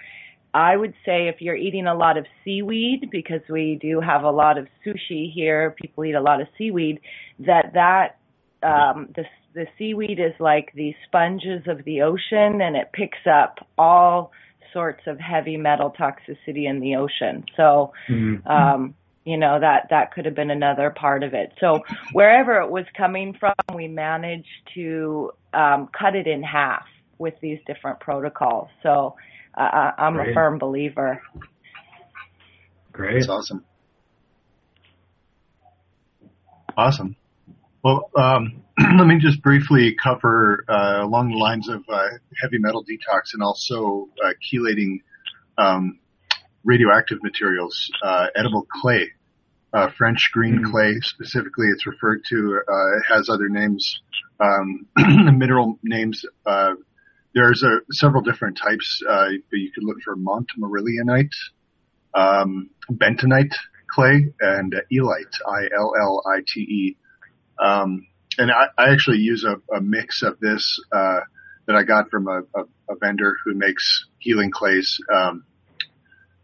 [0.54, 4.30] I would say if you're eating a lot of seaweed, because we do have a
[4.30, 7.00] lot of sushi here, people eat a lot of seaweed,
[7.40, 8.18] that that,
[8.62, 9.24] um, the,
[9.54, 14.32] the seaweed is like the sponges of the ocean and it picks up all
[14.72, 17.44] sorts of heavy metal toxicity in the ocean.
[17.56, 17.92] So,
[18.46, 18.94] um,
[19.26, 21.52] you know that that could have been another part of it.
[21.60, 21.80] So
[22.12, 26.84] wherever it was coming from, we managed to um, cut it in half
[27.18, 28.68] with these different protocols.
[28.84, 29.16] So
[29.58, 31.20] uh, I- I'm a firm believer.
[32.92, 33.14] Great.
[33.14, 33.64] That's awesome.
[36.76, 37.16] Awesome.
[37.82, 42.08] Well, um, let me just briefly cover uh, along the lines of uh,
[42.40, 45.00] heavy metal detox and also uh, chelating
[45.58, 45.98] um,
[46.66, 49.12] radioactive materials, uh, edible clay,
[49.72, 51.66] uh, French green clay specifically.
[51.68, 52.60] It's referred to.
[52.68, 54.00] Uh, it has other names,
[54.40, 54.86] um,
[55.38, 56.24] mineral names.
[56.44, 56.74] Uh,
[57.34, 59.00] there's a, several different types.
[59.08, 61.34] Uh, but you could look for Montmorillonite,
[62.14, 63.54] um, bentonite
[63.90, 66.96] clay, and illite, I-L-L-I-T-E.
[67.62, 68.06] Um,
[68.38, 71.20] and I, I actually use a, a mix of this uh,
[71.66, 74.98] that I got from a, a, a vendor who makes healing clays.
[75.14, 75.44] Um,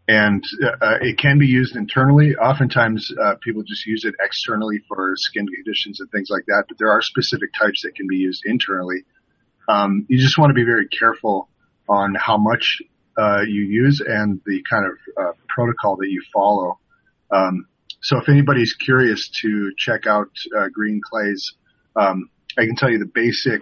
[0.07, 2.35] and uh, it can be used internally.
[2.35, 6.65] Oftentimes, uh, people just use it externally for skin conditions and things like that.
[6.67, 9.05] But there are specific types that can be used internally.
[9.69, 11.47] Um, you just want to be very careful
[11.87, 12.81] on how much
[13.17, 16.79] uh, you use and the kind of uh, protocol that you follow.
[17.31, 17.67] Um,
[18.01, 21.53] so if anybody's curious to check out uh, green clays,
[21.95, 23.61] um, I can tell you the basic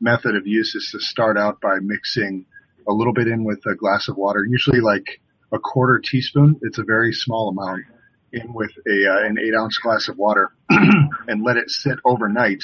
[0.00, 2.46] method of use is to start out by mixing
[2.88, 5.20] a little bit in with a glass of water, usually like
[5.52, 6.58] a quarter teaspoon.
[6.62, 7.84] It's a very small amount
[8.32, 12.62] in with a uh, an eight ounce glass of water, and let it sit overnight.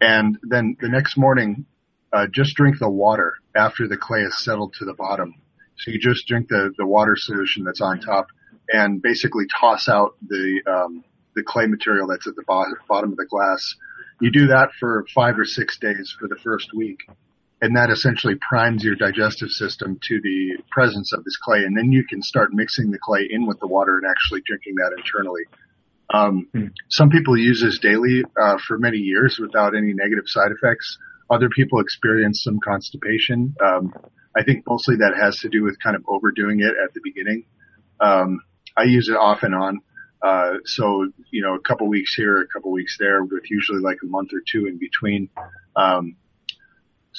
[0.00, 1.66] And then the next morning,
[2.12, 5.34] uh, just drink the water after the clay is settled to the bottom.
[5.78, 8.28] So you just drink the the water solution that's on top,
[8.68, 11.04] and basically toss out the um,
[11.34, 13.74] the clay material that's at the bo- bottom of the glass.
[14.20, 16.98] You do that for five or six days for the first week,
[17.60, 21.90] and that essentially primes your digestive system to the presence of this clay, and then
[21.92, 25.42] you can start mixing the clay in with the water and actually drinking that internally.
[26.12, 26.48] Um,
[26.88, 30.96] Some people use this daily uh, for many years without any negative side effects.
[31.30, 33.54] Other people experience some constipation.
[33.62, 33.92] Um,
[34.36, 37.44] I think mostly that has to do with kind of overdoing it at the beginning.
[38.00, 38.40] Um,
[38.76, 39.80] I use it off and on.
[40.22, 43.98] Uh, so, you know, a couple weeks here, a couple weeks there, with usually like
[44.02, 45.28] a month or two in between.
[45.76, 46.16] Um,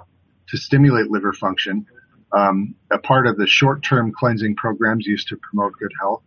[0.50, 1.86] to stimulate liver function,
[2.34, 6.22] um, a part of the short-term cleansing programs used to promote good health,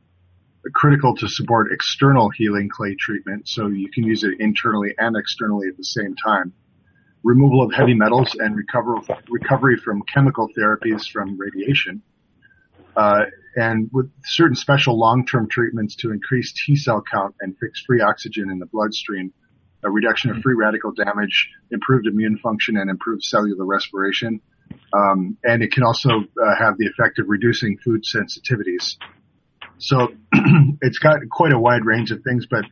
[0.74, 5.68] critical to support external healing clay treatment, so you can use it internally and externally
[5.68, 6.52] at the same time.
[7.24, 8.96] Removal of heavy metals and recover,
[9.28, 12.02] recovery from chemical therapies from radiation.
[12.96, 13.24] Uh,
[13.56, 18.50] and with certain special long-term treatments to increase T cell count and fix free oxygen
[18.50, 19.32] in the bloodstream,
[19.84, 24.40] a reduction of free radical damage, improved immune function, and improved cellular respiration.
[24.92, 28.96] Um, and it can also uh, have the effect of reducing food sensitivities.
[29.78, 30.08] So
[30.82, 32.64] it's got quite a wide range of things, but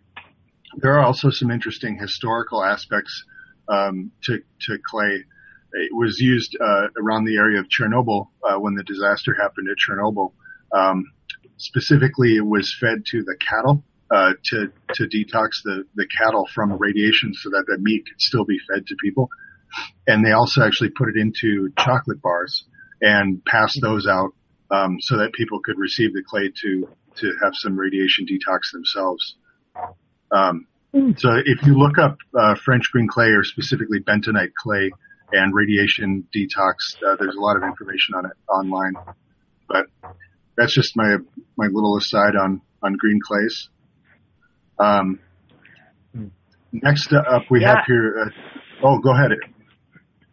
[0.77, 3.25] there are also some interesting historical aspects
[3.69, 5.25] um, to, to clay.
[5.73, 9.77] It was used uh, around the area of Chernobyl uh, when the disaster happened at
[9.77, 10.33] Chernobyl.
[10.73, 11.05] Um,
[11.59, 16.73] specifically, it was fed to the cattle uh, to to detox the the cattle from
[16.73, 19.29] radiation, so that the meat could still be fed to people.
[20.07, 22.65] And they also actually put it into chocolate bars
[23.01, 24.33] and passed those out
[24.71, 29.37] um, so that people could receive the clay to to have some radiation detox themselves.
[30.31, 30.67] Um,
[31.17, 34.91] so if you look up uh, French green clay or specifically bentonite clay
[35.33, 36.75] and radiation detox,
[37.07, 38.95] uh, there's a lot of information on it online.
[39.69, 39.87] But
[40.57, 41.17] that's just my
[41.57, 43.69] my little aside on on green clays.
[44.79, 45.21] Um,
[46.73, 47.77] next up, we Yeah.
[47.77, 48.15] have here.
[48.27, 49.33] Uh, oh, go ahead.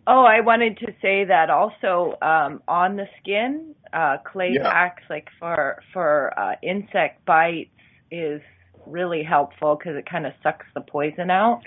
[0.06, 4.70] Oh, I wanted to say that also um, on the skin, uh, clay Yeah.
[4.70, 7.72] packs like for for uh, insect bites
[8.12, 8.42] is
[8.88, 11.62] really helpful because it kind of sucks the poison out.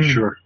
[0.00, 0.36] Sure.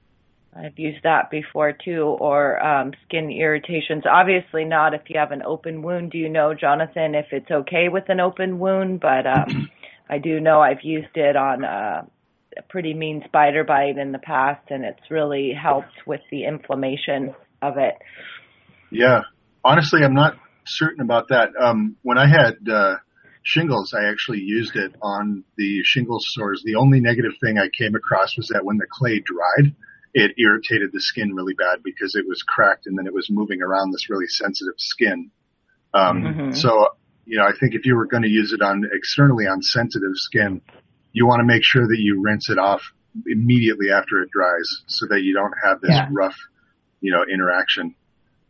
[0.55, 4.05] I've used that before too, or um, skin irritations.
[4.10, 6.12] Obviously, not if you have an open wound.
[6.12, 9.01] Do you know, Jonathan, if it's okay with an open wound?
[9.01, 9.70] But um,
[10.09, 12.05] I do know I've used it on uh,
[12.56, 17.35] a pretty mean spider bite in the past, and it's really helped with the inflammation
[17.60, 17.94] of it.
[18.90, 19.23] Yeah.
[19.62, 21.51] Honestly, I'm not certain about that.
[21.60, 22.97] Um, when I had uh,
[23.47, 26.62] shingles, I actually used it on the shingles sores.
[26.64, 29.73] The only negative thing I came across was that when the clay dried,
[30.14, 33.62] it irritated the skin really bad because it was cracked and then it was moving
[33.62, 35.31] around this really sensitive skin.
[35.94, 36.56] Um, Mhm.
[36.56, 36.89] So,
[37.24, 40.16] you know, I think if you were going to use it on externally on sensitive
[40.16, 40.60] skin,
[41.12, 42.82] you want to make sure that you rinse it off
[43.27, 46.09] immediately after it dries so that you don't have this Yeah.
[46.10, 46.36] rough,
[47.01, 47.94] you know, interaction.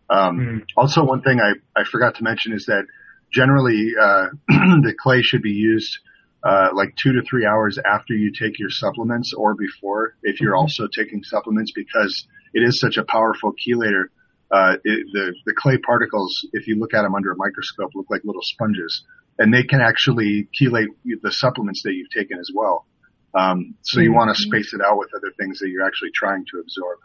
[0.08, 2.86] Um, Also, one thing I, I forgot to mention is that
[3.32, 5.98] generally uh, the clay should be used
[6.44, 10.54] uh, like two to three hours after you take your supplements or before if you're
[10.54, 14.04] also taking supplements because it is such a powerful chelator.
[14.48, 18.06] Uh, it, the, the clay particles, if you look at them under a microscope, look
[18.10, 19.04] like little sponges
[19.38, 22.86] and they can actually chelate the supplements that you've taken as well.
[23.34, 26.44] Um, so you want to space it out with other things that you're actually trying
[26.52, 26.98] to absorb.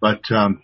[0.00, 0.62] But um,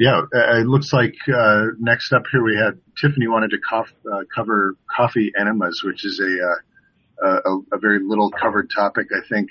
[0.00, 3.92] yeah, uh, it looks like uh, next up here we had Tiffany wanted to cof-
[4.10, 9.08] uh, cover coffee enemas, which is a, uh, a a very little covered topic.
[9.12, 9.50] I think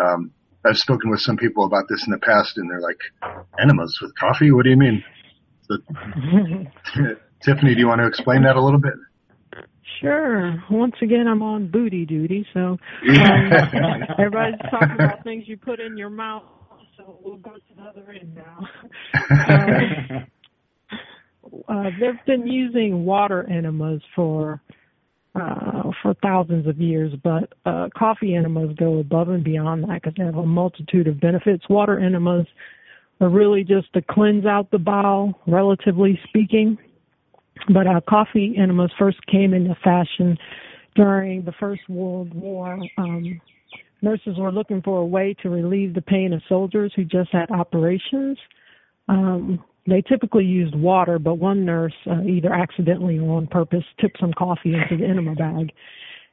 [0.00, 0.30] um,
[0.64, 3.00] I've spoken with some people about this in the past, and they're like,
[3.60, 4.52] "Enemas with coffee?
[4.52, 5.02] What do you mean?"
[5.62, 5.78] So,
[7.42, 8.94] Tiffany, do you want to explain that a little bit?
[10.00, 10.62] Sure.
[10.70, 12.60] Once again, I'm on booty duty, so
[13.08, 16.44] um, everybody's talking about things you put in your mouth.
[16.96, 18.68] So we'll go to the other end now.
[19.48, 20.26] Um,
[21.68, 24.60] uh, they've been using water enemas for
[25.34, 30.12] uh, for thousands of years, but uh, coffee enemas go above and beyond that because
[30.16, 31.68] they have a multitude of benefits.
[31.68, 32.46] Water enemas
[33.20, 36.78] are really just to cleanse out the bowel, relatively speaking.
[37.72, 40.38] But uh, coffee enemas first came into fashion
[40.94, 42.78] during the First World War.
[42.98, 43.40] Um,
[44.04, 47.50] nurses were looking for a way to relieve the pain of soldiers who just had
[47.50, 48.38] operations.
[49.08, 54.12] Um, they typically used water, but one nurse, uh, either accidentally or on purpose, took
[54.18, 55.72] some coffee into the enema bag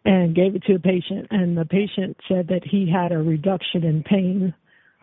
[0.06, 1.28] and gave it to a patient.
[1.32, 4.54] And the patient said that he had a reduction in pain.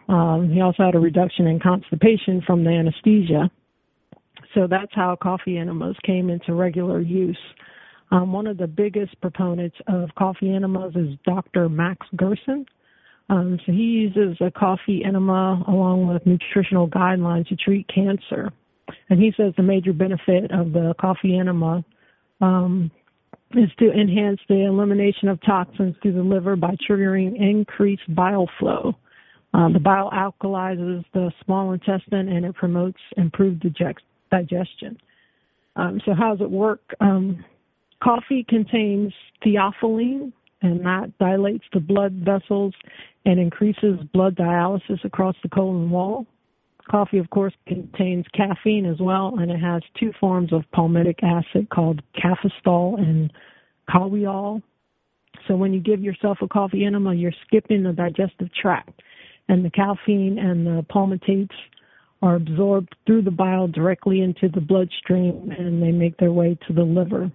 [0.09, 3.51] Um, he also had a reduction in constipation from the anesthesia.
[4.55, 7.39] So that's how coffee enemas came into regular use.
[8.11, 11.69] Um, one of the biggest proponents of coffee enemas is Dr.
[11.69, 12.65] Max Gerson.
[13.31, 18.51] Um, so he uses a coffee enema along with nutritional guidelines to treat cancer.
[19.11, 21.85] And he says the major benefit of the coffee enema
[22.41, 22.91] um,
[23.55, 28.95] is to enhance the elimination of toxins through the liver by triggering increased bile flow.
[29.55, 34.99] Uh, the bile alkalizes the small intestine and it promotes improved digest- digestion.
[35.77, 36.81] Um, so, how does it work?
[37.01, 37.45] Um,
[38.03, 39.13] coffee contains
[39.45, 42.75] theophylline, and that dilates the blood vessels
[43.25, 46.27] and increases blood dialysis across the colon wall.
[46.91, 51.69] Coffee, of course, contains caffeine as well, and it has two forms of palmitic acid
[51.69, 53.33] called cafestol and
[53.91, 54.63] kahweol.
[55.47, 59.03] So when you give yourself a coffee enema, you're skipping the digestive tract,
[59.49, 61.55] and the caffeine and the palmitates
[62.23, 66.73] are absorbed through the bile directly into the bloodstream, and they make their way to
[66.73, 67.31] the liver.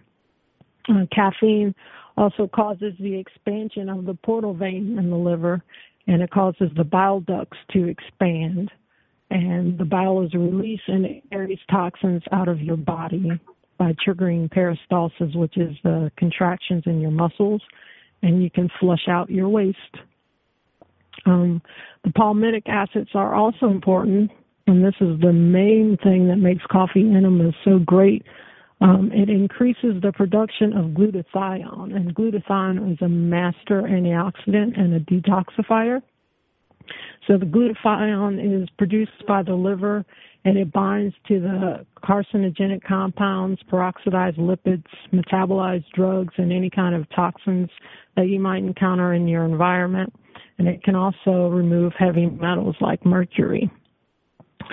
[0.89, 1.73] Uh, caffeine
[2.17, 5.63] also causes the expansion of the portal vein in the liver,
[6.07, 8.69] and it causes the bile ducts to expand
[9.33, 13.31] and the bile is released and it carries toxins out of your body
[13.79, 17.61] by triggering peristalsis, which is the contractions in your muscles,
[18.21, 19.77] and you can flush out your waste.
[21.25, 21.63] Um,
[22.03, 24.29] the palmitic acids are also important,
[24.67, 28.23] and this is the main thing that makes coffee enemas so great.
[28.81, 34.99] Um, it increases the production of glutathione, and glutathione is a master antioxidant and a
[34.99, 36.01] detoxifier.
[37.27, 40.05] So the glutathione is produced by the liver
[40.45, 44.83] and it binds to the carcinogenic compounds, peroxidized lipids,
[45.13, 47.69] metabolized drugs, and any kind of toxins
[48.17, 50.13] that you might encounter in your environment.
[50.57, 53.71] And it can also remove heavy metals like mercury.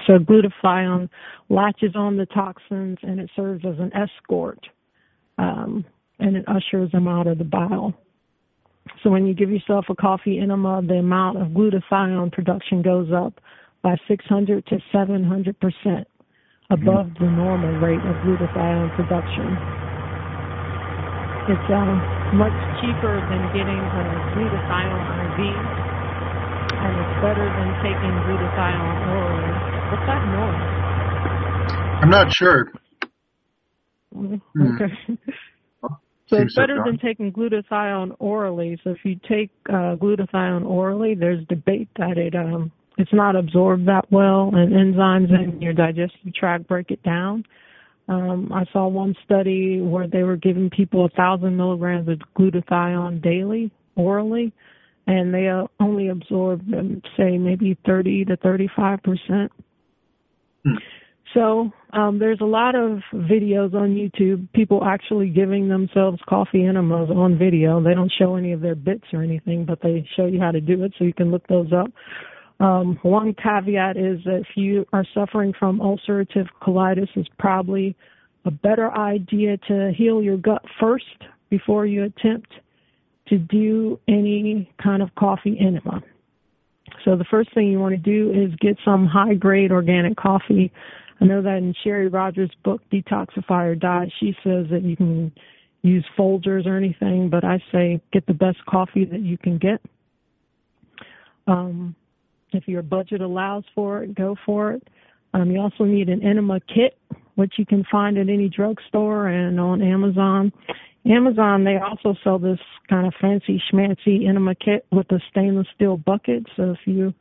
[0.06, 1.08] So glutathione
[1.48, 4.66] latches on the toxins and it serves as an escort,
[5.38, 5.84] um,
[6.18, 7.94] and it ushers them out of the bile.
[9.02, 13.40] So when you give yourself a coffee enema, the amount of glutathione production goes up
[13.82, 16.06] by 600 to 700 percent
[16.70, 19.48] above the normal rate of glutathione production.
[21.50, 24.02] It's uh, much cheaper than getting a
[24.38, 25.02] glutathione
[25.34, 25.40] IV,
[26.78, 29.69] and it's better than taking glutathione orally.
[29.90, 30.80] What's that noise?
[32.02, 32.72] I'm not sure.
[34.14, 34.74] Mm-hmm.
[34.74, 35.18] Okay.
[36.30, 38.78] So it's better than taking glutathione orally.
[38.84, 43.88] So if you take uh, glutathione orally, there's debate that it um, it's not absorbed
[43.88, 47.44] that well, and enzymes in your digestive tract break it down.
[48.08, 53.22] Um, I saw one study where they were giving people a thousand milligrams of glutathione
[53.22, 54.52] daily orally,
[55.08, 59.52] and they uh, only absorbed, um, say, maybe 30 to 35 percent.
[60.64, 60.76] Hmm.
[61.34, 67.08] So um, there's a lot of videos on YouTube, people actually giving themselves coffee enemas
[67.10, 67.80] on video.
[67.82, 70.60] They don't show any of their bits or anything, but they show you how to
[70.60, 71.90] do it, so you can look those up.
[72.58, 77.96] Um, one caveat is that if you are suffering from ulcerative colitis, it's probably
[78.44, 81.04] a better idea to heal your gut first
[81.48, 82.52] before you attempt
[83.28, 86.02] to do any kind of coffee enema.
[87.04, 90.72] So the first thing you want to do is get some high grade organic coffee
[91.20, 95.32] I know that in Sherry Rogers' book, Detoxify or Die, she says that you can
[95.82, 99.82] use Folgers or anything, but I say get the best coffee that you can get.
[101.46, 101.94] Um,
[102.52, 104.88] if your budget allows for it, go for it.
[105.34, 106.96] Um, you also need an enema kit,
[107.34, 110.52] which you can find at any drugstore and on Amazon.
[111.06, 112.58] Amazon, they also sell this
[112.88, 116.46] kind of fancy schmancy enema kit with a stainless steel bucket.
[116.56, 117.14] So if you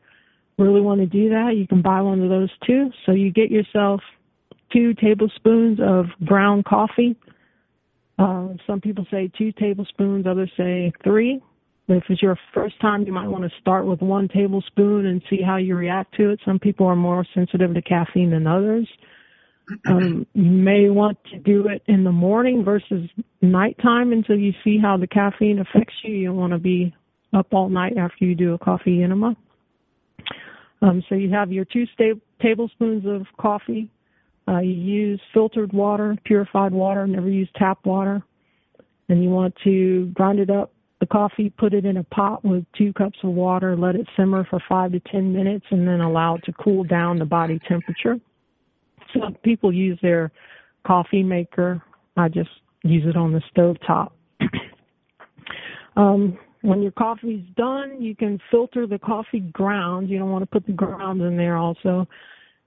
[0.57, 2.89] really want to do that, you can buy one of those too.
[3.05, 4.01] So you get yourself
[4.73, 7.15] two tablespoons of ground coffee.
[8.17, 11.41] Uh, some people say two tablespoons, others say three.
[11.87, 15.41] If it's your first time, you might want to start with one tablespoon and see
[15.41, 16.39] how you react to it.
[16.45, 18.87] Some people are more sensitive to caffeine than others.
[19.87, 23.09] Um, you may want to do it in the morning versus
[23.41, 26.13] nighttime until you see how the caffeine affects you.
[26.13, 26.93] You don't want to be
[27.33, 29.35] up all night after you do a coffee enema.
[30.81, 33.89] Um, so you have your two sta- tablespoons of coffee.
[34.47, 38.23] Uh, you use filtered water, purified water, never use tap water.
[39.09, 42.65] And you want to grind it up, the coffee, put it in a pot with
[42.77, 46.35] two cups of water, let it simmer for five to ten minutes, and then allow
[46.35, 48.19] it to cool down to body temperature.
[49.13, 50.31] Some people use their
[50.85, 51.81] coffee maker.
[52.17, 52.49] I just
[52.83, 54.15] use it on the stove top.
[55.95, 60.09] um, when your coffee's done, you can filter the coffee grounds.
[60.09, 62.07] You don't want to put the grounds in there also.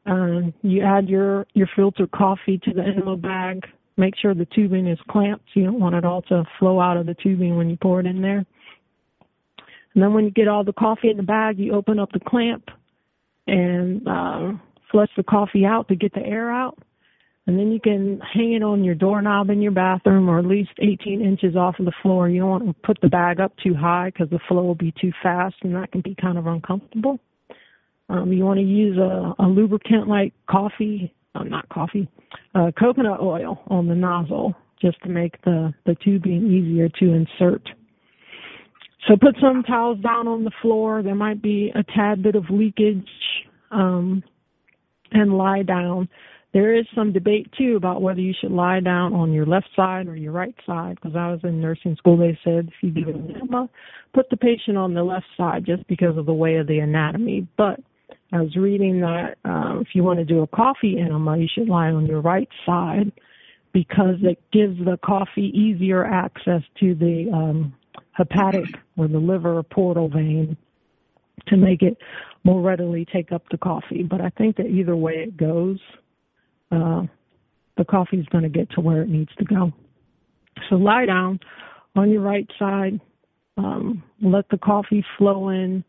[0.06, 3.64] Um, you add your, your filtered coffee to the enema bag.
[3.97, 5.44] Make sure the tubing is clamped.
[5.55, 8.06] You don't want it all to flow out of the tubing when you pour it
[8.06, 8.44] in there.
[9.94, 12.20] And then when you get all the coffee in the bag, you open up the
[12.20, 12.70] clamp
[13.47, 14.52] and uh,
[14.93, 16.78] flush the coffee out to get the air out.
[17.47, 20.70] And then you can hang it on your doorknob in your bathroom or at least
[20.78, 22.28] 18 inches off of the floor.
[22.28, 24.94] You don't want to put the bag up too high because the flow will be
[25.01, 27.19] too fast and that can be kind of uncomfortable.
[28.09, 32.09] Um, you want to use a, a lubricant like coffee, uh, not coffee,
[32.55, 37.69] uh, coconut oil on the nozzle just to make the, the tubing easier to insert.
[39.09, 41.02] So put some towels down on the floor.
[41.02, 43.09] There might be a tad bit of leakage,
[43.73, 44.23] um,
[45.12, 46.09] and lie down.
[46.52, 50.06] There is some debate too about whether you should lie down on your left side
[50.06, 50.97] or your right side.
[50.97, 53.70] Because I was in nursing school, they said if you do an enema,
[54.12, 57.48] put the patient on the left side just because of the way of the anatomy.
[57.56, 57.80] But
[58.32, 61.68] I was reading that uh, if you want to do a coffee enema, you should
[61.68, 63.12] lie on your right side
[63.72, 67.74] because it gives the coffee easier access to the um,
[68.12, 68.66] hepatic
[68.98, 70.56] or the liver portal vein
[71.48, 71.97] to make it
[72.44, 74.02] more readily take up the coffee.
[74.02, 75.78] But I think that either way it goes,
[76.70, 77.02] uh,
[77.77, 79.73] the coffee is going to get to where it needs to go.
[80.69, 81.40] So lie down
[81.97, 83.01] on your right side.
[83.56, 85.85] Um, let the coffee flow in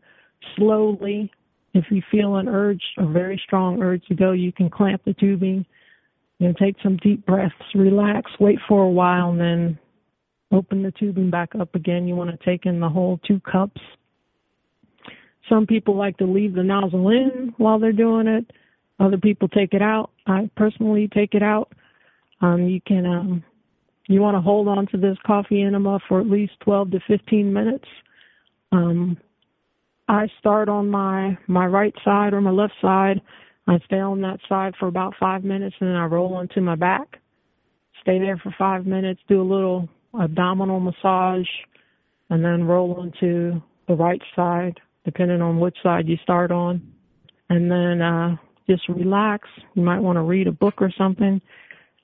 [0.56, 1.32] slowly.
[1.72, 5.14] If you feel an urge, a very strong urge to go, you can clamp the
[5.14, 5.66] tubing
[6.38, 9.78] you know, take some deep breaths, relax, wait for a while, and then
[10.52, 12.08] open the tubing back up again.
[12.08, 13.80] You want to take in the whole two cups.
[15.48, 18.50] Some people like to leave the nozzle in while they're doing it.
[19.00, 20.10] Other people take it out.
[20.26, 21.72] I personally take it out.
[22.40, 23.44] Um, you can, um,
[24.08, 27.52] you want to hold on to this coffee enema for at least 12 to 15
[27.52, 27.88] minutes.
[28.72, 29.18] Um,
[30.08, 33.22] I start on my my right side or my left side
[33.66, 36.74] I stay on that side for about five minutes and then I roll onto my
[36.74, 37.18] back.
[38.02, 39.88] Stay there for five minutes, do a little
[40.20, 41.48] abdominal massage,
[42.28, 46.82] and then roll onto the right side, depending on which side you start on.
[47.50, 48.36] And then uh,
[48.68, 49.48] just relax.
[49.74, 51.40] You might want to read a book or something.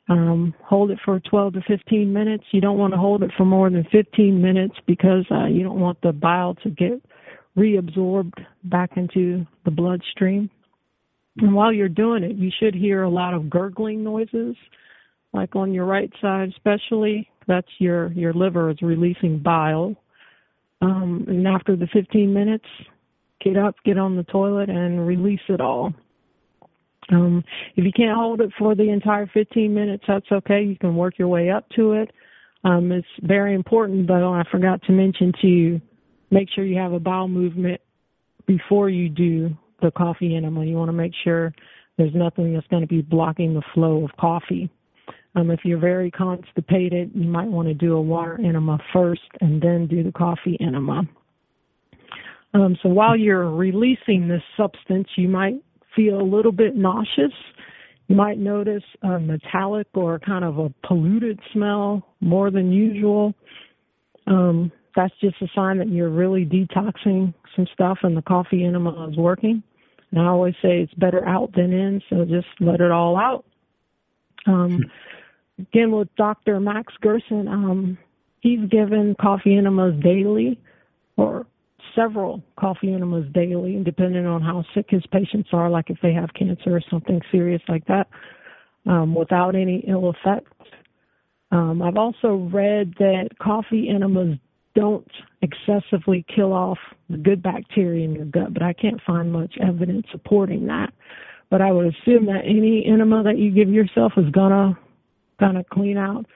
[0.08, 2.44] Um, hold it for 12 to 15 minutes.
[2.50, 5.78] You don't want to hold it for more than 15 minutes because uh, you don't
[5.78, 7.00] want the bile to get
[7.56, 10.50] reabsorbed back into the bloodstream.
[11.38, 14.56] And while you're doing it, you should hear a lot of gurgling noises,
[15.32, 17.28] like on your right side, especially.
[17.46, 19.96] That's your your liver is releasing bile.
[20.80, 22.64] Um, and after the 15 minutes,
[23.42, 25.92] get up, get on the toilet, and release it all.
[27.10, 27.44] Um,
[27.76, 30.62] if you can't hold it for the entire 15 minutes, that's okay.
[30.62, 32.10] You can work your way up to it.
[32.64, 34.32] Um, it's very important, though.
[34.32, 35.80] I forgot to mention to you,
[36.30, 37.80] make sure you have a bowel movement
[38.46, 39.50] before you do
[39.82, 40.64] the coffee enema.
[40.64, 41.54] You want to make sure
[41.96, 44.70] there's nothing that's going to be blocking the flow of coffee.
[45.36, 49.62] Um, if you're very constipated, you might want to do a water enema first and
[49.62, 51.02] then do the coffee enema.
[52.52, 55.54] Um, so while you're releasing this substance, you might
[55.94, 57.32] feel a little bit nauseous.
[58.08, 63.34] You might notice a metallic or kind of a polluted smell more than usual.
[64.26, 69.08] Um, that's just a sign that you're really detoxing some stuff and the coffee enema
[69.08, 69.62] is working.
[70.10, 73.44] And I always say it's better out than in, so just let it all out.
[74.46, 74.80] Um,
[75.72, 76.60] again, with Dr.
[76.60, 77.98] Max Gerson, um,
[78.40, 80.58] he's given coffee enemas daily
[81.16, 81.46] or
[81.94, 86.30] several coffee enemas daily, depending on how sick his patients are, like if they have
[86.34, 88.06] cancer or something serious like that,
[88.86, 90.52] um, without any ill effects.
[91.52, 94.38] Um, I've also read that coffee enemas
[94.74, 95.10] don't
[95.42, 96.78] excessively kill off
[97.08, 100.92] the good bacteria in your gut, but I can't find much evidence supporting that.
[101.50, 104.30] But I would assume that any enema that you give yourself is
[105.40, 106.26] gonna gonna clean out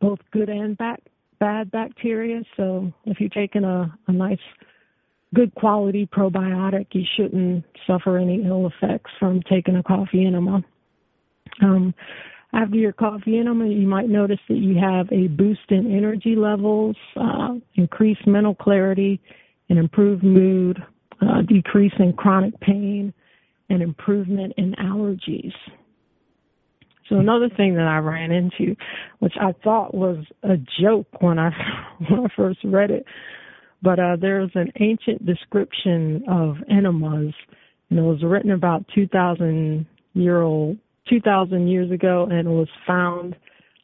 [0.00, 1.00] both good and bad
[1.38, 2.42] bad bacteria.
[2.56, 4.38] So if you're taking a, a nice
[5.34, 10.62] good quality probiotic, you shouldn't suffer any ill effects from taking a coffee enema.
[11.60, 11.94] Um,
[12.52, 16.96] after your coffee enema, you might notice that you have a boost in energy levels,
[17.16, 19.20] uh, increased mental clarity,
[19.68, 20.78] an improved mood,
[21.22, 23.12] uh, decrease in chronic pain,
[23.70, 25.54] and improvement in allergies.
[27.08, 28.76] So another thing that I ran into,
[29.18, 31.50] which I thought was a joke when I
[32.08, 33.04] when I first read it,
[33.82, 37.34] but uh, there's an ancient description of enemas,
[37.90, 43.36] and it was written about 2,000 year old 2,000 years ago and it was found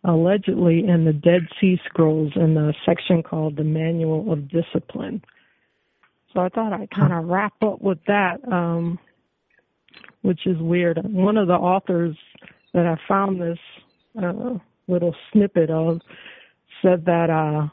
[0.04, 5.22] allegedly in the Dead Sea Scrolls in the section called the Manual of Discipline.
[6.32, 8.98] So I thought I'd kind of wrap up with that, um,
[10.22, 10.98] which is weird.
[11.02, 12.16] One of the authors
[12.74, 13.58] that I found this
[14.22, 14.58] uh,
[14.88, 16.00] little snippet of
[16.82, 17.68] said that uh,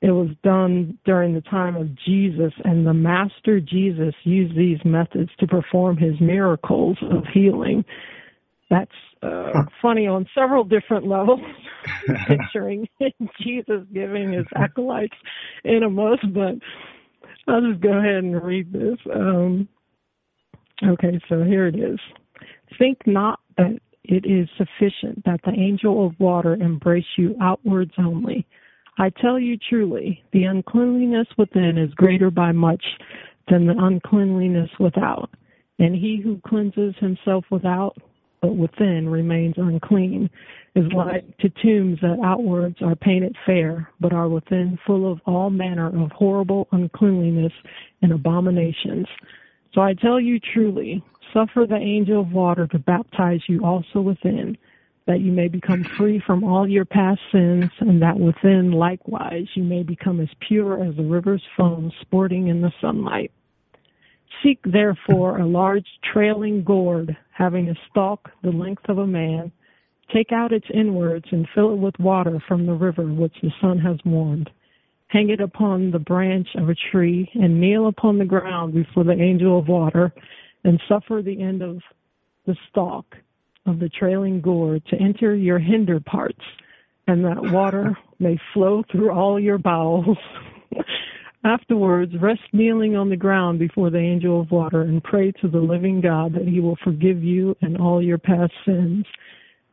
[0.00, 5.30] It was done during the time of Jesus, and the Master Jesus used these methods
[5.40, 7.84] to perform his miracles of healing.
[8.70, 8.90] That's
[9.22, 11.40] uh, funny on several different levels.
[12.28, 12.86] Picturing
[13.42, 15.16] Jesus giving his acolytes
[15.64, 16.56] enemas, but
[17.48, 18.98] I'll just go ahead and read this.
[19.14, 19.68] Um,
[20.86, 21.98] okay, so here it is.
[22.78, 28.46] Think not that it is sufficient that the angel of water embrace you outwards only.
[28.98, 32.84] I tell you truly, the uncleanliness within is greater by much
[33.48, 35.30] than the uncleanliness without.
[35.78, 37.96] And he who cleanses himself without,
[38.40, 40.30] but within remains unclean,
[40.76, 45.50] is like to tombs that outwards are painted fair, but are within full of all
[45.50, 47.52] manner of horrible uncleanliness
[48.02, 49.06] and abominations.
[49.72, 51.02] So I tell you truly,
[51.32, 54.56] suffer the angel of water to baptize you also within,
[55.06, 59.62] that you may become free from all your past sins, and that within likewise you
[59.62, 63.30] may become as pure as the river's foam sporting in the sunlight.
[64.42, 69.52] Seek therefore a large trailing gourd, having a stalk the length of a man.
[70.12, 73.78] Take out its inwards and fill it with water from the river which the sun
[73.78, 74.50] has warmed.
[75.08, 79.12] Hang it upon the branch of a tree, and kneel upon the ground before the
[79.12, 80.12] angel of water,
[80.64, 81.78] and suffer the end of
[82.46, 83.06] the stalk
[83.66, 86.42] of the trailing gourd to enter your hinder parts,
[87.06, 90.18] and that water may flow through all your bowels.
[91.44, 95.58] Afterwards, rest kneeling on the ground before the angel of water and pray to the
[95.58, 99.04] living God that he will forgive you and all your past sins.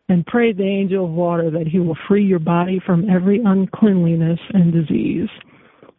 [0.10, 4.40] And pray the angel of water that he will free your body from every uncleanliness
[4.54, 5.30] and disease.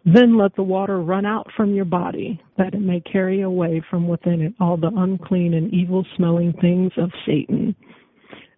[0.04, 4.08] Then let the water run out from your body, that it may carry away from
[4.08, 7.76] within it all the unclean and evil smelling things of Satan.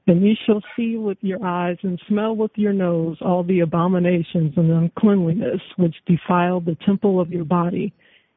[0.07, 4.53] And you shall see with your eyes and smell with your nose all the abominations
[4.57, 7.93] and uncleanliness which defile the temple of your body,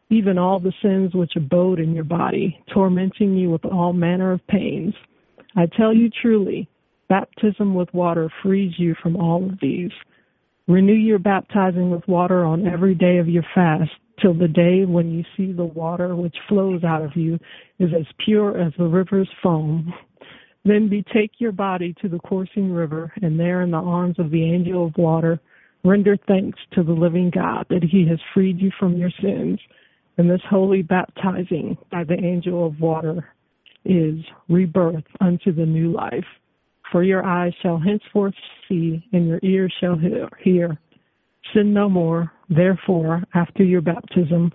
[0.09, 4.45] even all the sins which abode in your body, tormenting you with all manner of
[4.47, 4.93] pains.
[5.55, 6.69] I tell you truly,
[7.09, 9.91] baptism with water frees you from all of these.
[10.67, 13.89] Renew your baptizing with water on every day of your fast
[14.21, 17.39] till the day when you see the water which flows out of you
[17.79, 19.93] is as pure as the river's foam.
[20.65, 24.43] Then betake your body to the coursing river, and there in the arms of the
[24.43, 25.39] angel of water,
[25.85, 29.59] render thanks to the living God that he has freed you from your sins.
[30.17, 33.29] And this holy baptizing by the angel of water
[33.85, 34.15] is
[34.49, 36.25] rebirth unto the new life.
[36.91, 38.33] For your eyes shall henceforth
[38.67, 39.97] see, and your ears shall
[40.43, 40.77] hear.
[41.53, 44.51] Sin no more, therefore, after your baptism,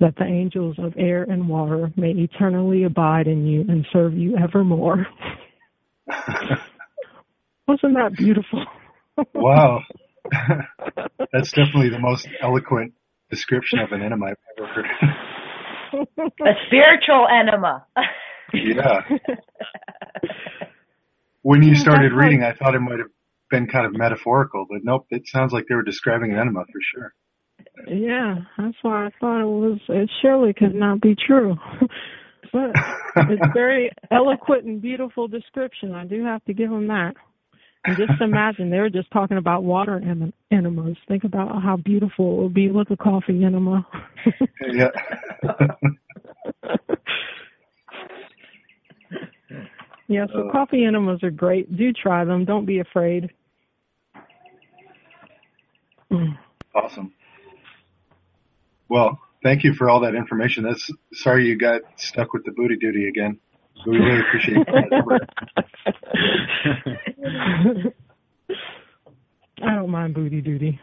[0.00, 4.36] that the angels of air and water may eternally abide in you and serve you
[4.36, 5.06] evermore.
[7.68, 8.64] Wasn't that beautiful?
[9.34, 9.80] wow.
[11.32, 12.94] That's definitely the most eloquent
[13.30, 14.86] description of an enema I've ever heard.
[16.46, 17.86] A spiritual enema.
[18.52, 19.00] yeah
[21.46, 23.10] when you started reading, I thought it might have
[23.50, 26.80] been kind of metaphorical, but nope, it sounds like they were describing an enema for
[26.92, 27.14] sure.
[27.86, 29.78] Yeah, that's why I thought it was.
[29.88, 31.54] It surely could not be true.
[32.52, 32.72] but
[33.30, 35.94] it's very eloquent and beautiful description.
[35.94, 37.14] I do have to give them that.
[37.84, 40.02] And just imagine they were just talking about water
[40.50, 40.96] enemas.
[41.06, 43.86] Think about how beautiful it would be with a coffee enema.
[44.72, 44.88] yeah.
[50.08, 51.76] Yeah, so uh, coffee enemas are great.
[51.76, 52.44] Do try them.
[52.44, 53.30] Don't be afraid.
[56.74, 57.12] Awesome.
[58.88, 60.62] Well, thank you for all that information.
[60.64, 63.40] That's sorry you got stuck with the booty duty again.
[63.86, 65.20] We really appreciate that.
[69.62, 70.80] I don't mind booty duty.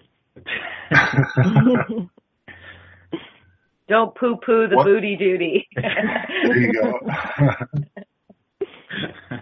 [3.88, 4.86] don't poo poo the what?
[4.86, 5.68] booty duty.
[5.76, 7.00] there you go.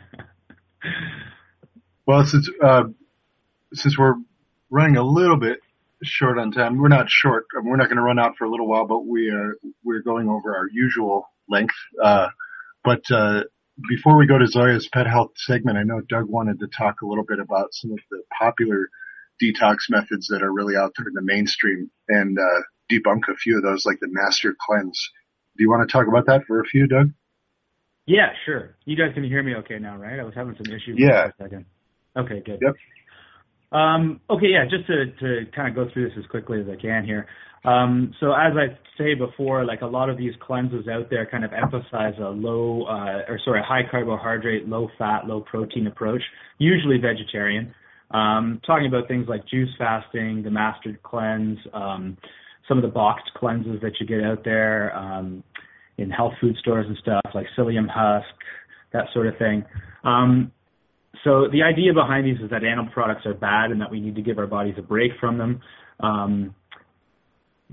[2.05, 2.83] well, since uh,
[3.73, 4.15] since we're
[4.69, 5.59] running a little bit
[6.03, 7.45] short on time, we're not short.
[7.53, 10.29] We're not going to run out for a little while, but we are we're going
[10.29, 11.75] over our usual length.
[12.01, 12.27] Uh,
[12.83, 13.43] but uh,
[13.87, 17.05] before we go to Zoya's pet health segment, I know Doug wanted to talk a
[17.05, 18.89] little bit about some of the popular
[19.41, 22.61] detox methods that are really out there in the mainstream and uh,
[22.91, 25.09] debunk a few of those, like the Master Cleanse.
[25.57, 27.11] Do you want to talk about that for a few, Doug?
[28.05, 28.75] Yeah, sure.
[28.85, 30.19] You guys can hear me okay now, right?
[30.19, 31.27] I was having some issues yeah.
[31.37, 31.65] for a second.
[32.17, 32.59] Okay, good.
[32.61, 32.75] Yep.
[33.71, 36.81] Um, okay, yeah, just to, to kind of go through this as quickly as I
[36.81, 37.25] can here.
[37.63, 41.45] Um, so as I say before, like a lot of these cleanses out there kind
[41.45, 46.21] of emphasize a low, uh, or sorry, high carbohydrate, low fat, low protein approach,
[46.57, 47.73] usually vegetarian.
[48.13, 52.17] um, talking about things like juice fasting, the mastered cleanse, um,
[52.67, 55.43] some of the boxed cleanses that you get out there um,
[56.01, 58.33] in health food stores and stuff, like psyllium husk,
[58.93, 59.63] that sort of thing.
[60.03, 60.51] Um,
[61.23, 64.15] so the idea behind these is that animal products are bad and that we need
[64.15, 65.61] to give our bodies a break from them.
[65.99, 66.55] Um,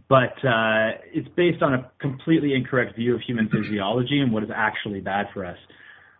[0.08, 4.50] but uh, it's based on a completely incorrect view of human physiology and what is
[4.54, 5.58] actually bad for us.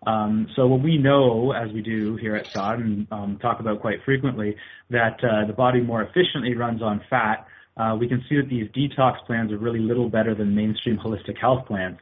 [0.07, 3.81] Um, so what we know, as we do here at SOTT and um, talk about
[3.81, 4.57] quite frequently,
[4.91, 7.47] that uh, the body more efficiently runs on fat.
[7.79, 11.39] Uh, we can see that these detox plans are really little better than mainstream holistic
[11.39, 11.97] health plans,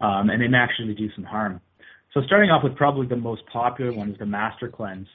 [0.00, 1.60] um, and they may actually do some harm.
[2.12, 5.08] So starting off with probably the most popular one is the Master Cleanse,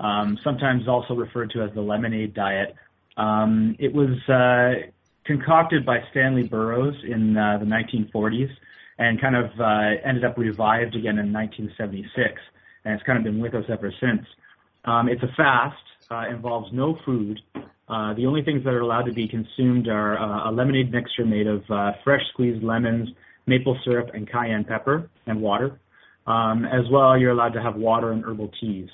[0.00, 2.74] um, sometimes also referred to as the lemonade diet.
[3.18, 4.88] Um, it was uh,
[5.26, 8.48] concocted by Stanley Burroughs in uh, the 1940s
[8.98, 12.40] and kind of uh, ended up revived again in 1976,
[12.84, 14.26] and it's kind of been with us ever since.
[14.84, 15.76] Um, it's a fast,
[16.10, 17.40] uh, involves no food.
[17.88, 21.24] Uh, the only things that are allowed to be consumed are uh, a lemonade mixture
[21.24, 23.08] made of uh, fresh squeezed lemons,
[23.46, 25.80] maple syrup, and cayenne pepper, and water.
[26.26, 28.90] Um, as well, you're allowed to have water and herbal teas.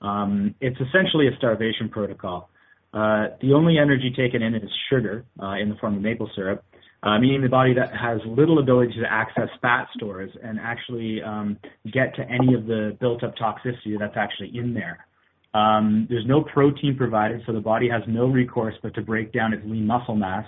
[0.00, 2.48] Um, it's essentially a starvation protocol.
[2.94, 6.64] Uh, the only energy taken in is sugar uh, in the form of maple syrup,
[7.02, 11.58] uh, meaning the body that has little ability to access fat stores and actually um,
[11.92, 15.06] get to any of the built-up toxicity that's actually in there.
[15.54, 19.52] Um, there's no protein provided, so the body has no recourse but to break down
[19.52, 20.46] its lean muscle mass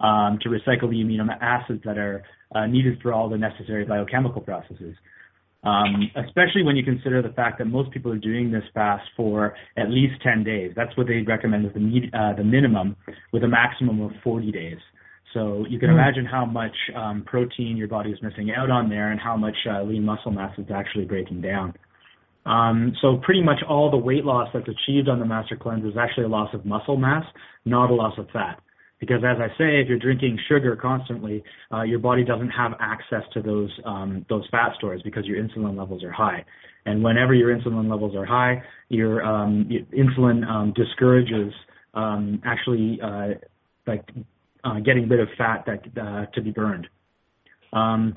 [0.00, 2.22] um, to recycle the amino acids that are
[2.54, 4.94] uh, needed for all the necessary biochemical processes.
[5.64, 9.56] Um, especially when you consider the fact that most people are doing this fast for
[9.76, 10.72] at least 10 days.
[10.76, 12.94] That's what they recommend as the, uh, the minimum,
[13.32, 14.78] with a maximum of 40 days.
[15.34, 15.94] So you can mm.
[15.94, 19.56] imagine how much um, protein your body is missing out on there, and how much
[19.68, 21.74] uh, lean muscle mass is actually breaking down.
[22.46, 25.96] Um, so pretty much all the weight loss that's achieved on the Master Cleanse is
[25.98, 27.24] actually a loss of muscle mass,
[27.64, 28.60] not a loss of fat.
[29.00, 33.22] Because as I say, if you're drinking sugar constantly, uh, your body doesn't have access
[33.34, 36.44] to those um, those fat stores because your insulin levels are high.
[36.86, 41.52] And whenever your insulin levels are high, your, um, your insulin um, discourages
[41.94, 43.30] um, actually uh,
[43.86, 44.08] like
[44.64, 46.86] uh, getting rid of fat that uh, to be burned.
[47.72, 48.14] Um,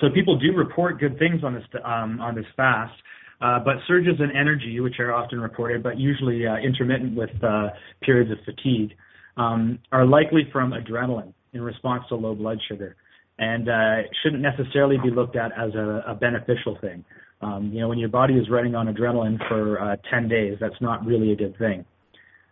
[0.00, 2.94] so people do report good things on this on this fast,
[3.40, 7.68] but surges in energy, which are often reported, but usually uh, intermittent with uh,
[8.02, 8.92] periods of fatigue,
[9.36, 12.96] um, are likely from adrenaline in response to low blood sugar
[13.38, 17.04] and uh, shouldn't necessarily be looked at as a, a beneficial thing.
[17.42, 20.80] Um, you know, when your body is running on adrenaline for uh, 10 days, that's
[20.80, 21.84] not really a good thing.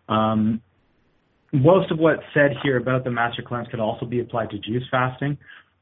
[0.08, 0.60] Um,
[1.52, 4.84] most of what's said here about the master cleanse could also be applied to juice
[4.90, 5.38] fasting.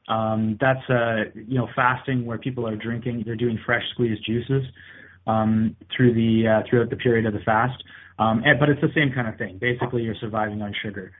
[0.07, 4.63] Um, that's uh, you know fasting where people are drinking, they're doing fresh squeezed juices
[5.27, 7.81] um, through the uh, throughout the period of the fast.
[8.19, 9.57] Um, and, but it's the same kind of thing.
[9.59, 11.11] Basically, you're surviving on sugar.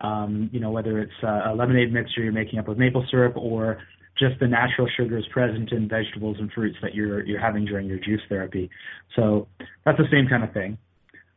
[0.00, 3.36] Um, you know, whether it's uh, a lemonade mixture you're making up with maple syrup
[3.36, 3.78] or
[4.18, 7.98] just the natural sugars present in vegetables and fruits that you're you're having during your
[7.98, 8.68] juice therapy.
[9.16, 9.48] So
[9.84, 10.78] that's the same kind of thing.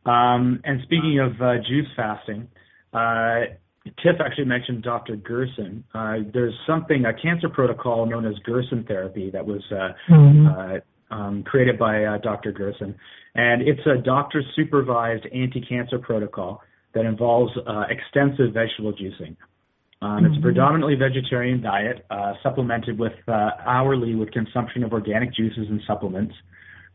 [0.04, 2.48] Um, and speaking of uh, juice fasting,
[2.92, 3.56] uh,
[4.02, 5.16] Tiff actually mentioned Dr.
[5.16, 5.84] Gerson.
[5.94, 10.46] Uh, there's something, a cancer protocol known as Gerson therapy that was uh, mm-hmm.
[10.46, 12.52] uh, um, created by uh, Dr.
[12.52, 12.94] Gerson.
[13.34, 16.62] And it's a doctor supervised anti cancer protocol
[16.94, 19.36] that involves uh, extensive vegetable juicing.
[20.02, 20.26] Um, mm-hmm.
[20.26, 25.66] It's a predominantly vegetarian diet, uh, supplemented with uh, hourly with consumption of organic juices
[25.68, 26.34] and supplements.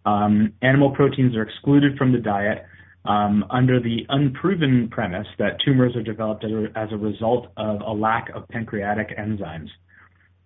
[0.06, 2.66] Um, animal proteins are excluded from the diet
[3.06, 6.46] um, under the unproven premise that tumors are developed
[6.76, 9.70] as a result of a lack of pancreatic enzymes.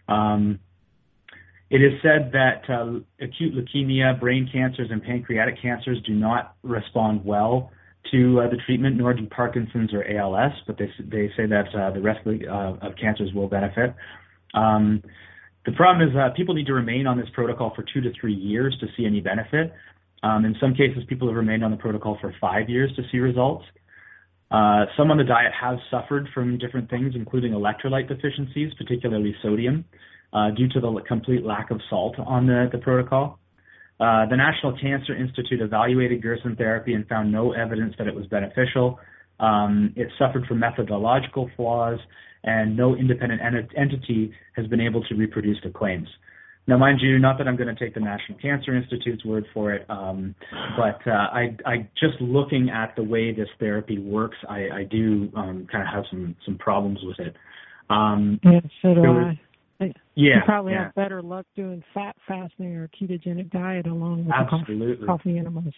[0.07, 0.59] Um,
[1.69, 7.25] it is said that uh, acute leukemia, brain cancers, and pancreatic cancers do not respond
[7.25, 7.71] well
[8.11, 11.89] to uh, the treatment, nor do Parkinson's or ALS, but they, they say that uh,
[11.91, 13.95] the rest of, the, uh, of, cancers will benefit.
[14.53, 15.01] Um,
[15.65, 18.33] the problem is uh, people need to remain on this protocol for two to three
[18.33, 19.73] years to see any benefit.
[20.25, 23.19] Um, in some cases, people have remained on the protocol for five years to see
[23.19, 23.63] results.
[24.49, 29.85] Uh, some on the diet have suffered from different things, including electrolyte deficiencies, particularly sodium
[30.33, 33.37] uh, due to the complete lack of salt on the, the protocol.
[33.99, 38.25] Uh, the National Cancer Institute evaluated Gerson therapy and found no evidence that it was
[38.27, 38.99] beneficial.
[39.39, 41.99] Um, it suffered from methodological flaws,
[42.43, 46.07] and no independent ent- entity has been able to reproduce the claims.
[46.67, 49.73] Now, mind you, not that I'm going to take the National Cancer Institute's word for
[49.73, 50.33] it, um,
[50.75, 55.31] but uh, I, I just looking at the way this therapy works, I, I do
[55.35, 57.35] um, kind of have some some problems with it.
[57.89, 59.39] Um, yeah, so do I.
[60.15, 60.85] Yeah, you probably yeah.
[60.85, 65.05] have better luck doing fat fasting or ketogenic diet along with Absolutely.
[65.05, 65.73] coffee enemas.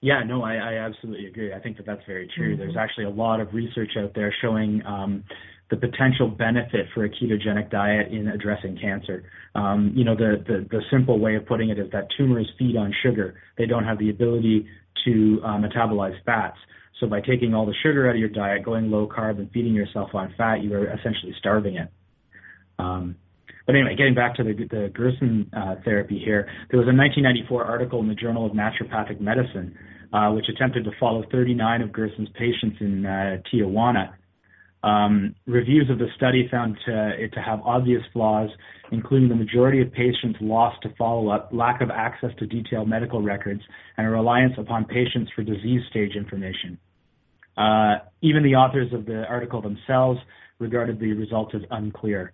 [0.00, 1.52] Yeah, no, I, I absolutely agree.
[1.52, 2.52] I think that that's very true.
[2.52, 2.60] Mm-hmm.
[2.60, 5.24] There's actually a lot of research out there showing um,
[5.70, 9.24] the potential benefit for a ketogenic diet in addressing cancer.
[9.54, 12.76] Um, you know, the, the, the simple way of putting it is that tumors feed
[12.76, 13.34] on sugar.
[13.58, 14.66] They don't have the ability
[15.04, 16.56] to uh, metabolize fats.
[17.00, 19.74] So by taking all the sugar out of your diet, going low carb, and feeding
[19.74, 21.88] yourself on fat, you are essentially starving it.
[22.78, 23.16] Um,
[23.66, 27.64] but anyway, getting back to the, the Gerson uh, therapy here, there was a 1994
[27.64, 29.76] article in the Journal of Naturopathic Medicine,
[30.12, 34.14] uh, which attempted to follow 39 of Gerson's patients in uh, Tijuana
[34.88, 38.48] um, reviews of the study found to, it to have obvious flaws,
[38.90, 43.20] including the majority of patients lost to follow up, lack of access to detailed medical
[43.20, 43.60] records,
[43.96, 46.78] and a reliance upon patients for disease stage information.
[47.56, 50.18] Uh, even the authors of the article themselves
[50.58, 52.32] regarded the results as unclear.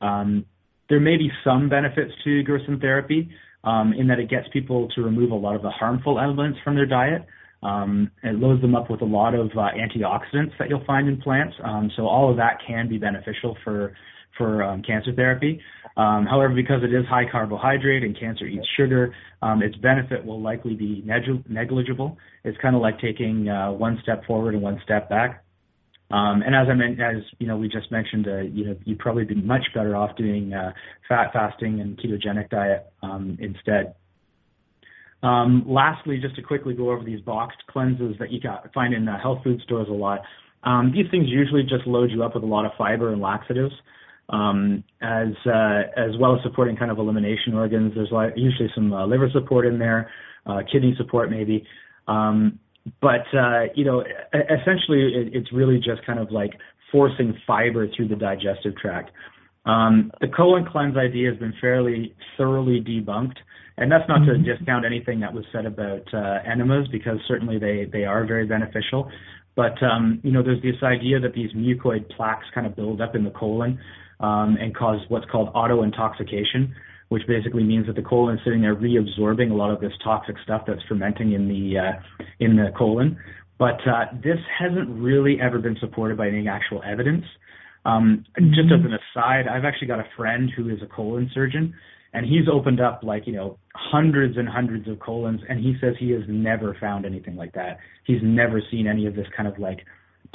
[0.00, 0.44] Um,
[0.88, 3.30] there may be some benefits to Gerson therapy
[3.64, 6.74] um, in that it gets people to remove a lot of the harmful elements from
[6.74, 7.24] their diet,
[7.62, 11.20] um, it loads them up with a lot of uh, antioxidants that you'll find in
[11.20, 11.54] plants.
[11.64, 13.94] Um, so all of that can be beneficial for
[14.38, 15.60] for um, cancer therapy.
[15.96, 20.40] Um, however, because it is high carbohydrate and cancer eats sugar, um, its benefit will
[20.40, 22.16] likely be negligible.
[22.42, 25.44] It's kind of like taking uh, one step forward and one step back.
[26.10, 28.98] Um, and as I meant, as you know, we just mentioned, uh, you know, you'd
[28.98, 30.72] probably be much better off doing uh,
[31.08, 33.94] fat fasting and ketogenic diet um, instead.
[35.22, 38.40] Um, lastly, just to quickly go over these boxed cleanses that you
[38.74, 40.20] find in uh, health food stores a lot.
[40.64, 43.72] Um, these things usually just load you up with a lot of fiber and laxatives,
[44.30, 47.92] um, as uh, as well as supporting kind of elimination organs.
[47.94, 50.10] There's usually some uh, liver support in there,
[50.72, 51.64] kidney support maybe.
[52.06, 53.24] But
[53.74, 56.52] you know, essentially, it, it's really just kind of like
[56.90, 59.10] forcing fiber through the digestive tract.
[59.64, 63.36] Um, the colon cleanse idea has been fairly thoroughly debunked.
[63.78, 64.44] And that's not to mm-hmm.
[64.44, 69.10] discount anything that was said about uh, enemas, because certainly they, they are very beneficial.
[69.56, 73.14] But um, you know, there's this idea that these mucoid plaques kind of build up
[73.14, 73.78] in the colon
[74.20, 76.74] um, and cause what's called auto intoxication,
[77.08, 80.36] which basically means that the colon is sitting there reabsorbing a lot of this toxic
[80.44, 83.18] stuff that's fermenting in the uh, in the colon.
[83.58, 87.24] But uh, this hasn't really ever been supported by any actual evidence.
[87.84, 91.74] Um, just as an aside, I've actually got a friend who is a colon surgeon,
[92.12, 95.94] and he's opened up like you know hundreds and hundreds of colons and he says
[95.98, 97.78] he has never found anything like that.
[98.04, 99.80] He's never seen any of this kind of like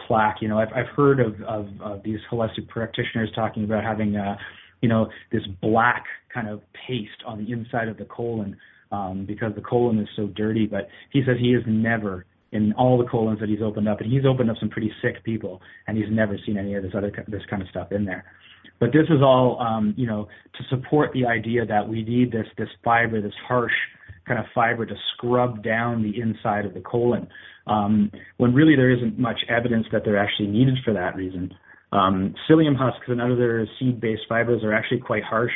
[0.07, 0.37] plaque.
[0.41, 4.35] You know i've i've heard of of, of these holistic practitioners talking about having uh
[4.81, 8.57] you know this black kind of paste on the inside of the colon
[8.91, 12.97] um because the colon is so dirty but he says he has never in all
[12.97, 15.97] the colons that he's opened up and he's opened up some pretty sick people and
[15.97, 18.25] he's never seen any of this other this kind of stuff in there
[18.79, 22.45] but this is all, um, you know, to support the idea that we need this
[22.57, 23.73] this fiber, this harsh
[24.27, 27.27] kind of fiber to scrub down the inside of the colon,
[27.65, 31.53] um, when really there isn't much evidence that they're actually needed for that reason.
[31.91, 35.53] Um, psyllium husks and other seed-based fibers are actually quite harsh.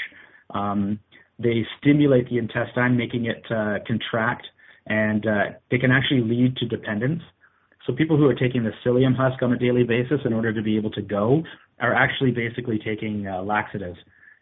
[0.52, 1.00] Um,
[1.38, 4.48] they stimulate the intestine, making it uh, contract,
[4.88, 7.22] and uh, they can actually lead to dependence.
[7.86, 10.62] So people who are taking the psyllium husk on a daily basis in order to
[10.62, 11.44] be able to go
[11.80, 13.98] are actually basically taking uh, laxatives.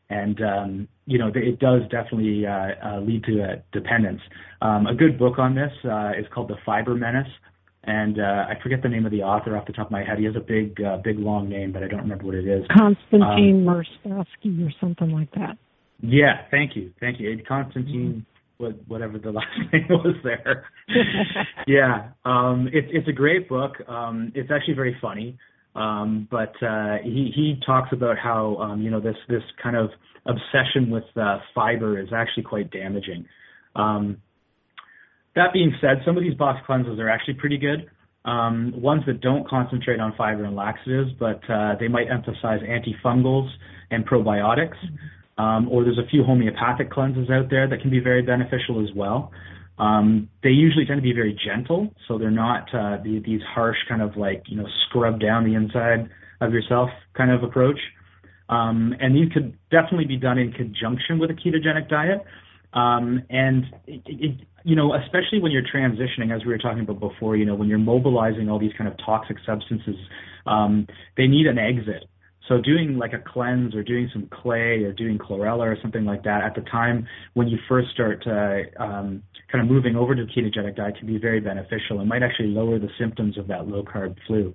[0.10, 4.22] And, um, you know, it does definitely uh, uh, lead to a dependence.
[4.62, 7.32] Um, a good book on this uh, is called The Fiber Menace.
[7.84, 10.18] And uh, I forget the name of the author off the top of my head.
[10.18, 12.66] He has a big, uh, big long name, but I don't remember what it is.
[12.76, 13.86] Konstantin um, or
[14.82, 15.58] something like that.
[16.02, 17.42] Yeah, thank you, thank you.
[17.48, 18.26] Konstantin,
[18.60, 20.66] what, whatever the last name was there.
[21.68, 23.74] yeah, um, it's it's a great book.
[23.88, 25.38] Um, it's actually very funny.
[25.76, 29.90] Um, but uh, he he talks about how um, you know this this kind of
[30.26, 33.26] obsession with uh, fiber is actually quite damaging.
[33.76, 34.18] Um,
[35.36, 37.90] that being said, some of these box cleanses are actually pretty good.
[38.26, 43.50] Um, ones that don't concentrate on fiber and laxatives, but uh, they might emphasize antifungals
[43.90, 44.76] and probiotics.
[45.40, 48.94] Um, or there's a few homeopathic cleanses out there that can be very beneficial as
[48.94, 49.32] well.
[49.78, 53.78] Um, they usually tend to be very gentle, so they're not uh, the, these harsh
[53.88, 56.10] kind of like you know scrub down the inside
[56.42, 57.80] of yourself kind of approach.
[58.50, 62.26] Um, and these could definitely be done in conjunction with a ketogenic diet.
[62.74, 67.00] Um, and it, it, you know, especially when you're transitioning, as we were talking about
[67.00, 69.96] before, you know, when you're mobilizing all these kind of toxic substances,
[70.46, 72.06] um, they need an exit.
[72.50, 76.24] So doing like a cleanse or doing some clay or doing chlorella or something like
[76.24, 79.22] that at the time when you first start uh, um,
[79.52, 82.80] kind of moving over to ketogenic diet can be very beneficial and might actually lower
[82.80, 84.54] the symptoms of that low carb flu.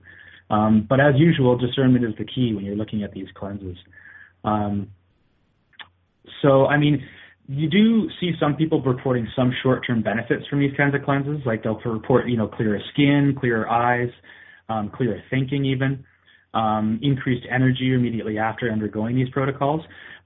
[0.50, 3.76] Um, but as usual, discernment is the key when you're looking at these cleanses.
[4.42, 4.90] Um,
[6.42, 7.02] so, I mean,
[7.48, 11.62] you do see some people reporting some short-term benefits from these kinds of cleanses, like
[11.62, 14.10] they'll report, you know, clearer skin, clearer eyes,
[14.68, 16.04] um, clearer thinking, even
[16.54, 19.82] um, increased energy immediately after undergoing these protocols.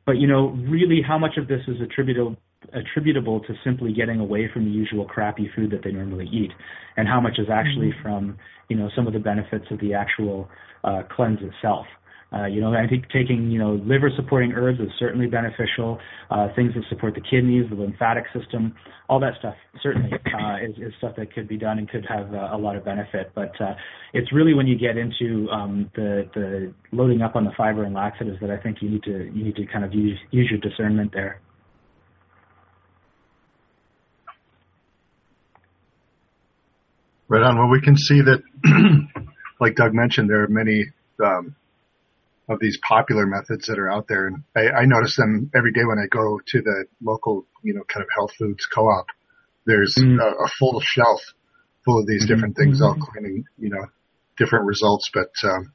[0.07, 2.37] But you know, really, how much of this is attributable
[2.73, 6.51] attributable to simply getting away from the usual crappy food that they normally eat,
[6.97, 8.03] and how much is actually mm-hmm.
[8.03, 8.39] from
[8.69, 10.49] you know some of the benefits of the actual
[10.85, 11.87] uh, cleanse itself.
[12.31, 15.99] Uh, you know, I think taking, you know, liver supporting herbs is certainly beneficial.
[16.31, 18.75] Uh, things that support the kidneys, the lymphatic system,
[19.09, 22.35] all that stuff certainly uh, is, is stuff that could be done and could have
[22.35, 23.33] uh, a lot of benefit.
[23.35, 23.75] But uh,
[24.13, 27.95] it's really when you get into um, the the loading up on the fiber and
[27.95, 30.61] laxatives that I think you need to you need to kind of use use your
[30.61, 31.41] discernment there.
[37.29, 37.59] Right on.
[37.59, 38.43] Well, we can see that,
[39.61, 40.87] like Doug mentioned, there are many
[41.23, 41.55] um,
[42.49, 44.27] of these popular methods that are out there.
[44.27, 47.83] And I, I notice them every day when I go to the local, you know,
[47.93, 49.07] kind of health foods co-op.
[49.67, 50.19] There's mm.
[50.19, 51.21] a, a, full shelf
[51.85, 52.35] full of these mm-hmm.
[52.35, 53.03] different things, all mm-hmm.
[53.03, 53.85] claiming, you know,
[54.39, 55.11] different results.
[55.13, 55.73] But, um,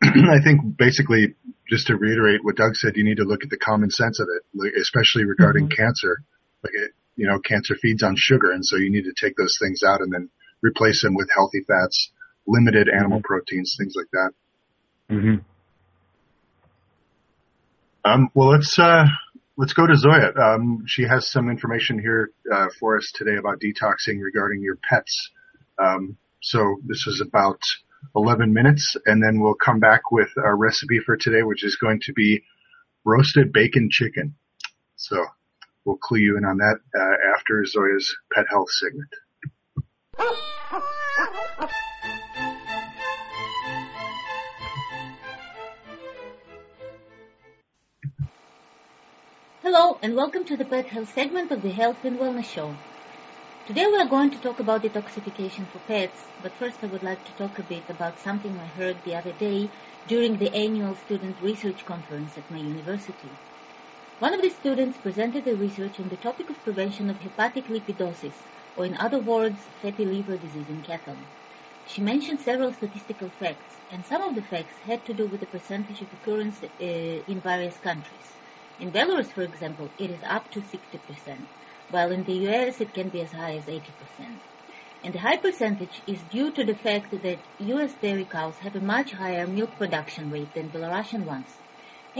[0.02, 1.34] I think basically
[1.68, 4.28] just to reiterate what Doug said, you need to look at the common sense of
[4.30, 5.82] it, especially regarding mm-hmm.
[5.82, 6.18] cancer.
[6.62, 8.52] Like it, you know, cancer feeds on sugar.
[8.52, 10.30] And so you need to take those things out and then
[10.62, 12.10] replace them with healthy fats,
[12.46, 13.26] limited animal mm-hmm.
[13.26, 14.30] proteins, things like that.
[18.04, 19.06] Um, well, let's uh,
[19.56, 20.32] let's go to Zoya.
[20.36, 25.30] Um, she has some information here uh, for us today about detoxing regarding your pets.
[25.82, 27.60] Um, so this is about
[28.14, 32.00] 11 minutes, and then we'll come back with our recipe for today, which is going
[32.02, 32.42] to be
[33.04, 34.34] roasted bacon chicken.
[34.96, 35.24] So
[35.86, 39.08] we'll clue you in on that uh, after Zoya's pet health segment.
[49.64, 52.74] Hello and welcome to the Pet Health segment of the Health and Wellness Show.
[53.66, 57.24] Today we are going to talk about detoxification for pets, but first I would like
[57.24, 59.70] to talk a bit about something I heard the other day
[60.06, 63.30] during the annual student research conference at my university.
[64.18, 68.36] One of the students presented a research on the topic of prevention of hepatic lipidosis,
[68.76, 71.16] or in other words, fatty liver disease in cattle.
[71.88, 75.46] She mentioned several statistical facts, and some of the facts had to do with the
[75.46, 78.43] percentage of occurrence uh, in various countries.
[78.80, 81.46] In Belarus, for example, it is up to 60%,
[81.90, 83.82] while in the US it can be as high as 80%.
[85.04, 88.80] And the high percentage is due to the fact that US dairy cows have a
[88.80, 91.46] much higher milk production rate than Belarusian ones.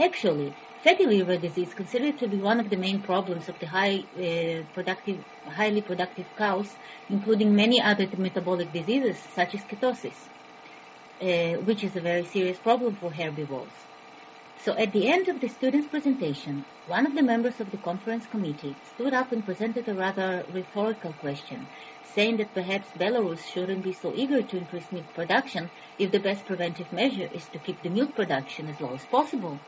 [0.01, 0.53] Actually,
[0.83, 3.97] fatty liver disease is considered to be one of the main problems of the high,
[3.97, 6.69] uh, productive, highly productive cows,
[7.09, 10.19] including many other metabolic diseases such as ketosis,
[11.21, 13.84] uh, which is a very serious problem for herbivores.
[14.63, 18.25] So at the end of the student's presentation, one of the members of the conference
[18.25, 21.67] committee stood up and presented a rather rhetorical question,
[22.15, 25.69] saying that perhaps Belarus shouldn't be so eager to increase milk production
[25.99, 29.59] if the best preventive measure is to keep the milk production as low as possible.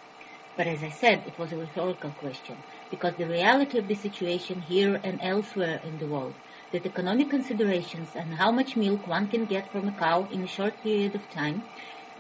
[0.56, 2.58] But as I said, it was a rhetorical question,
[2.90, 6.34] because the reality of the situation here and elsewhere in the world,
[6.72, 10.48] that economic considerations and how much milk one can get from a cow in a
[10.48, 11.62] short period of time,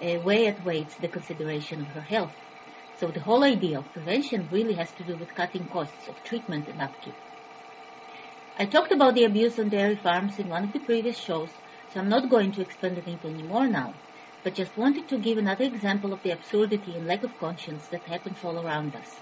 [0.04, 2.36] uh, weigh weights the consideration of her health.
[3.00, 6.68] So the whole idea of prevention really has to do with cutting costs of treatment
[6.68, 7.14] and upkeep.
[8.58, 11.54] I talked about the abuse on dairy farms in one of the previous shows,
[11.90, 13.94] so I'm not going to expand on it anymore now,
[14.44, 18.08] but just wanted to give another example of the absurdity and lack of conscience that
[18.08, 19.22] happens all around us.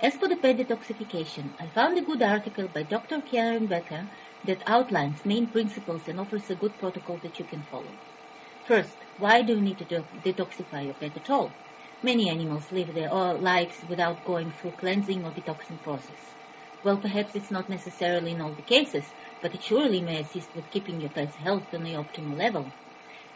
[0.00, 3.20] As for the pet detoxification, I found a good article by Dr.
[3.20, 4.08] Karen Becker
[4.42, 7.94] that outlines main principles and offers a good protocol that you can follow.
[8.64, 11.54] First, why do you need to detoxify your pet at all?
[12.00, 16.20] Many animals live their lives without going through cleansing or detoxing process.
[16.84, 19.04] Well, perhaps it's not necessarily in all the cases,
[19.42, 22.70] but it surely may assist with keeping your pet's health on the optimal level.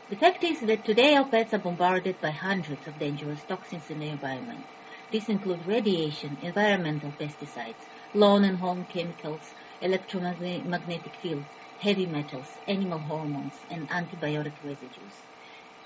[0.09, 3.99] The fact is that today our pets are bombarded by hundreds of dangerous toxins in
[3.99, 4.65] the environment.
[5.11, 7.85] These include radiation, environmental pesticides,
[8.15, 11.49] lawn and home chemicals, electromagnetic fields,
[11.81, 15.15] heavy metals, animal hormones, and antibiotic residues.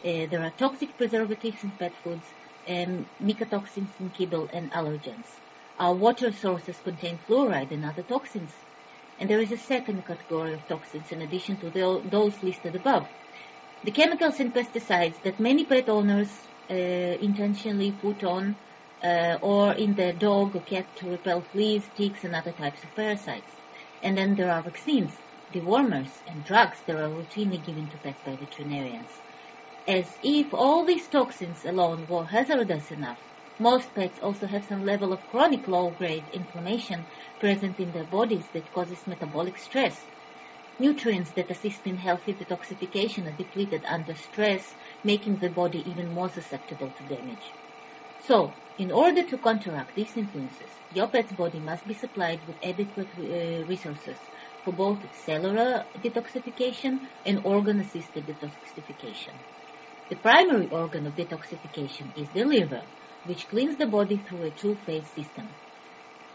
[0.04, 2.34] Uh, there are toxic preservatives in pet foods,
[2.68, 5.26] um, mycotoxins in kibble and allergens.
[5.78, 8.52] Our water sources contain fluoride and other toxins.
[9.18, 13.06] And there is a second category of toxins in addition to the, those listed above.
[13.84, 16.28] The chemicals and pesticides that many pet owners
[16.70, 18.56] uh, intentionally put on
[19.02, 22.94] uh, or in their dog or cat to repel fleas, ticks, and other types of
[22.96, 23.52] parasites.
[24.02, 25.12] And then there are vaccines,
[25.52, 29.10] dewormers, and drugs that are routinely given to pets by veterinarians
[29.86, 33.20] as if all these toxins alone were hazardous enough,
[33.58, 37.06] Most pets also have some level of chronic low-grade inflammation
[37.38, 40.08] present in their bodies that causes metabolic stress.
[40.78, 46.28] Nutrients that assist in healthy detoxification are depleted under stress, making the body even more
[46.28, 47.54] susceptible to damage.
[48.18, 53.10] So, in order to counteract these influences, your pet's body must be supplied with adequate
[53.18, 54.18] uh, resources
[54.62, 59.36] for both cellular detoxification and organ-assisted detoxification.
[60.08, 62.84] The primary organ of detoxification is the liver,
[63.24, 65.48] which cleans the body through a two-phase system.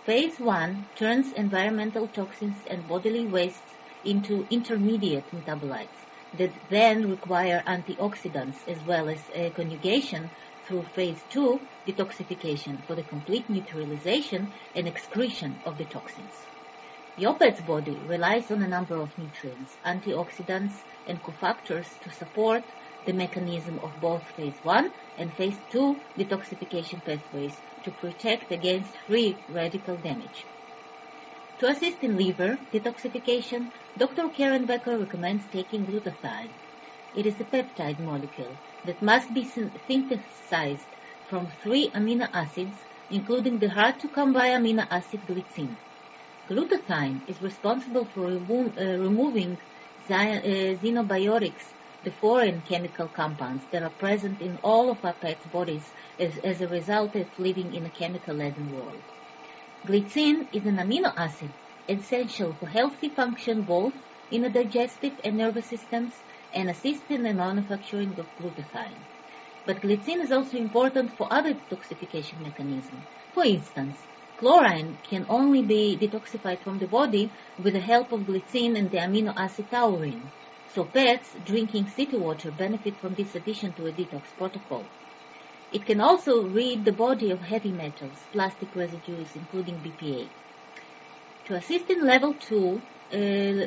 [0.03, 3.73] Phase 1 turns environmental toxins and bodily wastes
[4.03, 6.03] into intermediate metabolites
[6.34, 10.30] that then require antioxidants as well as conjugation
[10.68, 16.34] through phase 2 detoxification for the complete neutralization and excretion of the toxins.
[17.15, 20.73] Your pet's body relies on a number of nutrients, antioxidants,
[21.07, 22.64] and cofactors to support
[23.06, 29.38] the mechanism of both phase 1 and phase 2 detoxification pathways to protect against free
[29.48, 30.45] radical damage.
[31.60, 34.30] To assist in liver detoxification, Dr.
[34.30, 36.49] Karen Becker recommends taking glutathione.
[37.14, 40.88] It is a peptide molecule that must be synthesized
[41.30, 42.78] from three amino acids,
[43.10, 45.76] including the hard-to-come-by amino acid glycine.
[46.49, 49.60] Glutathione is responsible for remo- uh, removing
[50.10, 51.73] uh, xenobiotics,
[52.03, 56.61] the foreign chemical compounds that are present in all of our pets' bodies as, as
[56.61, 59.03] a result of living in a chemical-laden world.
[59.86, 61.52] Glycine is an amino acid
[61.88, 63.94] essential for healthy function both
[64.32, 66.14] in the digestive and nervous systems
[66.53, 69.02] and assist in the manufacturing of glutathione.
[69.65, 73.03] But glycine is also important for other detoxification mechanisms.
[73.34, 73.98] For instance,
[74.38, 78.98] chlorine can only be detoxified from the body with the help of glycine and the
[78.98, 80.32] amino acid taurine.
[80.73, 84.85] So pets drinking city water benefit from this addition to a detox protocol.
[85.73, 90.30] It can also rid the body of heavy metals, plastic residues, including BPA.
[91.48, 92.81] To assist in level 2
[93.14, 93.18] uh,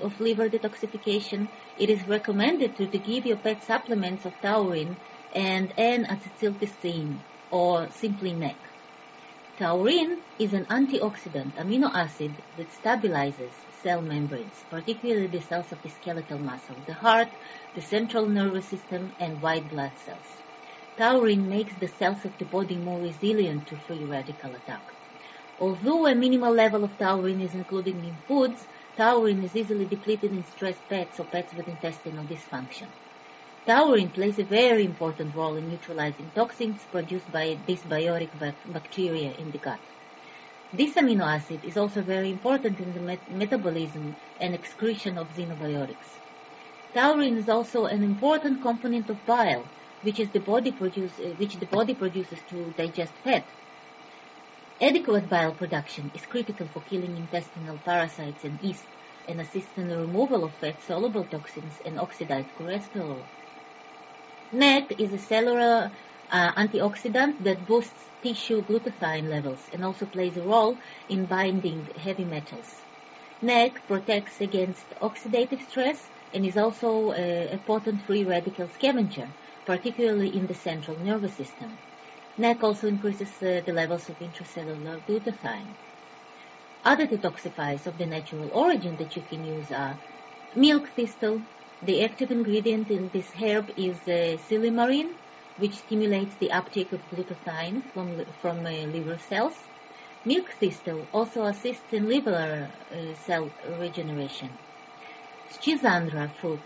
[0.06, 1.48] of liver detoxification,
[1.78, 4.96] it is recommended to, to give your pet supplements of taurine
[5.34, 7.18] and N-acetylcysteine,
[7.50, 8.56] or simply NAC.
[9.58, 13.52] Taurine is an antioxidant amino acid that stabilizes
[13.84, 17.28] cell membranes, particularly the cells of the skeletal muscle, the heart,
[17.74, 20.30] the central nervous system, and white blood cells.
[20.96, 24.94] Taurine makes the cells of the body more resilient to free radical attack.
[25.58, 28.66] Although a minimal level of taurine is included in foods,
[28.96, 32.88] taurine is easily depleted in stressed pets or pets with intestinal dysfunction.
[33.66, 38.30] Taurine plays a very important role in neutralizing toxins produced by dysbiotic
[38.64, 39.80] bacteria in the gut.
[40.72, 46.18] This amino acid is also very important in the met- metabolism and excretion of xenobiotics.
[46.92, 49.68] Taurine is also an important component of bile,
[50.02, 53.46] which, is the body produce, uh, which the body produces to digest fat.
[54.80, 58.86] Adequate bile production is critical for killing intestinal parasites and yeast
[59.28, 63.24] and assists in the removal of fat-soluble toxins and oxidized cholesterol.
[64.52, 65.90] NAC is a cellular
[66.34, 70.76] uh, antioxidant that boosts tissue glutathione levels and also plays a role
[71.08, 72.70] in binding heavy metals.
[73.40, 79.28] NAC protects against oxidative stress and is also a, a potent free radical scavenger,
[79.64, 81.78] particularly in the central nervous system.
[82.36, 85.74] NAC also increases uh, the levels of intracellular glutathione.
[86.82, 89.98] Other detoxifiers of the natural origin that you can use are
[90.56, 91.42] milk thistle.
[91.80, 95.14] The active ingredient in this herb is uh, silymarin,
[95.58, 99.56] which stimulates the uptake of glutathione from, from uh, liver cells.
[100.24, 104.50] Milk thistle also assists in liver uh, cell regeneration.
[105.50, 106.60] Schizandra fruit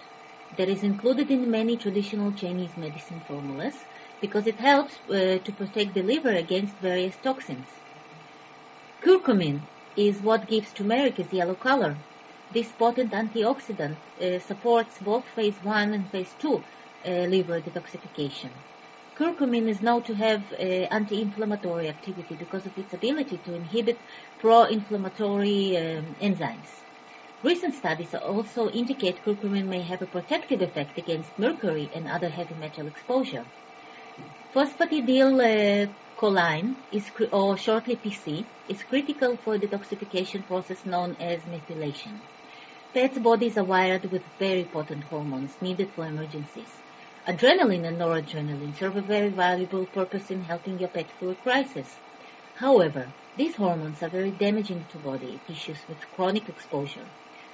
[0.56, 3.74] that is included in many traditional Chinese medicine formulas
[4.20, 7.68] because it helps uh, to protect the liver against various toxins.
[9.02, 9.60] Curcumin
[9.96, 11.96] is what gives turmeric its yellow color.
[12.50, 16.54] This potent antioxidant uh, supports both phase 1 and phase 2
[17.06, 18.50] uh, liver detoxification.
[19.18, 20.62] Curcumin is known to have uh,
[20.94, 23.98] anti-inflammatory activity because of its ability to inhibit
[24.38, 26.68] pro-inflammatory um, enzymes.
[27.42, 32.54] Recent studies also indicate curcumin may have a protective effect against mercury and other heavy
[32.60, 33.44] metal exposure.
[34.54, 42.20] Phosphatidyl uh, is, or shortly PC, is critical for the detoxification process known as methylation.
[42.94, 46.70] Pets' bodies are wired with very potent hormones needed for emergencies.
[47.28, 51.94] Adrenaline and noradrenaline serve a very valuable purpose in helping your pet through a crisis.
[52.56, 53.06] However,
[53.36, 57.04] these hormones are very damaging to body tissues with chronic exposure.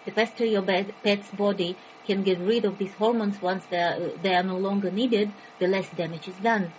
[0.04, 1.74] The faster your pet's body
[2.06, 5.66] can get rid of these hormones once they are, they are no longer needed, the
[5.66, 6.70] less damage is done.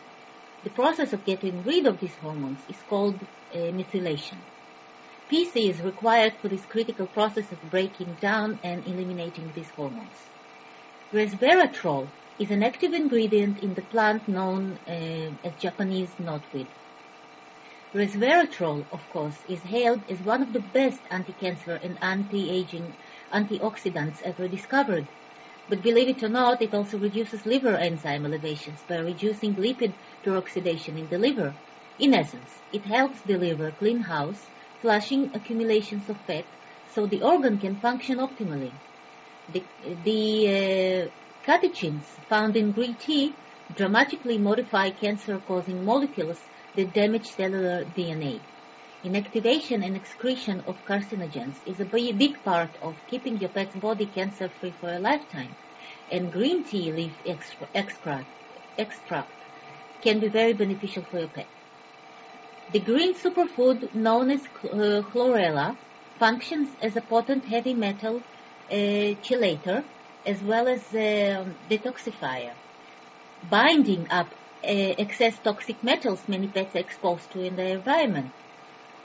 [0.64, 3.16] The process of getting rid of these hormones is called
[3.54, 4.38] uh, methylation.
[5.30, 10.16] PC is required for this critical process of breaking down and eliminating these hormones.
[11.16, 16.68] Resveratrol is an active ingredient in the plant known uh, as Japanese knotweed.
[17.94, 22.98] Resveratrol, of course, is hailed as one of the best anti-cancer and anti-aging
[23.32, 25.08] antioxidants ever discovered.
[25.70, 31.00] But believe it or not, it also reduces liver enzyme elevations by reducing lipid peroxidation
[31.00, 31.56] in the liver.
[31.98, 34.50] In essence, it helps the liver clean house,
[34.82, 36.44] flushing accumulations of fat
[36.94, 38.74] so the organ can function optimally.
[39.48, 39.64] The,
[40.04, 41.10] the uh,
[41.46, 43.34] catechins found in green tea
[43.74, 46.42] dramatically modify cancer-causing molecules
[46.76, 48.40] that damage cellular DNA.
[49.04, 54.74] Inactivation and excretion of carcinogens is a big part of keeping your pet's body cancer-free
[54.80, 55.56] for a lifetime,
[56.12, 57.14] and green tea leaf
[57.76, 58.28] extract,
[58.78, 59.32] extract
[60.02, 61.48] can be very beneficial for your pet.
[62.72, 65.78] The green superfood known as uh, chlorella
[66.18, 68.24] functions as a potent heavy metal
[68.70, 69.84] chelator
[70.26, 72.54] as well as um, detoxifier,
[73.50, 74.28] binding up
[74.64, 78.32] uh, excess toxic metals many pets are exposed to in the environment.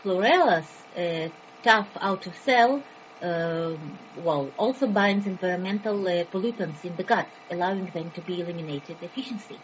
[0.03, 1.29] Chlorella's uh,
[1.63, 2.83] tough outer cell
[3.23, 3.77] uh,
[4.17, 9.59] well, also binds environmental uh, pollutants in the gut, allowing them to be eliminated efficiently.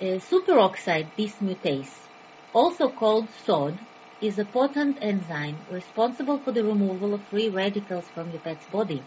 [0.00, 1.94] Uh, superoxide dismutase,
[2.52, 3.78] also called SOD,
[4.20, 9.02] is a potent enzyme responsible for the removal of free radicals from your pet's body.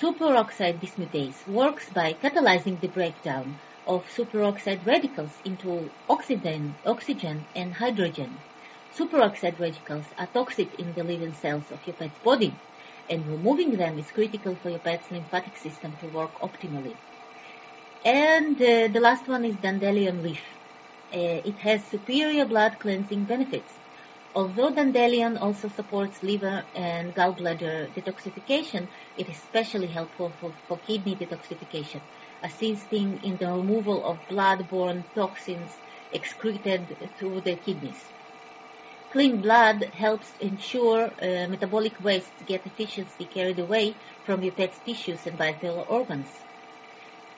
[0.00, 8.36] Superoxide dismutase works by catalyzing the breakdown of superoxide radicals into oxygen, oxygen and hydrogen.
[8.96, 12.52] Superoxide radicals are toxic in the living cells of your pet's body,
[13.08, 16.94] and removing them is critical for your pet's lymphatic system to work optimally.
[18.04, 20.42] And uh, the last one is dandelion leaf.
[21.12, 23.77] Uh, it has superior blood cleansing benefits.
[24.34, 31.16] Although dandelion also supports liver and gallbladder detoxification, it is especially helpful for, for kidney
[31.16, 32.00] detoxification
[32.42, 35.76] assisting in the removal of blood-borne toxins
[36.12, 38.10] excreted through the kidneys.
[39.10, 43.94] Clean blood helps ensure uh, metabolic wastes get efficiently carried away
[44.24, 46.28] from your pet's tissues and vital organs.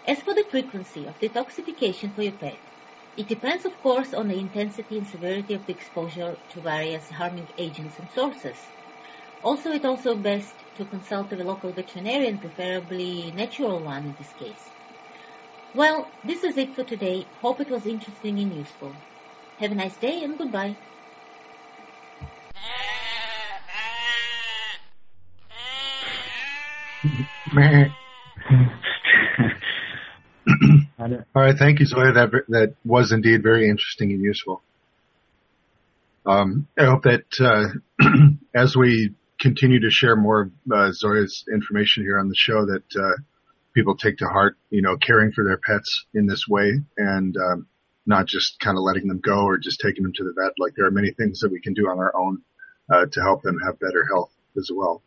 [0.04, 2.58] As for the frequency of detoxification for your pet,
[3.20, 7.48] it depends, of course, on the intensity and severity of the exposure to various harming
[7.58, 8.56] agents and sources.
[9.42, 14.70] Also, it's also best to consult a local veterinarian, preferably natural one in this case.
[15.74, 17.26] Well, this is it for today.
[17.42, 18.94] Hope it was interesting and useful.
[19.58, 20.76] Have a nice day and goodbye.
[31.34, 32.12] All right, thank you, Zoya.
[32.12, 34.62] That that was indeed very interesting and useful.
[36.26, 38.06] Um, I hope that uh,
[38.54, 42.84] as we continue to share more of uh, Zoya's information here on the show, that
[42.94, 43.22] uh,
[43.74, 47.66] people take to heart, you know, caring for their pets in this way and um,
[48.06, 50.52] not just kind of letting them go or just taking them to the vet.
[50.58, 52.42] Like there are many things that we can do on our own
[52.92, 55.02] uh, to help them have better health as well.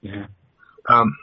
[0.00, 0.26] Yeah.
[0.88, 1.16] Um,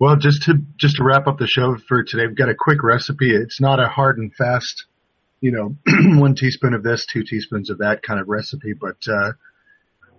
[0.00, 2.82] well, just to just to wrap up the show for today, we've got a quick
[2.82, 3.34] recipe.
[3.34, 4.86] It's not a hard and fast,
[5.42, 5.76] you know,
[6.18, 9.32] one teaspoon of this, two teaspoons of that kind of recipe, but uh,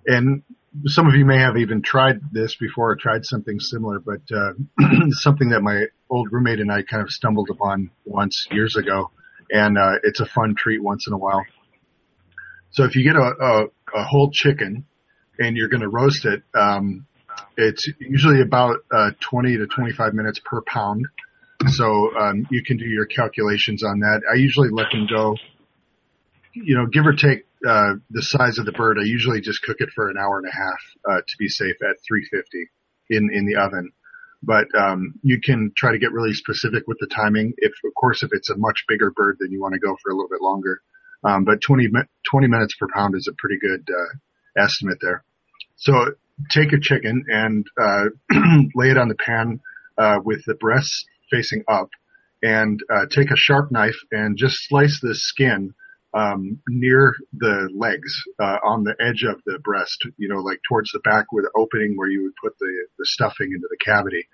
[0.05, 0.43] and
[0.85, 4.53] some of you may have even tried this before or tried something similar, but uh,
[5.09, 9.09] something that my old roommate and I kind of stumbled upon once years ago,
[9.49, 11.43] and uh, it's a fun treat once in a while.
[12.69, 13.63] So if you get a, a,
[13.99, 14.85] a whole chicken
[15.39, 17.07] and you're going to roast it, um,
[17.57, 21.05] it's usually about uh, 20 to 25 minutes per pound.
[21.67, 24.21] So um, you can do your calculations on that.
[24.31, 25.35] I usually let them go,
[26.53, 29.77] you know, give or take uh, the size of the bird, I usually just cook
[29.79, 32.69] it for an hour and a half uh, to be safe at 350
[33.09, 33.91] in in the oven.
[34.43, 37.53] But um, you can try to get really specific with the timing.
[37.57, 40.11] If, of course, if it's a much bigger bird, then you want to go for
[40.11, 40.81] a little bit longer.
[41.23, 41.89] Um, but 20
[42.29, 45.23] 20 minutes per pound is a pretty good uh, estimate there.
[45.75, 46.15] So
[46.49, 48.05] take a chicken and uh,
[48.75, 49.59] lay it on the pan
[49.97, 51.89] uh, with the breasts facing up,
[52.41, 55.73] and uh, take a sharp knife and just slice the skin
[56.13, 60.91] um, near the legs, uh, on the edge of the breast, you know, like towards
[60.91, 64.27] the back with the opening where you would put the, the stuffing into the cavity.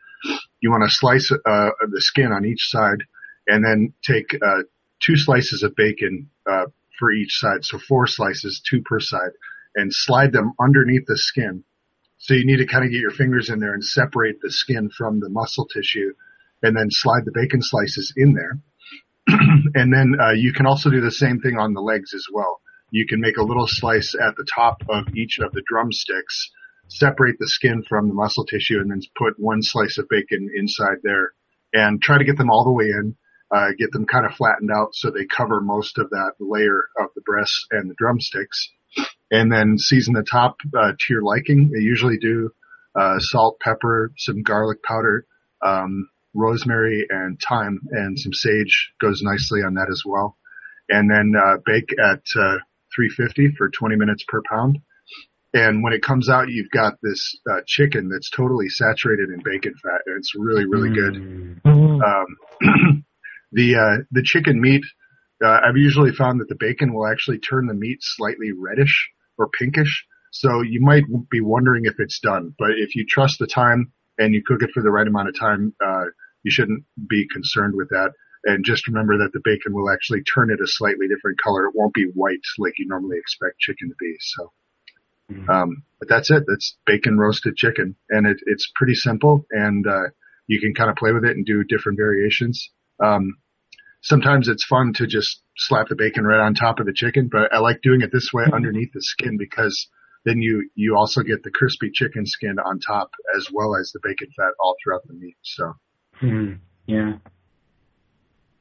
[0.59, 3.03] You want to slice, uh, the skin on each side
[3.45, 4.63] and then take, uh,
[5.05, 6.65] two slices of bacon, uh,
[6.97, 7.63] for each side.
[7.63, 9.33] So four slices, two per side
[9.77, 11.63] and slide them underneath the skin.
[12.17, 14.89] So you need to kind of get your fingers in there and separate the skin
[14.89, 16.13] from the muscle tissue
[16.63, 18.59] and then slide the bacon slices in there
[19.75, 22.61] and then uh, you can also do the same thing on the legs as well.
[22.91, 26.49] You can make a little slice at the top of each of the drumsticks,
[26.87, 30.99] separate the skin from the muscle tissue, and then put one slice of bacon inside
[31.03, 31.33] there,
[31.73, 33.15] and try to get them all the way in.
[33.49, 37.07] Uh, get them kind of flattened out so they cover most of that layer of
[37.15, 38.73] the breasts and the drumsticks,
[39.31, 41.71] and then season the top uh, to your liking.
[41.71, 42.51] They usually do
[42.97, 45.25] uh, salt, pepper, some garlic powder,
[45.63, 50.37] um, rosemary and thyme and some sage goes nicely on that as well.
[50.89, 52.57] And then, uh, bake at, uh,
[52.95, 54.79] 350 for 20 minutes per pound.
[55.53, 59.73] And when it comes out, you've got this, uh, chicken that's totally saturated in bacon
[59.81, 60.01] fat.
[60.05, 61.15] And it's really, really good.
[61.65, 62.25] Um,
[63.51, 64.83] the, uh, the chicken meat,
[65.43, 69.49] uh, I've usually found that the bacon will actually turn the meat slightly reddish or
[69.49, 70.05] pinkish.
[70.31, 74.33] So you might be wondering if it's done, but if you trust the time and
[74.33, 76.05] you cook it for the right amount of time, uh,
[76.43, 78.11] you shouldn't be concerned with that.
[78.43, 81.65] And just remember that the bacon will actually turn it a slightly different color.
[81.65, 84.15] It won't be white like you normally expect chicken to be.
[84.19, 84.51] So,
[85.49, 86.43] um, but that's it.
[86.47, 90.09] That's bacon roasted chicken and it, it's pretty simple and, uh,
[90.47, 92.71] you can kind of play with it and do different variations.
[93.03, 93.37] Um,
[94.07, 97.53] sometimes it's fun to just slap the bacon right on top of the chicken, but
[97.53, 98.53] I like doing it this way mm-hmm.
[98.53, 99.87] underneath the skin because
[100.25, 103.99] then you, you also get the crispy chicken skin on top as well as the
[104.01, 105.35] bacon fat all throughout the meat.
[105.43, 105.73] So,
[106.19, 106.53] Hmm.
[106.87, 107.17] Yeah,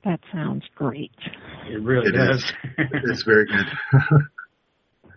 [0.05, 1.13] That sounds great.
[1.71, 2.43] it really It does.
[2.45, 2.53] is.
[3.11, 3.67] it's very good.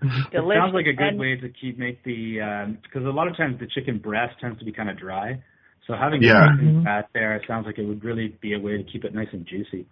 [0.02, 3.28] It sounds like a good And- way to keep make the um, because a lot
[3.28, 5.44] of times the chicken breast tends to be kind of dry.
[5.86, 6.34] So having Yeah.
[6.46, 6.84] the bacon mm-hmm.
[6.86, 9.28] fat there it sounds like it would really be a way to keep it nice
[9.34, 9.86] and juicy.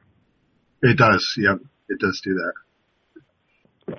[0.82, 1.36] It does.
[1.38, 1.60] Yep.
[1.90, 3.98] It does do that.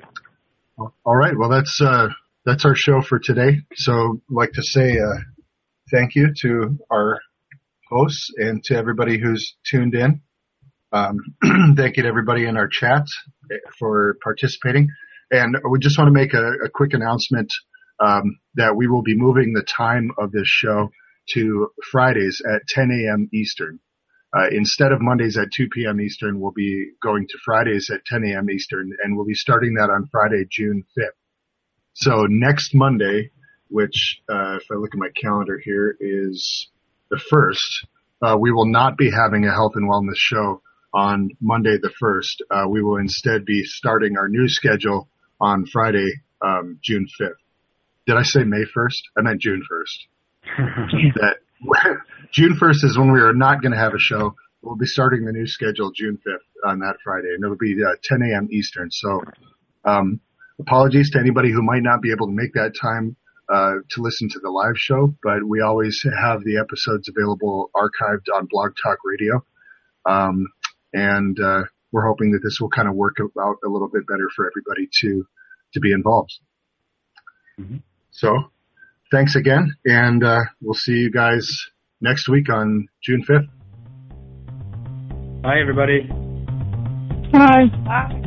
[1.04, 1.36] All right.
[1.36, 2.08] Well, that's, uh,
[2.44, 3.58] that's our show for today.
[3.74, 5.18] So I'd like to say, uh,
[5.90, 7.18] thank you to our
[7.90, 10.20] hosts and to everybody who's tuned in.
[10.92, 11.18] Um,
[11.76, 13.06] thank you to everybody in our chat
[13.78, 14.88] for participating.
[15.30, 17.52] And we just want to make a, a quick announcement,
[18.00, 20.90] um, that we will be moving the time of this show
[21.34, 23.28] to Fridays at 10 a.m.
[23.32, 23.80] Eastern.
[24.36, 26.00] Uh, instead of Mondays at 2 p.m.
[26.00, 28.50] Eastern, we'll be going to Fridays at 10 a.m.
[28.50, 31.16] Eastern, and we'll be starting that on Friday, June 5th.
[31.94, 33.30] So next Monday,
[33.68, 36.68] which, uh, if I look at my calendar here, is
[37.10, 37.86] the first,
[38.22, 40.60] uh, we will not be having a health and wellness show
[40.92, 42.42] on Monday the first.
[42.50, 45.08] Uh, we will instead be starting our new schedule
[45.40, 46.10] on Friday,
[46.44, 47.32] um, June 5th.
[48.06, 49.00] Did I say May 1st?
[49.16, 51.36] I meant June 1st that
[52.32, 54.34] June 1st is when we are not going to have a show.
[54.62, 57.94] We'll be starting the new schedule June 5th on that Friday, and it'll be uh,
[58.02, 58.48] 10 a.m.
[58.50, 58.90] Eastern.
[58.90, 59.22] So,
[59.84, 60.20] um,
[60.60, 63.16] apologies to anybody who might not be able to make that time
[63.48, 68.26] uh, to listen to the live show, but we always have the episodes available archived
[68.34, 69.42] on Blog Talk Radio,
[70.04, 70.48] um,
[70.92, 74.28] and uh, we're hoping that this will kind of work out a little bit better
[74.34, 75.26] for everybody to
[75.72, 76.32] to be involved.
[78.10, 78.50] So,
[79.10, 81.70] thanks again, and uh, we'll see you guys
[82.00, 83.48] next week on June 5th.
[85.42, 86.08] Bye everybody.
[87.32, 87.66] Bye.
[87.84, 88.22] Bye.